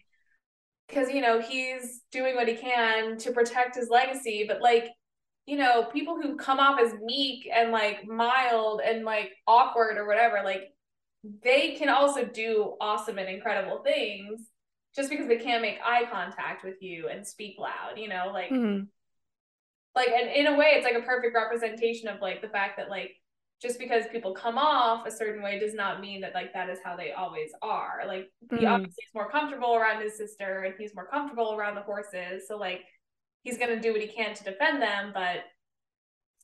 [0.89, 4.89] Because, you know, he's doing what he can to protect his legacy, but like,
[5.45, 10.07] you know, people who come off as meek and like mild and like awkward or
[10.07, 10.73] whatever, like
[11.43, 14.43] they can also do awesome and incredible things
[14.97, 18.51] just because they can't make eye contact with you and speak loud, you know, like
[18.51, 18.87] mhm.
[19.95, 22.89] like and in a way it's like a perfect representation of like the fact that
[22.91, 23.13] like
[23.63, 26.79] just because people come off a certain way does not mean that like that is
[26.85, 28.03] how they always are.
[28.07, 28.71] Like he Mhm.
[28.71, 32.47] obviously is more comfortable around his sister and he's more comfortable around the horses.
[32.49, 32.85] So like
[33.45, 35.45] he's gonna do what he can to defend them, but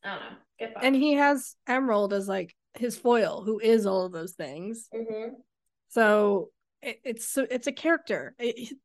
[0.05, 0.37] I don't know.
[0.59, 0.85] Get fucked.
[0.85, 4.89] and he has Emerald as like his foil, who is all of those things.
[4.95, 5.33] Mhm.
[5.89, 6.51] So
[6.83, 8.35] it, it's it's a character.
[8.39, 8.77] It-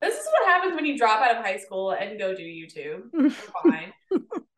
[0.00, 3.10] This is what happens when you drop out of high school and go do YouTube.
[3.62, 3.92] Fine.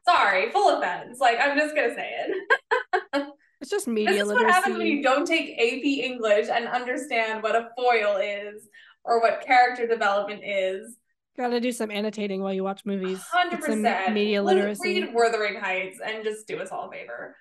[0.08, 1.18] Sorry, full offense.
[1.20, 3.26] Like I'm just gonna say it.
[3.60, 4.12] it's just media.
[4.12, 8.16] This is what happens when you don't take AP English and understand what a foil
[8.18, 8.68] is
[9.04, 10.96] or what character development is.
[11.36, 13.20] Got to do some annotating while you watch movies.
[13.22, 15.02] Hundred percent media literacy.
[15.02, 17.34] Read Wuthering Heights and just do us all a favor.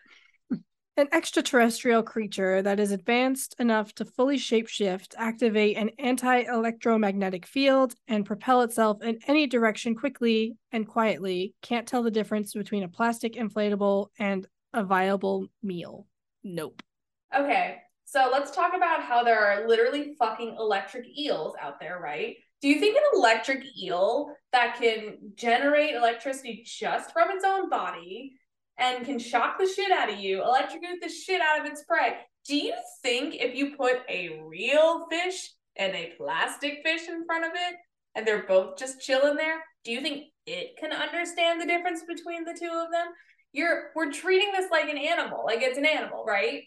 [0.97, 7.95] An extraterrestrial creature that is advanced enough to fully shapeshift, activate an anti electromagnetic field,
[8.09, 12.89] and propel itself in any direction quickly and quietly can't tell the difference between a
[12.89, 16.07] plastic inflatable and a viable meal.
[16.43, 16.83] Nope.
[17.33, 22.35] Okay, so let's talk about how there are literally fucking electric eels out there, right?
[22.61, 28.33] Do you think an electric eel that can generate electricity just from its own body
[28.77, 32.15] and can shock the shit out of you, electrocute the shit out of its prey?
[32.47, 32.73] Do you
[33.03, 37.75] think if you put a real fish and a plastic fish in front of it
[38.15, 42.43] and they're both just chilling there, do you think it can understand the difference between
[42.43, 43.07] the two of them?
[43.53, 46.63] You're we're treating this like an animal, like it's an animal, right?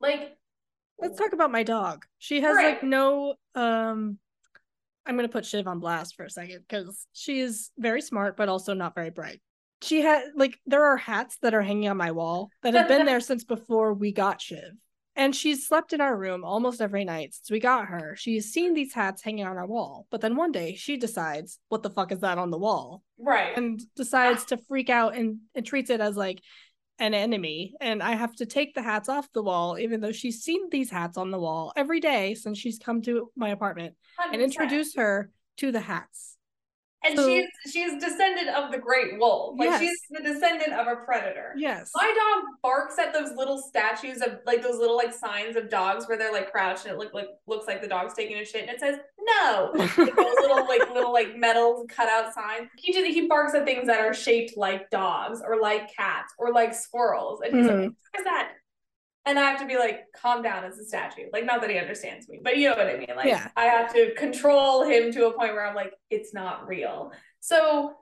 [0.00, 0.32] Like
[0.98, 2.04] Let's talk about my dog.
[2.18, 2.74] She has Right.
[2.74, 4.18] like no um
[5.04, 8.48] I'm gonna put Shiv on blast for a second because she is very smart but
[8.48, 9.40] also not very bright.
[9.82, 13.06] She had like there are hats that are hanging on my wall that have been
[13.06, 14.74] there since before we got Shiv.
[15.14, 18.14] And she's slept in our room almost every night since we got her.
[18.16, 20.06] She's seen these hats hanging on our wall.
[20.10, 23.02] But then one day she decides, what the fuck is that on the wall?
[23.18, 23.54] Right.
[23.54, 26.40] And decides to freak out and, and treats it as like
[26.98, 27.74] an enemy.
[27.78, 30.90] And I have to take the hats off the wall, even though she's seen these
[30.90, 34.32] hats on the wall every day since she's come to my apartment 100%.
[34.32, 36.38] and introduce her to the hats.
[37.04, 39.56] And so- she's she's descendant of the great wolf.
[39.58, 39.80] Like Yes.
[39.80, 41.52] she's the descendant of a predator.
[41.56, 41.90] Yes.
[41.94, 46.06] My dog barks at those little statues of like those little like signs of dogs
[46.08, 48.62] where they're like crouched and it look like looks like the dog's taking a shit
[48.62, 49.70] and it says no.
[49.74, 52.68] Like those little like little like metal cutout signs.
[52.76, 56.52] He just he barks at things that are shaped like dogs or like cats or
[56.52, 57.40] like squirrels.
[57.44, 57.94] And he's like, Mhm.
[58.12, 58.52] what is that?
[59.24, 61.26] And I have to be like, calm down, as a statue.
[61.32, 63.06] Like, not that he understands me, but you know what I mean.
[63.14, 63.48] Like, Yeah.
[63.56, 67.12] I have to control him to a point where I'm like, it's not real.
[67.40, 67.94] So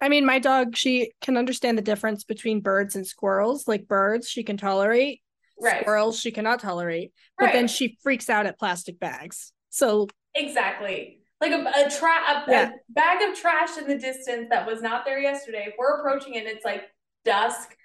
[0.00, 3.68] I mean, my dog, she can understand the difference between birds and squirrels.
[3.68, 5.20] Like birds, she can tolerate.
[5.60, 5.82] Right.
[5.82, 7.12] Squirrels, she cannot tolerate.
[7.38, 9.52] But then she freaks out at plastic bags.
[9.70, 11.20] So Exactly.
[11.40, 12.68] Like a, a, tra- a, Yeah.
[12.70, 15.66] a bag of trash in the distance that was not there yesterday.
[15.68, 16.82] If we're approaching it and it's like
[17.24, 17.76] dusk,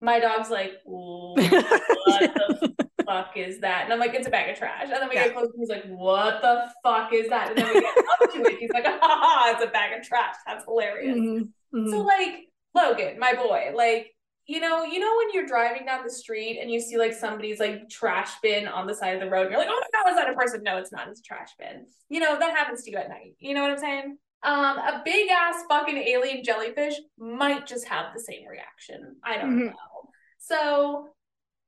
[0.00, 2.74] my dog's like, what the
[3.06, 3.84] fuck is that?
[3.84, 4.82] And I'm like, it's a bag of trash.
[4.84, 5.24] And then we Yeah.
[5.24, 7.50] get close and he's like, what the fuck is that?
[7.50, 8.58] And then we get up to it.
[8.58, 10.34] He's like, ha ha, it's a bag of trash.
[10.46, 11.16] That's hilarious.
[11.16, 11.90] Mhm, mhm.
[11.90, 14.10] So like Logan, my boy, like
[14.46, 17.58] you know, you know when you're driving down the street and you see like somebody's
[17.60, 20.10] like trash bin on the side of the road, and you're like, oh my god,
[20.10, 20.62] is that a person?
[20.62, 21.08] No, it's not.
[21.08, 21.86] It's a trash bin.
[22.10, 23.36] You know that happens to you at night.
[23.38, 24.18] You know what I'm saying?
[24.44, 29.16] Um, a big ass fucking alien jellyfish might just have the same reaction.
[29.24, 29.66] I don't Mhm.
[29.70, 30.10] know.
[30.38, 31.08] So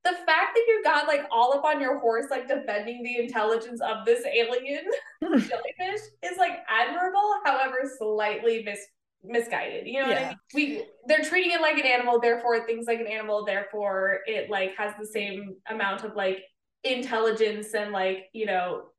[0.04, 3.80] the fact that you got like all up on your horse, like defending the intelligence
[3.80, 4.84] of this alien
[5.22, 8.86] jellyfish is like admirable, however, slightly mis
[9.24, 9.86] misguided.
[9.88, 10.36] You know what I mean?
[10.54, 14.50] We they're treating it like an animal, therefore it thinks like an animal, therefore it
[14.50, 16.44] like has the same amount of like
[16.84, 18.90] intelligence and like, you know,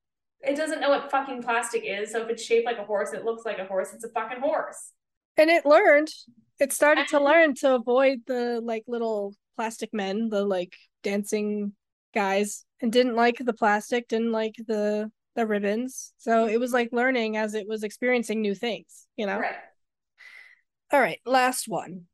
[0.41, 2.11] it doesn't know what fucking plastic is.
[2.11, 4.39] So if it's shaped like a horse, it looks like a horse, it's a fucking
[4.41, 4.91] horse.
[5.37, 6.09] and it learned.
[6.59, 10.73] It started to learn to avoid the like little plastic men, the like
[11.03, 11.73] dancing
[12.13, 16.13] guys, and didn't like the plastic, didn't like the the ribbons.
[16.17, 19.37] So it was like learning as it was experiencing new things, you know?
[19.39, 19.55] Right.
[20.91, 22.05] All right, last one.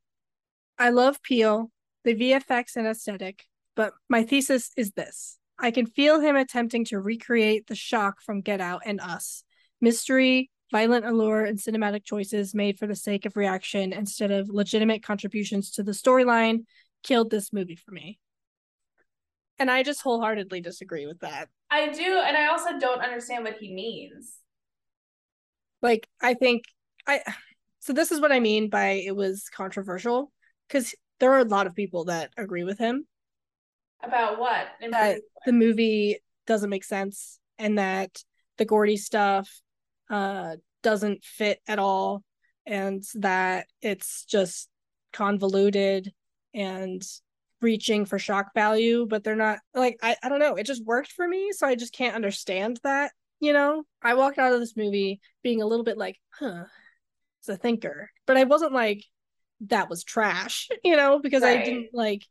[0.77, 1.71] I love Peele,
[2.03, 3.45] the VFX and aesthetic,
[3.75, 5.37] but my thesis is this.
[5.59, 9.43] I can feel him attempting to recreate the shock from Get Out and Us.
[9.81, 15.03] Mystery, violent allure, and cinematic choices made for the sake of reaction instead of legitimate
[15.03, 16.65] contributions to the storyline
[17.03, 18.19] killed this movie for me.
[19.59, 21.49] And I just wholeheartedly disagree with that.
[21.69, 24.39] I do, and I also don't understand what he means.
[25.81, 26.63] like i think
[27.07, 27.21] i
[27.79, 30.31] so this is what i mean by it was controversial
[30.67, 33.05] because there are a lot of people that agree with him
[34.03, 34.67] About what?
[34.91, 38.23] That the movie doesn't make sense and that
[38.57, 39.49] the gordy stuff
[40.09, 42.23] uh doesn't fit at all
[42.65, 44.69] and that it's just
[45.13, 46.11] convoluted
[46.53, 47.01] and
[47.61, 51.13] reaching for shock value but they're not like I, I don't know it just worked
[51.13, 53.83] for me so i just can't understand that you know?
[54.01, 56.63] I walked out of this movie being a little bit like huh
[57.39, 59.03] it's a thinker but i wasn't like
[59.61, 62.23] that was trash you know because i didn't like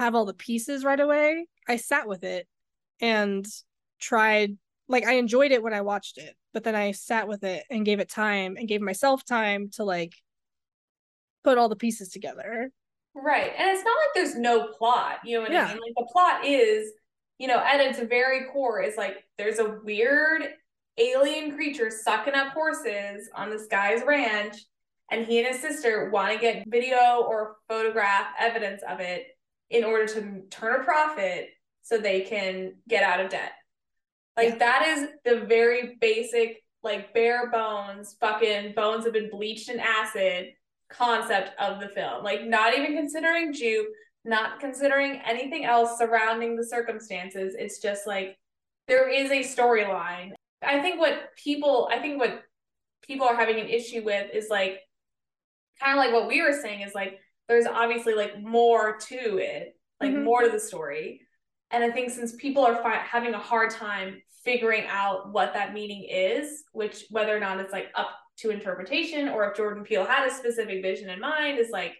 [0.00, 2.46] have all the pieces right away i sat with it
[3.00, 3.46] and
[4.00, 4.56] tried
[4.88, 7.84] like i enjoyed it when i watched it but then i sat with it and
[7.84, 10.14] gave it time and gave myself time to like
[11.44, 12.70] put all the pieces together
[13.12, 13.52] Right.
[13.58, 15.18] And it's not like there's no plot.
[15.24, 15.64] You know what Yeah.
[15.64, 15.80] I mean?
[15.84, 16.92] Like the plot is,
[17.38, 20.42] you know, at its very core is like there's a weird
[20.96, 24.58] alien creature sucking up horses on this guy's ranch,
[25.10, 29.26] and he and his sister want to get video or photograph evidence of it
[29.70, 31.48] in order to turn a profit
[31.82, 33.52] so they can get out of debt.
[34.36, 34.58] Like Yeah.
[34.58, 40.52] that is the very basic, like bare bones, fucking bones have been bleached in acid
[40.88, 42.24] concept of the film.
[42.24, 43.86] Like not even considering Jupe,
[44.24, 47.54] not considering anything else surrounding the circumstances.
[47.58, 48.36] It's just like
[48.88, 50.32] there is a storyline.
[50.62, 52.42] I think what people I think what
[53.02, 54.80] people are having an issue with is like
[55.80, 57.18] kind of like what we were saying is like
[57.50, 60.22] there's obviously like more to it, like Mhm.
[60.22, 61.26] more to the story.
[61.72, 65.74] And I think since people are fi- having a hard time figuring out what that
[65.74, 70.04] meaning is, which whether or not it's like up to interpretation or if Jordan Peele
[70.06, 71.96] had a specific vision in mind is like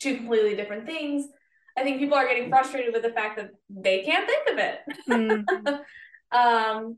[0.00, 1.26] two completely different things.
[1.76, 4.80] I think people are getting frustrated with the fact that they can't think of it.
[5.08, 5.84] Mm,
[6.32, 6.96] um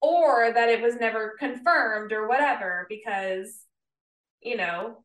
[0.00, 3.64] or that it was never confirmed or whatever because
[4.42, 5.04] you know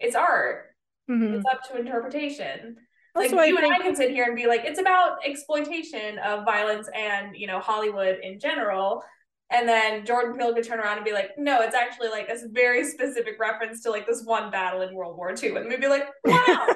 [0.00, 0.66] it's art
[1.10, 1.34] mhm.
[1.36, 2.76] it's up to interpretation
[3.14, 5.18] Like Also, I you think- and I can sit here and be like, it's about
[5.24, 9.02] exploitation of violence and you know Hollywood in general.
[9.50, 12.42] And then Jordan Peele could turn around and be like, no, it's actually like this
[12.50, 15.54] very specific reference to like this one battle in World War II.
[15.56, 16.66] And we'd be like, wow,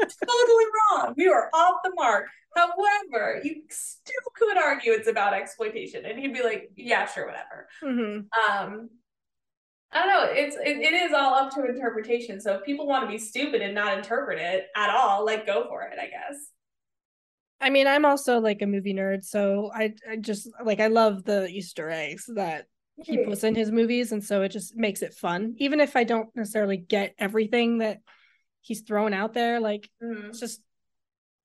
[0.00, 1.14] totally wrong.
[1.16, 2.26] We were off the mark.
[2.56, 6.04] However, you still could argue it's about exploitation.
[6.04, 7.68] And he'd be like, yeah, sure, whatever.
[7.82, 8.26] Mhm.
[8.48, 8.90] Um,
[9.94, 10.28] I don't know.
[10.32, 12.40] It's it, it is all up to interpretation.
[12.40, 15.66] So if people want to be stupid and not interpret it at all, like go
[15.68, 16.50] for it, I guess.
[17.60, 21.24] I mean, I'm also like a movie nerd, so I I just like I love
[21.24, 22.66] the Easter eggs that
[23.04, 25.54] he puts in his movies, and so it just makes it fun.
[25.58, 28.00] Even if I don't necessarily get everything that
[28.60, 30.28] he's thrown out there, like Mhm.
[30.30, 30.60] it's just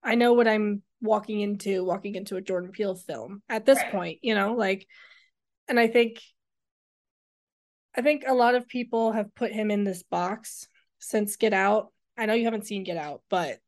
[0.02, 3.92] I know what I'm walking into, walking into a Jordan Peele film at this Right.
[3.92, 4.88] point, you know, like
[5.68, 6.20] and I think
[7.96, 10.68] I think a lot of people have put him in this box
[11.00, 11.92] since Get Out.
[12.18, 13.60] I know you haven't seen Get Out, but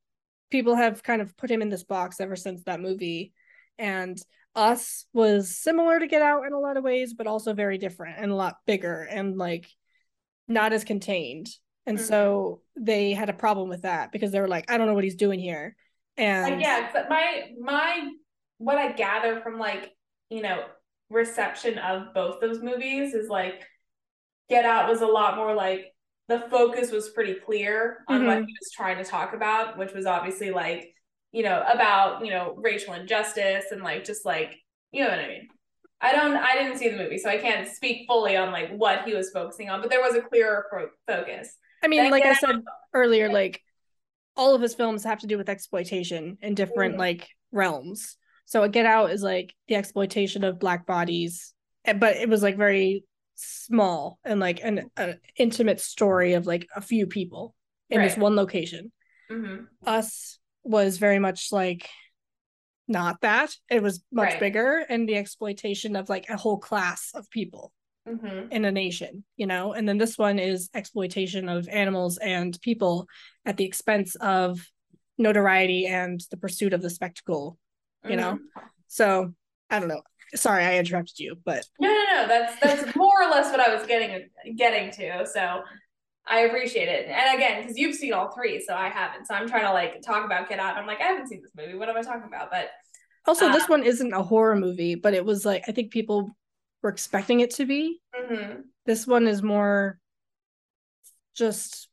[0.50, 3.34] people have kind of put him in this box ever since that movie.
[3.78, 4.18] And
[4.56, 8.18] Us was similar to Get Out in a lot of ways, but also very different
[8.20, 9.68] and a lot bigger and like
[10.48, 11.48] not as contained.
[11.86, 12.02] And Mhm.
[12.02, 15.04] so they had a problem with that because they were like, I don't know what
[15.04, 15.76] he's doing here.
[16.18, 18.12] And Like, yeah, but my my
[18.58, 19.96] what I gather from like
[20.30, 20.66] you know
[21.10, 23.66] reception of both those movies is like
[24.50, 25.86] Get Out was a lot more like
[26.28, 28.46] the focus was pretty clear on what Mhm.
[28.48, 30.94] he was trying to talk about, which was obviously like
[31.32, 34.56] you know about you know racial injustice and like just like
[34.92, 35.48] you know what I mean.
[36.04, 39.04] I don't I didn't see the movie, so I can't speak fully on like what
[39.06, 41.56] he was focusing on, but there was a clearer fo- focus.
[41.84, 42.62] I mean, Then like I said
[42.94, 43.62] earlier, like
[44.36, 47.00] all of his films have to do with exploitation in different Mhm.
[47.00, 48.18] like realms.
[48.46, 51.54] So a Get Out is like the exploitation of black bodies,
[51.86, 53.04] eh, but it was like very
[53.36, 57.56] small and like an, an intimate story of like a few people
[57.90, 58.92] in this one location.
[59.30, 59.56] hmm
[59.86, 61.90] Us was very much like
[62.88, 63.56] not that.
[63.70, 64.40] It was much Right.
[64.40, 67.72] bigger and the exploitation of like a whole class of people
[68.08, 69.74] hmm in a nation, you know?
[69.74, 73.08] And then this one is exploitation of animals and people
[73.46, 74.60] at the expense of
[75.18, 77.58] notoriety and the pursuit of the spectacle,
[78.04, 78.40] you know?
[78.88, 79.34] So
[79.70, 80.02] I don't know.
[80.36, 82.28] Sorry, I interrupted you, but No, no, no.
[82.28, 85.26] That's that's more or less what I was getting getting to.
[85.28, 85.62] So
[86.28, 87.08] I appreciate it.
[87.08, 89.26] And again, because you've seen all three, so I haven't.
[89.28, 90.78] So I'm trying to like talk about Get Out.
[90.78, 91.78] I'm like, I haven't seen this movie.
[91.78, 92.50] What am I talking about?
[92.52, 92.70] But
[93.28, 96.36] also this Uh, one isn't a horror movie, but it was like I think people
[96.82, 98.02] were expecting it to be.
[98.16, 98.64] mhm.
[98.86, 100.00] This one is more
[101.36, 101.88] just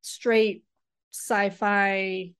[0.00, 0.64] straight
[1.12, 2.32] sci-fi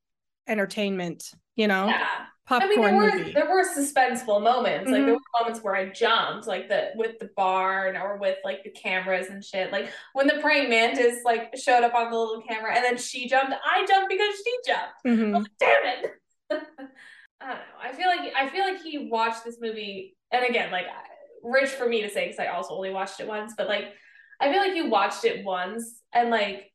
[0.48, 1.86] entertainment, you know?
[1.86, 2.26] yeah.
[2.60, 3.32] Popcorn I mean, there were movie.
[3.32, 4.90] there were suspenseful moments.
[4.90, 5.06] Like Mhm.
[5.06, 8.70] there were moments where I jumped, like the with the barn or with like the
[8.70, 9.72] cameras and shit.
[9.72, 13.28] Like when the praying mantis like showed up on the little camera and then she
[13.28, 15.04] jumped, I jumped because she jumped.
[15.06, 15.40] Mhm.
[15.40, 16.10] Oh, damn it.
[16.50, 17.58] I don't know.
[17.80, 20.86] I feel like I feel like he watched this movie, and again, like
[21.42, 23.94] rich for me to say because I also only watched it once, but like
[24.40, 26.70] I feel like you watched it once and like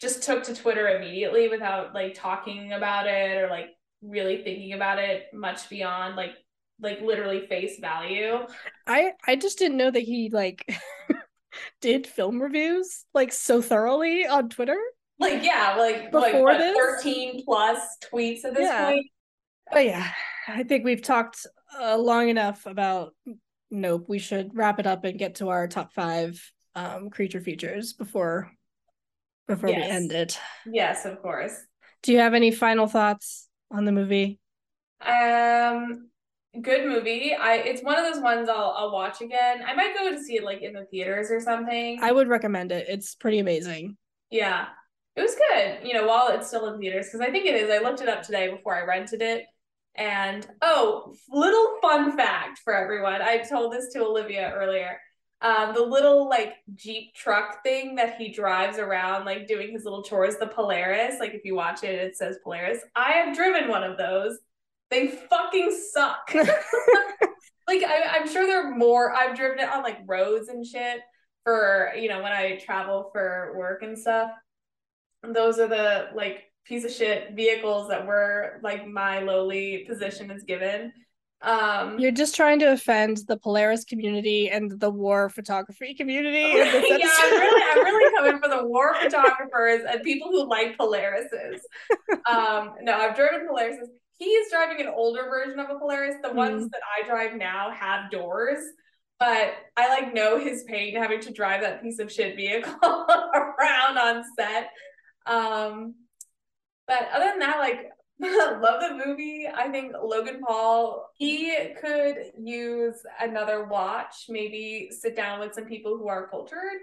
[0.00, 3.68] just took to Twitter immediately without like talking about it or like
[4.02, 6.34] really thinking about it much beyond like
[6.80, 8.46] like literally face value.
[8.86, 10.64] I I just didn't know that he like
[11.80, 14.78] did film reviews like so thoroughly on Twitter.
[15.18, 16.76] Like yeah, like like Before what, this?
[16.76, 17.78] 13 plus
[18.12, 18.86] tweets at this Yeah.
[18.90, 19.06] point.
[19.72, 20.08] But yeah,
[20.46, 21.46] I think we've talked
[21.78, 23.14] uh, long enough about
[23.70, 24.04] Nope.
[24.08, 26.40] We should wrap it up and get to our top five
[26.74, 28.52] um creature features before
[29.48, 30.38] before we end it.
[30.66, 31.52] Yes, of course.
[32.02, 34.38] Do you have any final thoughts on the movie?
[35.04, 36.08] Um,
[36.60, 37.34] good movie.
[37.34, 39.62] I it's one of those ones I'll I'll watch again.
[39.66, 41.98] I might go to see it like in the theaters or something.
[42.02, 42.86] I would recommend it.
[42.88, 43.96] It's pretty amazing.
[44.30, 44.66] yeah,
[45.16, 45.86] it was good.
[45.86, 47.70] You know, while it's still in theaters because I think it is.
[47.70, 49.44] I looked it up today before I rented it.
[49.98, 53.22] And oh, little fun fact for everyone.
[53.22, 54.98] I told this to Olivia earlier.
[55.42, 60.02] Um, the little like Jeep truck thing that he drives around, like doing his little
[60.02, 61.16] chores, the Polaris.
[61.20, 62.80] Like if you watch it, it says Polaris.
[62.94, 64.38] I have driven one of those.
[64.90, 66.30] They fucking suck.
[66.34, 69.14] like I, I'm sure there are more.
[69.14, 71.00] I've driven it on like roads and shit
[71.44, 74.30] for you know when I travel for work and stuff.
[75.22, 80.30] And those are the like piece of shit vehicles that were like my lowly position
[80.30, 80.92] is given.
[81.42, 86.38] Um You're just trying to offend the Polaris community and the war photography community.
[86.56, 91.60] yeah, I'm really, I'm really coming for the war photographers and people who like Polarises.
[92.28, 93.88] Um, no, I've driven Polarises.
[94.18, 96.16] He is driving an older version of a Polaris.
[96.22, 96.70] The ones Mm.
[96.70, 98.60] that I drive now have doors,
[99.20, 103.98] but I like know his pain having to drive that piece of shit vehicle around
[103.98, 104.70] on set.
[105.26, 105.96] Um,
[106.88, 107.90] But other than that, like
[108.20, 109.46] love the movie.
[109.52, 115.98] I think Logan Paul, he could use another watch, maybe sit down with some people
[115.98, 116.80] who are cultured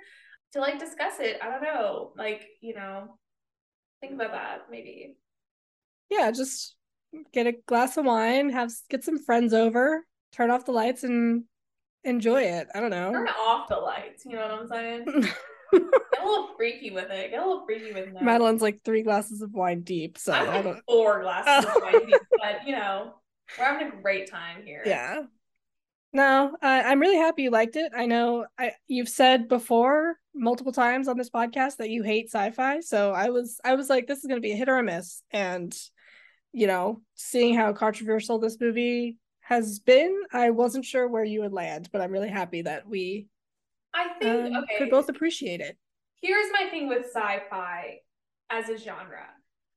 [0.51, 1.39] to like discuss it.
[1.41, 2.11] I don't know.
[2.15, 3.17] Like, you know,
[3.99, 5.15] think about that maybe.
[6.09, 6.75] Yeah, just
[7.33, 11.45] get a glass of wine, have get some friends over, turn off the lights and
[12.03, 12.67] enjoy it.
[12.75, 13.11] I don't know.
[13.11, 15.29] Turn off the lights, you know what I'm saying?
[15.73, 17.31] Get a little freaky with it.
[17.31, 18.21] Get a little freaky with it.
[18.21, 20.83] Madeline's like three glasses of wine deep, so I'm I don't.
[20.87, 23.15] four glasses of wine deep, but you know,
[23.57, 24.83] we're having a great time here.
[24.85, 25.23] Yeah.
[26.13, 27.91] No, I I'm really happy you liked it.
[27.95, 32.81] I know I you've said before multiple times on this podcast that you hate sci-fi,
[32.81, 35.23] so I was I was like, this is gonna be a hit or a miss,
[35.31, 35.75] and
[36.51, 41.51] you know, seeing how controversial this movie has been, I wasn't sure where you would
[41.51, 43.27] land, but I'm really happy that we
[43.93, 44.77] I think um, okay.
[44.77, 45.77] could both appreciate it.
[46.21, 47.99] here's my thing with sci-fi
[48.49, 49.25] as a genre.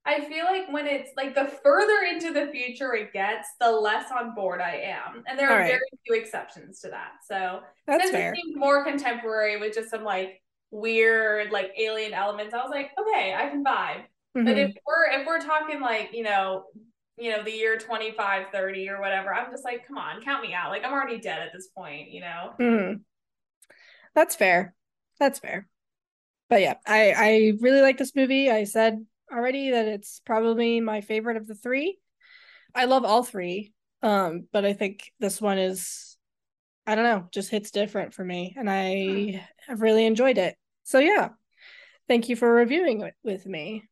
[0.04, 4.10] I feel like when it's like the further into the future it gets, the less
[4.12, 5.24] on board I am.
[5.26, 5.66] And there are right.
[5.66, 7.12] very few exceptions to that.
[7.28, 8.32] So That's since fair.
[8.32, 10.40] it seemed more contemporary with just some like
[10.70, 14.04] weird like alien elements, I was like, okay, I can vibe.
[14.44, 14.70] But Mhm.
[14.70, 16.66] if we're if we're talking like, you know,
[17.16, 20.54] you know, the year 25, 30 or whatever, I'm just like, come on, count me
[20.54, 20.70] out.
[20.70, 22.52] Like I'm already dead at this point, you know?
[22.60, 23.04] Mhm.
[24.16, 24.74] That's fair.
[25.20, 25.68] That's fair.
[26.50, 28.50] But yeah, I I really like this movie.
[28.50, 31.98] I said already that it's probably my favorite of the three.
[32.74, 33.72] I love all three.
[34.02, 36.16] Um, but I think this one is
[36.84, 40.56] I don't know, just hits different for me and I have really enjoyed it.
[40.82, 41.28] So yeah.
[42.08, 43.82] Thank you for reviewing it with me.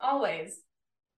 [0.00, 0.60] Always.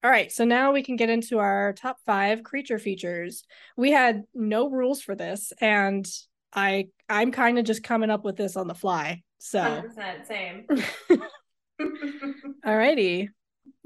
[0.05, 3.44] All right, so now we can get into our top five creature features.
[3.76, 6.05] We had no rules for this, and
[6.53, 9.23] I I'm kind of just coming up with this on the fly.
[9.39, 10.66] So, 100% same.
[12.65, 13.29] all righty,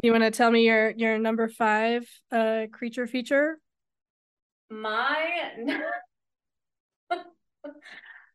[0.02, 3.58] you want to tell me your your number five uh creature feature?
[4.70, 5.52] My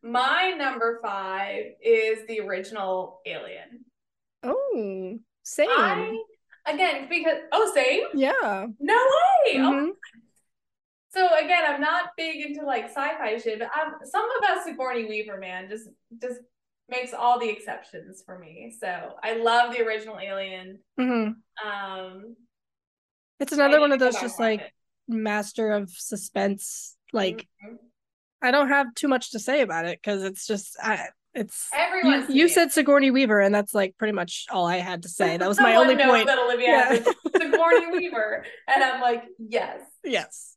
[0.02, 3.84] my number five is the original Alien.
[4.42, 5.68] Oh, same.
[5.68, 6.22] I
[6.66, 8.66] again because oh same Yeah.
[8.80, 9.56] no way.
[9.56, 9.90] Oh, Mhm.
[11.14, 15.36] So again, I'm not big into like sci-fi shit, but I'm some about Sigourney Weaver,
[15.38, 15.88] man, just
[16.20, 16.40] just
[16.88, 18.74] makes all the exceptions for me.
[18.78, 20.80] So I love the original Alien.
[20.98, 21.36] Mhm.
[21.64, 22.36] Um,
[23.40, 24.72] It's another one of those just like it.
[25.08, 26.96] master of suspense.
[27.12, 27.78] Like Mhm.
[28.42, 32.28] I don't have too much to say about it because it's just I it's Everyone's
[32.28, 32.72] you, you said.
[32.72, 35.38] Sigourney Weaver, and that's like pretty much all I had to say.
[35.38, 36.26] That was my only point.
[36.26, 37.12] that Olivia Yeah.
[37.38, 39.80] Sigourney Weaver, and I'm like, yes.
[40.04, 40.51] yes.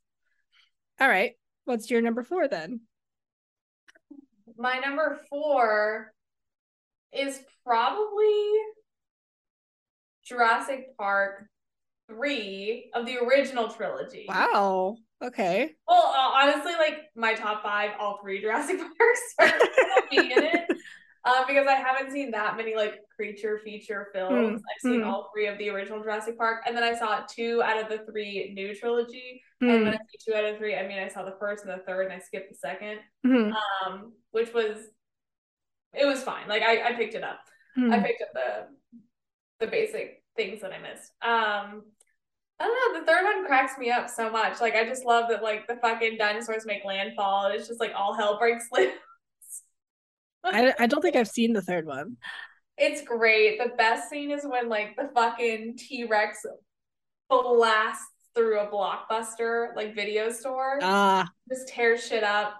[1.00, 1.32] All right.
[1.64, 2.80] What's your number four then?
[4.56, 6.12] My number four
[7.12, 8.52] is probably
[10.24, 11.46] Jurassic Park
[12.08, 14.26] three of the original trilogy.
[14.28, 14.96] Wow.
[15.22, 15.72] Okay.
[15.88, 19.58] Well, uh, honestly, like my top five, all three Jurassic Parks are
[20.10, 20.75] be in it.
[21.26, 24.62] Uh, because I haven't seen that many like creature feature films.
[24.62, 25.06] I've seen mm.
[25.06, 28.04] all three of the original Jurassic Park, and then I saw two out of the
[28.10, 29.42] three new trilogy.
[29.60, 29.84] And Hmm.
[29.84, 31.82] when I say two out of three, I mean I saw the first and the
[31.84, 33.00] third, and I skipped the second.
[33.26, 33.52] Mhm.
[33.84, 34.88] Um, which was
[35.92, 36.46] it was fine.
[36.46, 37.40] Like I, I picked it up.
[37.76, 38.04] I Mhm.
[38.04, 38.68] picked up the
[39.58, 41.10] the basic things that I missed.
[41.22, 41.90] Um,
[42.60, 43.00] I don't know.
[43.00, 44.60] The third one cracks me up so much.
[44.60, 47.92] Like I just love that like the fucking dinosaurs make landfall, and it's just like
[47.96, 48.94] all hell breaks loose.
[50.44, 52.16] I, I don't think I've seen the third one.
[52.78, 53.58] It's great.
[53.58, 56.44] The best scene is when like the fucking T Rex
[57.28, 58.04] blasts
[58.34, 62.54] through a blockbuster like video store, Ah, just tears shit up,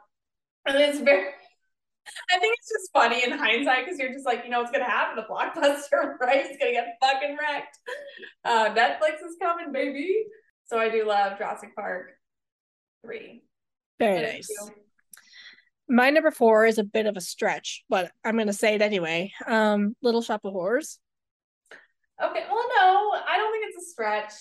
[0.66, 1.27] and it's very.
[2.32, 4.85] I think it's just funny in hindsight because you're just like, you know what's gonna
[4.85, 6.47] happen to Blockbuster, right?
[6.47, 7.78] It's gonna get fucking wrecked.
[8.44, 10.24] Uh, Netflix is coming, baby.
[10.66, 12.12] So I do love Jurassic Park
[13.05, 13.43] three.
[13.98, 14.48] very And nice.
[15.89, 19.33] My number four is a bit of a stretch, but I'm gonna say it anyway.
[19.47, 20.99] Um, Little Shop of Horrors.
[22.23, 24.33] Okay, well, no, I don't think it's a stretch.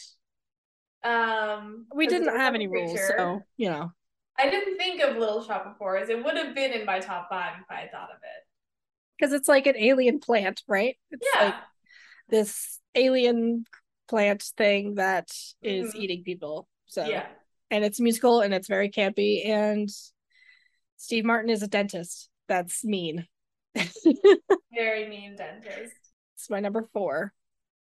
[1.03, 3.15] Um, we didn't have any rules, creature.
[3.17, 3.91] so you know.
[4.37, 6.09] I didn't think of Little Shop of Horrors.
[6.09, 8.47] It would have been in my top five if I had thought of it.
[9.17, 10.97] Because it's like an alien plant, right?
[11.11, 11.45] It's Yeah.
[11.45, 11.55] like
[12.29, 13.65] this alien
[14.07, 15.29] plant thing that
[15.61, 15.99] is Mhm.
[15.99, 16.67] eating people.
[16.87, 17.27] So Yeah.
[17.71, 19.89] and it's musical and it's very campy and
[21.05, 22.29] Steve Martin is a dentist.
[22.47, 23.27] That's mean.
[24.73, 25.93] Very mean dentist.
[26.35, 27.31] it's my number four.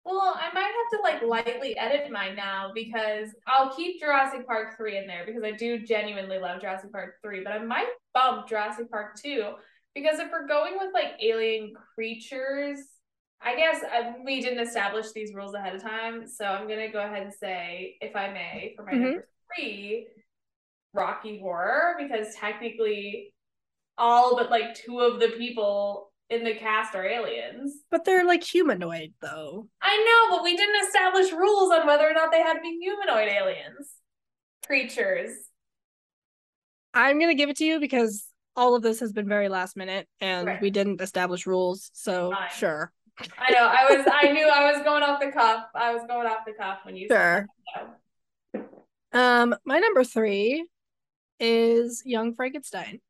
[0.05, 4.77] Well, I might have to like lightly edit mine now because I'll keep Jurassic Park
[4.77, 8.47] 3 in there because I do genuinely love Jurassic Park 3, but I might bump
[8.47, 9.55] Jurassic Park 2
[9.95, 12.79] because if we're going with like alien creatures,
[13.41, 17.01] I guess uh, we didn't establish these rules ahead of time, so I'm gonna go
[17.03, 19.01] ahead and say, if I may, for my Mhm.
[19.03, 20.09] number three,
[20.95, 23.35] Rocky Horror, because technically,
[23.99, 27.75] all but like two of the people in the cast are aliens.
[27.91, 29.69] But they're like humanoid though.
[29.83, 29.97] I
[30.31, 33.29] know, but we didn't establish rules on whether or not they had to be humanoid
[33.29, 33.91] aliens,
[34.67, 35.31] creatures.
[36.95, 38.27] I'm gonna give it to you because
[38.57, 40.61] all of this has been very last minute and Right.
[40.61, 41.91] we didn't establish rules.
[41.93, 42.49] So Fine.
[42.57, 42.93] sure.
[43.39, 43.67] I know.
[43.67, 44.07] I was.
[44.13, 45.67] I knew I was going off the cuff.
[45.75, 47.49] I was going off the cuff when you Sure.
[47.75, 47.95] said
[48.55, 48.69] that.
[49.13, 49.19] so.
[49.19, 50.67] Um, my number three
[51.41, 53.01] is Young Frankenstein.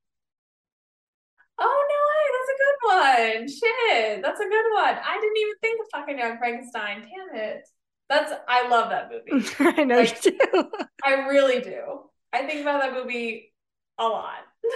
[1.59, 2.01] Oh no
[2.34, 3.48] that's a good one.
[3.48, 4.94] Shit, that's a good one.
[5.05, 7.01] I didn't even think of fucking Young Frankenstein.
[7.02, 7.68] Damn it.
[8.09, 9.46] That's I love that movie.
[9.60, 10.70] I know Like- you do.
[11.05, 12.02] I really do.
[12.32, 13.52] I think about that movie
[13.98, 14.38] a lot.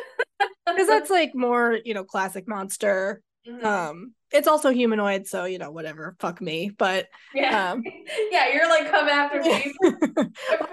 [0.67, 3.23] Because that's like more, you know, classic monster.
[3.49, 3.65] Mhm.
[3.65, 6.15] Um, it's also humanoid, so you know, whatever.
[6.21, 6.71] Fuck me.
[6.77, 7.73] But yeah.
[7.73, 7.83] um
[8.31, 9.73] yeah, you're like come after me.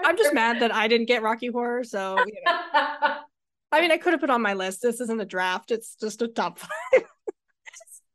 [0.04, 1.84] I'm just mad that I didn't get Rocky Horror.
[1.84, 2.58] So you know.
[3.72, 4.82] I mean I could have put on my list.
[4.82, 6.70] This isn't a draft, it's just a top five.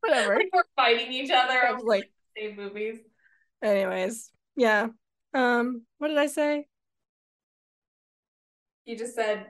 [0.02, 0.36] whatever.
[0.36, 3.00] like we're fighting each other like, same movies.
[3.62, 4.32] anyways.
[4.56, 4.88] Yeah.
[5.34, 6.66] Um, what did I say?
[8.86, 9.48] You just said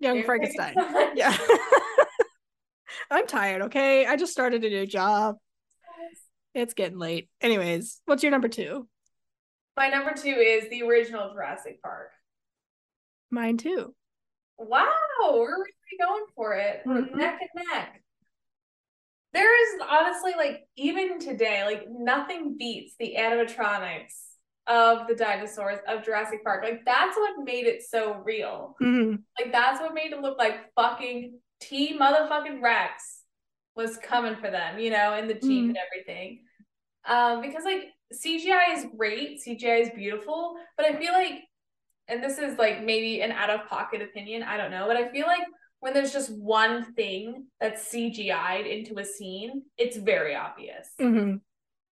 [0.00, 0.74] Young Young Frankenstein.
[0.74, 1.16] Frankenstein.
[1.16, 1.36] Yeah.
[3.10, 4.06] I'm tired, okay?
[4.06, 5.36] I just started a new job.
[6.54, 7.28] It's getting late.
[7.40, 8.88] Anyways, what's your number two?
[9.76, 12.10] My number two is the original Jurassic Park.
[13.30, 13.94] Mine too.
[14.58, 14.86] Wow,
[15.20, 16.82] we're really going for it.
[16.86, 17.14] Mhm.
[17.14, 18.02] neck and neck.
[19.34, 24.14] There is honestly like even today, like nothing beats the animatronics
[24.66, 26.64] of the dinosaurs of Jurassic Park.
[26.64, 28.76] Like that's what made it so real.
[28.80, 29.22] Mhm.
[29.38, 33.22] Like that's what made it look like fucking T motherfucking Rex
[33.74, 35.68] was coming for them, you know, in the Jeep Mhm.
[35.68, 36.44] and everything.
[37.04, 41.42] Um, because like CGI is great, CGI is beautiful, but I feel like,
[42.08, 45.08] and this is like maybe an out of pocket opinion, I don't know, but I
[45.10, 45.42] feel like
[45.80, 50.88] when there's just one thing that's CGI'd into a scene, it's very obvious.
[50.98, 51.40] Mhm.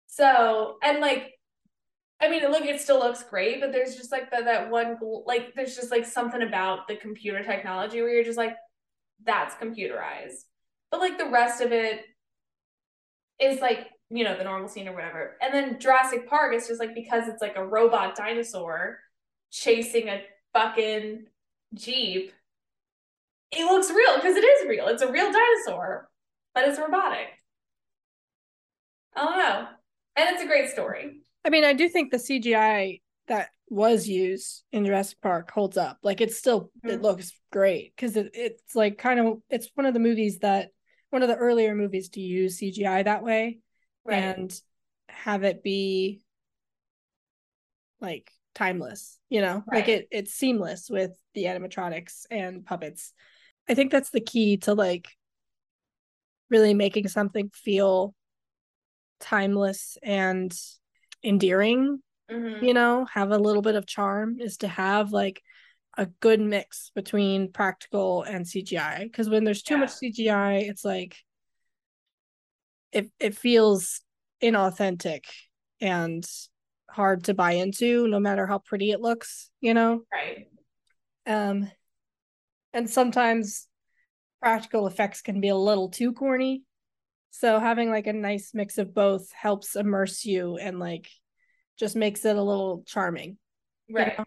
[0.07, 1.33] So, and like,
[2.19, 5.55] I mean, look, it still looks great, but there's just like the, that one, like,
[5.55, 8.55] there's just like something about the computer technology where you're just like,
[9.25, 10.45] that's computerized.
[10.89, 12.01] But like the rest of it
[13.39, 15.37] is like, you know, the normal scene or whatever.
[15.41, 18.99] And then Jurassic Park is just like, because it's like a robot dinosaur
[19.51, 20.21] chasing a
[20.53, 21.25] fucking
[21.73, 22.33] Jeep,
[23.51, 24.87] it looks real because it is real.
[24.87, 26.09] It's a real dinosaur,
[26.53, 27.27] but it's robotic.
[29.15, 29.67] I don't know.
[30.15, 31.21] And it's a great story.
[31.45, 35.97] I mean, I do think the CGI that was used in Jurassic Park holds up.
[36.03, 37.01] Like it's still it Mhm.
[37.01, 40.71] looks great because it, it's like kind of it's one of the movies that
[41.09, 43.59] one of the earlier movies to use CGI that way
[44.09, 44.53] and
[45.07, 46.21] have it be
[48.01, 49.63] like timeless, you know?
[49.71, 53.13] Like it it's seamless with the animatronics and puppets.
[53.69, 55.15] I think that's the key to like
[56.49, 58.13] really making something feel
[59.21, 60.53] timeless and
[61.23, 62.01] endearing
[62.31, 62.63] Mhm.
[62.63, 65.41] you know, have a little bit of charm is to have like
[65.97, 69.03] a good mix between practical and CGI.
[69.03, 71.17] Because when there's too much CGI, it's like
[72.91, 74.01] it it feels
[74.41, 75.25] inauthentic
[75.79, 76.25] and
[76.89, 80.03] hard to buy into, no matter how pretty it looks, you know.
[80.11, 80.47] Right.
[81.25, 81.71] Um,
[82.73, 83.67] and sometimes
[84.41, 86.63] practical effects can be a little too corny.
[87.31, 91.09] So having like a nice mix of both helps immerse you and like
[91.81, 93.37] just makes it a little charming.
[93.89, 94.15] Right.
[94.17, 94.25] know?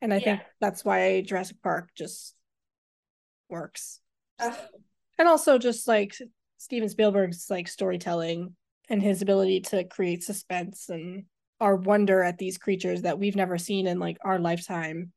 [0.00, 2.32] And I think that's why Jurassic Park just
[3.50, 4.00] works.
[4.38, 6.14] And also just like
[6.58, 8.54] Steven Spielberg's like storytelling
[8.88, 11.24] and his ability to create suspense and
[11.60, 15.10] our wonder at these creatures that we've never seen in like our lifetime.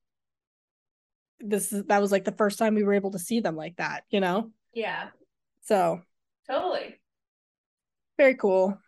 [1.40, 3.76] This is that was like the first time we were able to see them like
[3.76, 4.50] that, you know?
[4.74, 5.10] Yeah.
[5.62, 6.02] So
[6.50, 7.00] Totally.
[8.18, 8.80] very cool.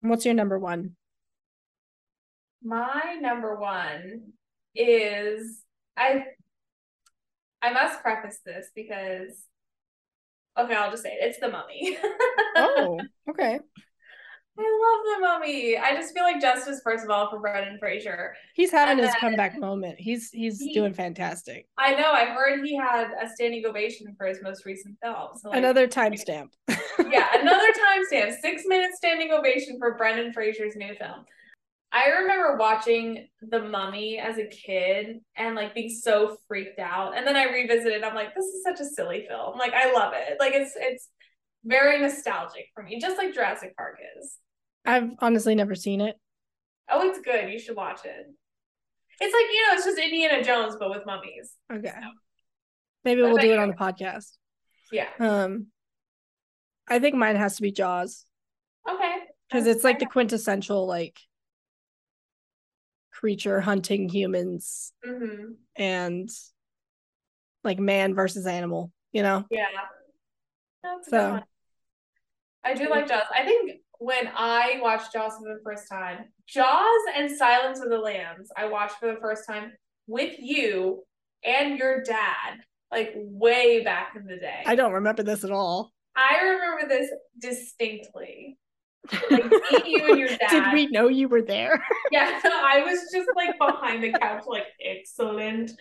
[0.00, 0.96] What's your number one?
[2.64, 4.22] My number one
[4.74, 5.62] is
[5.96, 6.24] I
[7.60, 9.44] I must preface this because
[10.58, 11.18] okay, I'll just say it.
[11.24, 11.96] It's the mummy.
[12.56, 13.58] Oh, okay.
[14.58, 15.78] I love the mummy.
[15.78, 18.34] I just feel like justice, first of all, for Brendan Fraser.
[18.54, 19.98] He's having And his then- comeback moment.
[19.98, 21.66] He's he's He- doing fantastic.
[21.78, 25.28] I know, I heard he had a standing ovation for his most recent film.
[25.36, 26.50] So like, Another timestamp.
[26.68, 27.64] yeah, another
[28.12, 28.34] timestamp.
[28.40, 31.24] Six minutes standing ovation for Brendan Fraser's new film.
[31.94, 37.16] I remember watching The Mummy as a kid and like being so freaked out.
[37.16, 38.02] And then I revisited.
[38.02, 39.58] I'm like, this is such a silly film.
[39.58, 40.38] Like I love it.
[40.40, 41.08] Like it's it's
[41.64, 44.38] very nostalgic for me, just like Jurassic Park is.
[44.86, 46.16] I've honestly never seen it.
[46.90, 47.52] Oh, it's good.
[47.52, 48.26] You should watch it.
[49.20, 51.52] It's like, you know, it's just Indiana Jones, but with mummies.
[51.72, 51.88] Okay.
[51.88, 52.08] So.
[53.04, 54.36] Maybe What we'll do it on the podcast.
[54.90, 55.08] Yeah.
[55.20, 55.66] Um
[56.88, 58.24] I think mine has to be Jaws
[58.90, 59.14] Okay.
[59.48, 61.18] because it's like the quintessential like
[63.22, 65.54] creature hunting humans Mhm.
[65.76, 66.28] and
[67.62, 69.44] like man versus animal, you know?
[69.48, 69.68] Yeah.
[70.82, 71.38] That's So-
[72.64, 73.22] I do like Jaws.
[73.32, 77.98] I think when I watched Jaws for the first time, Jaws and Silence of the
[77.98, 79.72] Lambs, I watched for the first time
[80.08, 81.04] with you
[81.44, 82.58] and your dad,
[82.90, 84.64] like way back in the day.
[84.66, 85.92] I don't remember this at all.
[86.16, 87.08] I remember this
[87.38, 88.58] distinctly.
[89.30, 90.38] Like me, you and your dad.
[90.50, 91.82] Did we know you were there?
[92.12, 95.72] Yeah, I was just like behind the couch, like excellent.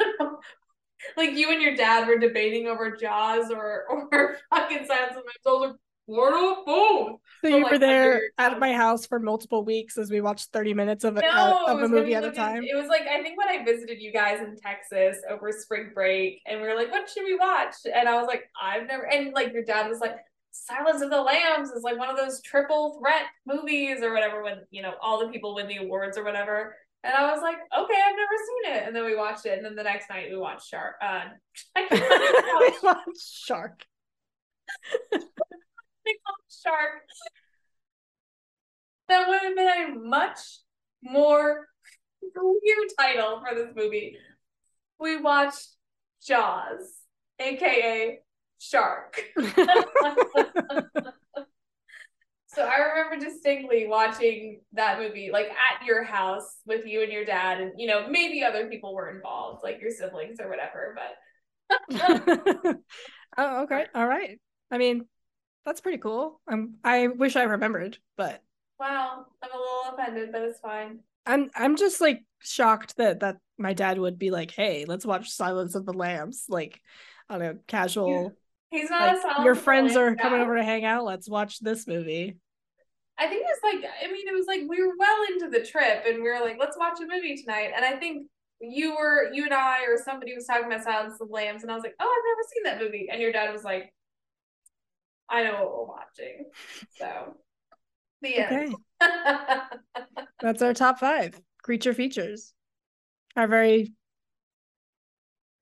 [1.16, 5.22] like you and your dad were debating over Jaws or or fucking Silence of the
[5.22, 5.46] Lambs.
[5.46, 5.76] I was like,
[6.06, 7.20] what are both?
[7.42, 10.74] So you like, were there at my house for multiple weeks as we watched 30
[10.74, 12.64] minutes of a, No, uh, it of a movie at a time.
[12.64, 16.40] it was like I think when I visited you guys in Texas over spring break,
[16.46, 19.32] and we were like, "What should we watch?" And I was like, "I've never." And
[19.32, 20.16] like your dad was like,
[20.64, 24.42] "Silence of the Lambs" is like one of those triple threat movies or whatever.
[24.42, 26.76] When you know all the people win the awards or whatever.
[27.04, 29.64] And I was like, "Okay, I've never seen it." And then we watched it, and
[29.64, 30.96] then the next night we watched Shark.
[31.00, 31.24] Uh,
[31.90, 33.84] we watched Shark.
[36.50, 37.02] Shark.
[39.08, 40.38] That would have been a much
[41.02, 41.68] more
[42.20, 44.16] clear title for this movie.
[44.98, 45.68] We watched
[46.26, 46.94] Jaws,
[47.38, 48.20] aka
[48.58, 49.22] Shark.
[52.58, 57.24] So I remember distinctly watching that movie, like at your house with you and your
[57.24, 61.96] dad, and you know, maybe other people were involved, like your siblings or whatever, but
[63.38, 63.86] oh, okay.
[63.94, 64.40] All right.
[64.70, 65.06] I mean,
[65.64, 66.40] that's pretty cool.
[66.48, 68.42] I'm I wish I remembered, but
[68.80, 71.00] wow, I'm a little offended, but it's fine.
[71.26, 75.30] I'm I'm just like shocked that that my dad would be like, "Hey, let's watch
[75.30, 76.80] Silence of the Lambs." Like
[77.28, 78.32] on a casual
[78.70, 81.86] He's not like your friends are Lambs coming over to hang out, let's watch this
[81.86, 82.36] movie.
[83.18, 85.64] I think it was like, I mean, it was like we were well into the
[85.64, 87.72] trip and we were like, let's watch a movie tonight.
[87.74, 88.28] And I think
[88.60, 91.70] you were, you and I, or somebody was talking about Silence of the Lambs, and
[91.70, 93.08] I was like, oh, I've never seen that movie.
[93.10, 93.92] And your dad was like,
[95.28, 96.44] I know what we're watching.
[96.98, 97.36] So,
[98.22, 98.74] the end.
[99.02, 99.60] Okay.
[100.40, 102.52] That's our top 5 creature features.
[103.36, 103.92] Our very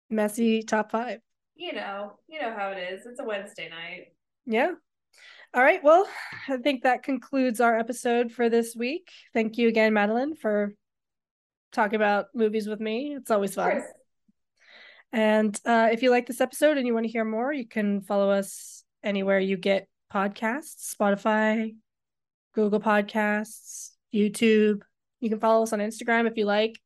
[0.08, 1.20] messy top 5.
[1.56, 3.06] You know, you know how it is.
[3.06, 4.12] It's a Wednesday night.
[4.44, 4.72] Yeah.
[5.54, 5.82] All right.
[5.82, 6.06] Well,
[6.48, 9.10] I think that concludes our episode for this week.
[9.32, 10.74] Thank you again, Madeline, for
[11.72, 13.14] talking about movies with me.
[13.16, 13.70] It's always Of fun.
[13.72, 13.84] course.
[15.12, 18.02] And uh, if you like this episode and you want to hear more, you can
[18.02, 21.74] follow us anywhere you get podcasts Spotify,
[22.54, 24.82] Google Podcasts, YouTube.
[25.20, 26.78] You can follow us on Instagram if you like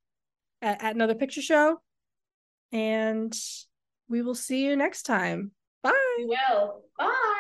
[0.63, 1.81] at, at Another Picture Show.
[2.73, 3.35] And
[4.11, 5.53] we will see you next time.
[5.83, 5.93] Bye.
[6.19, 6.83] We will.
[6.99, 7.40] Bye.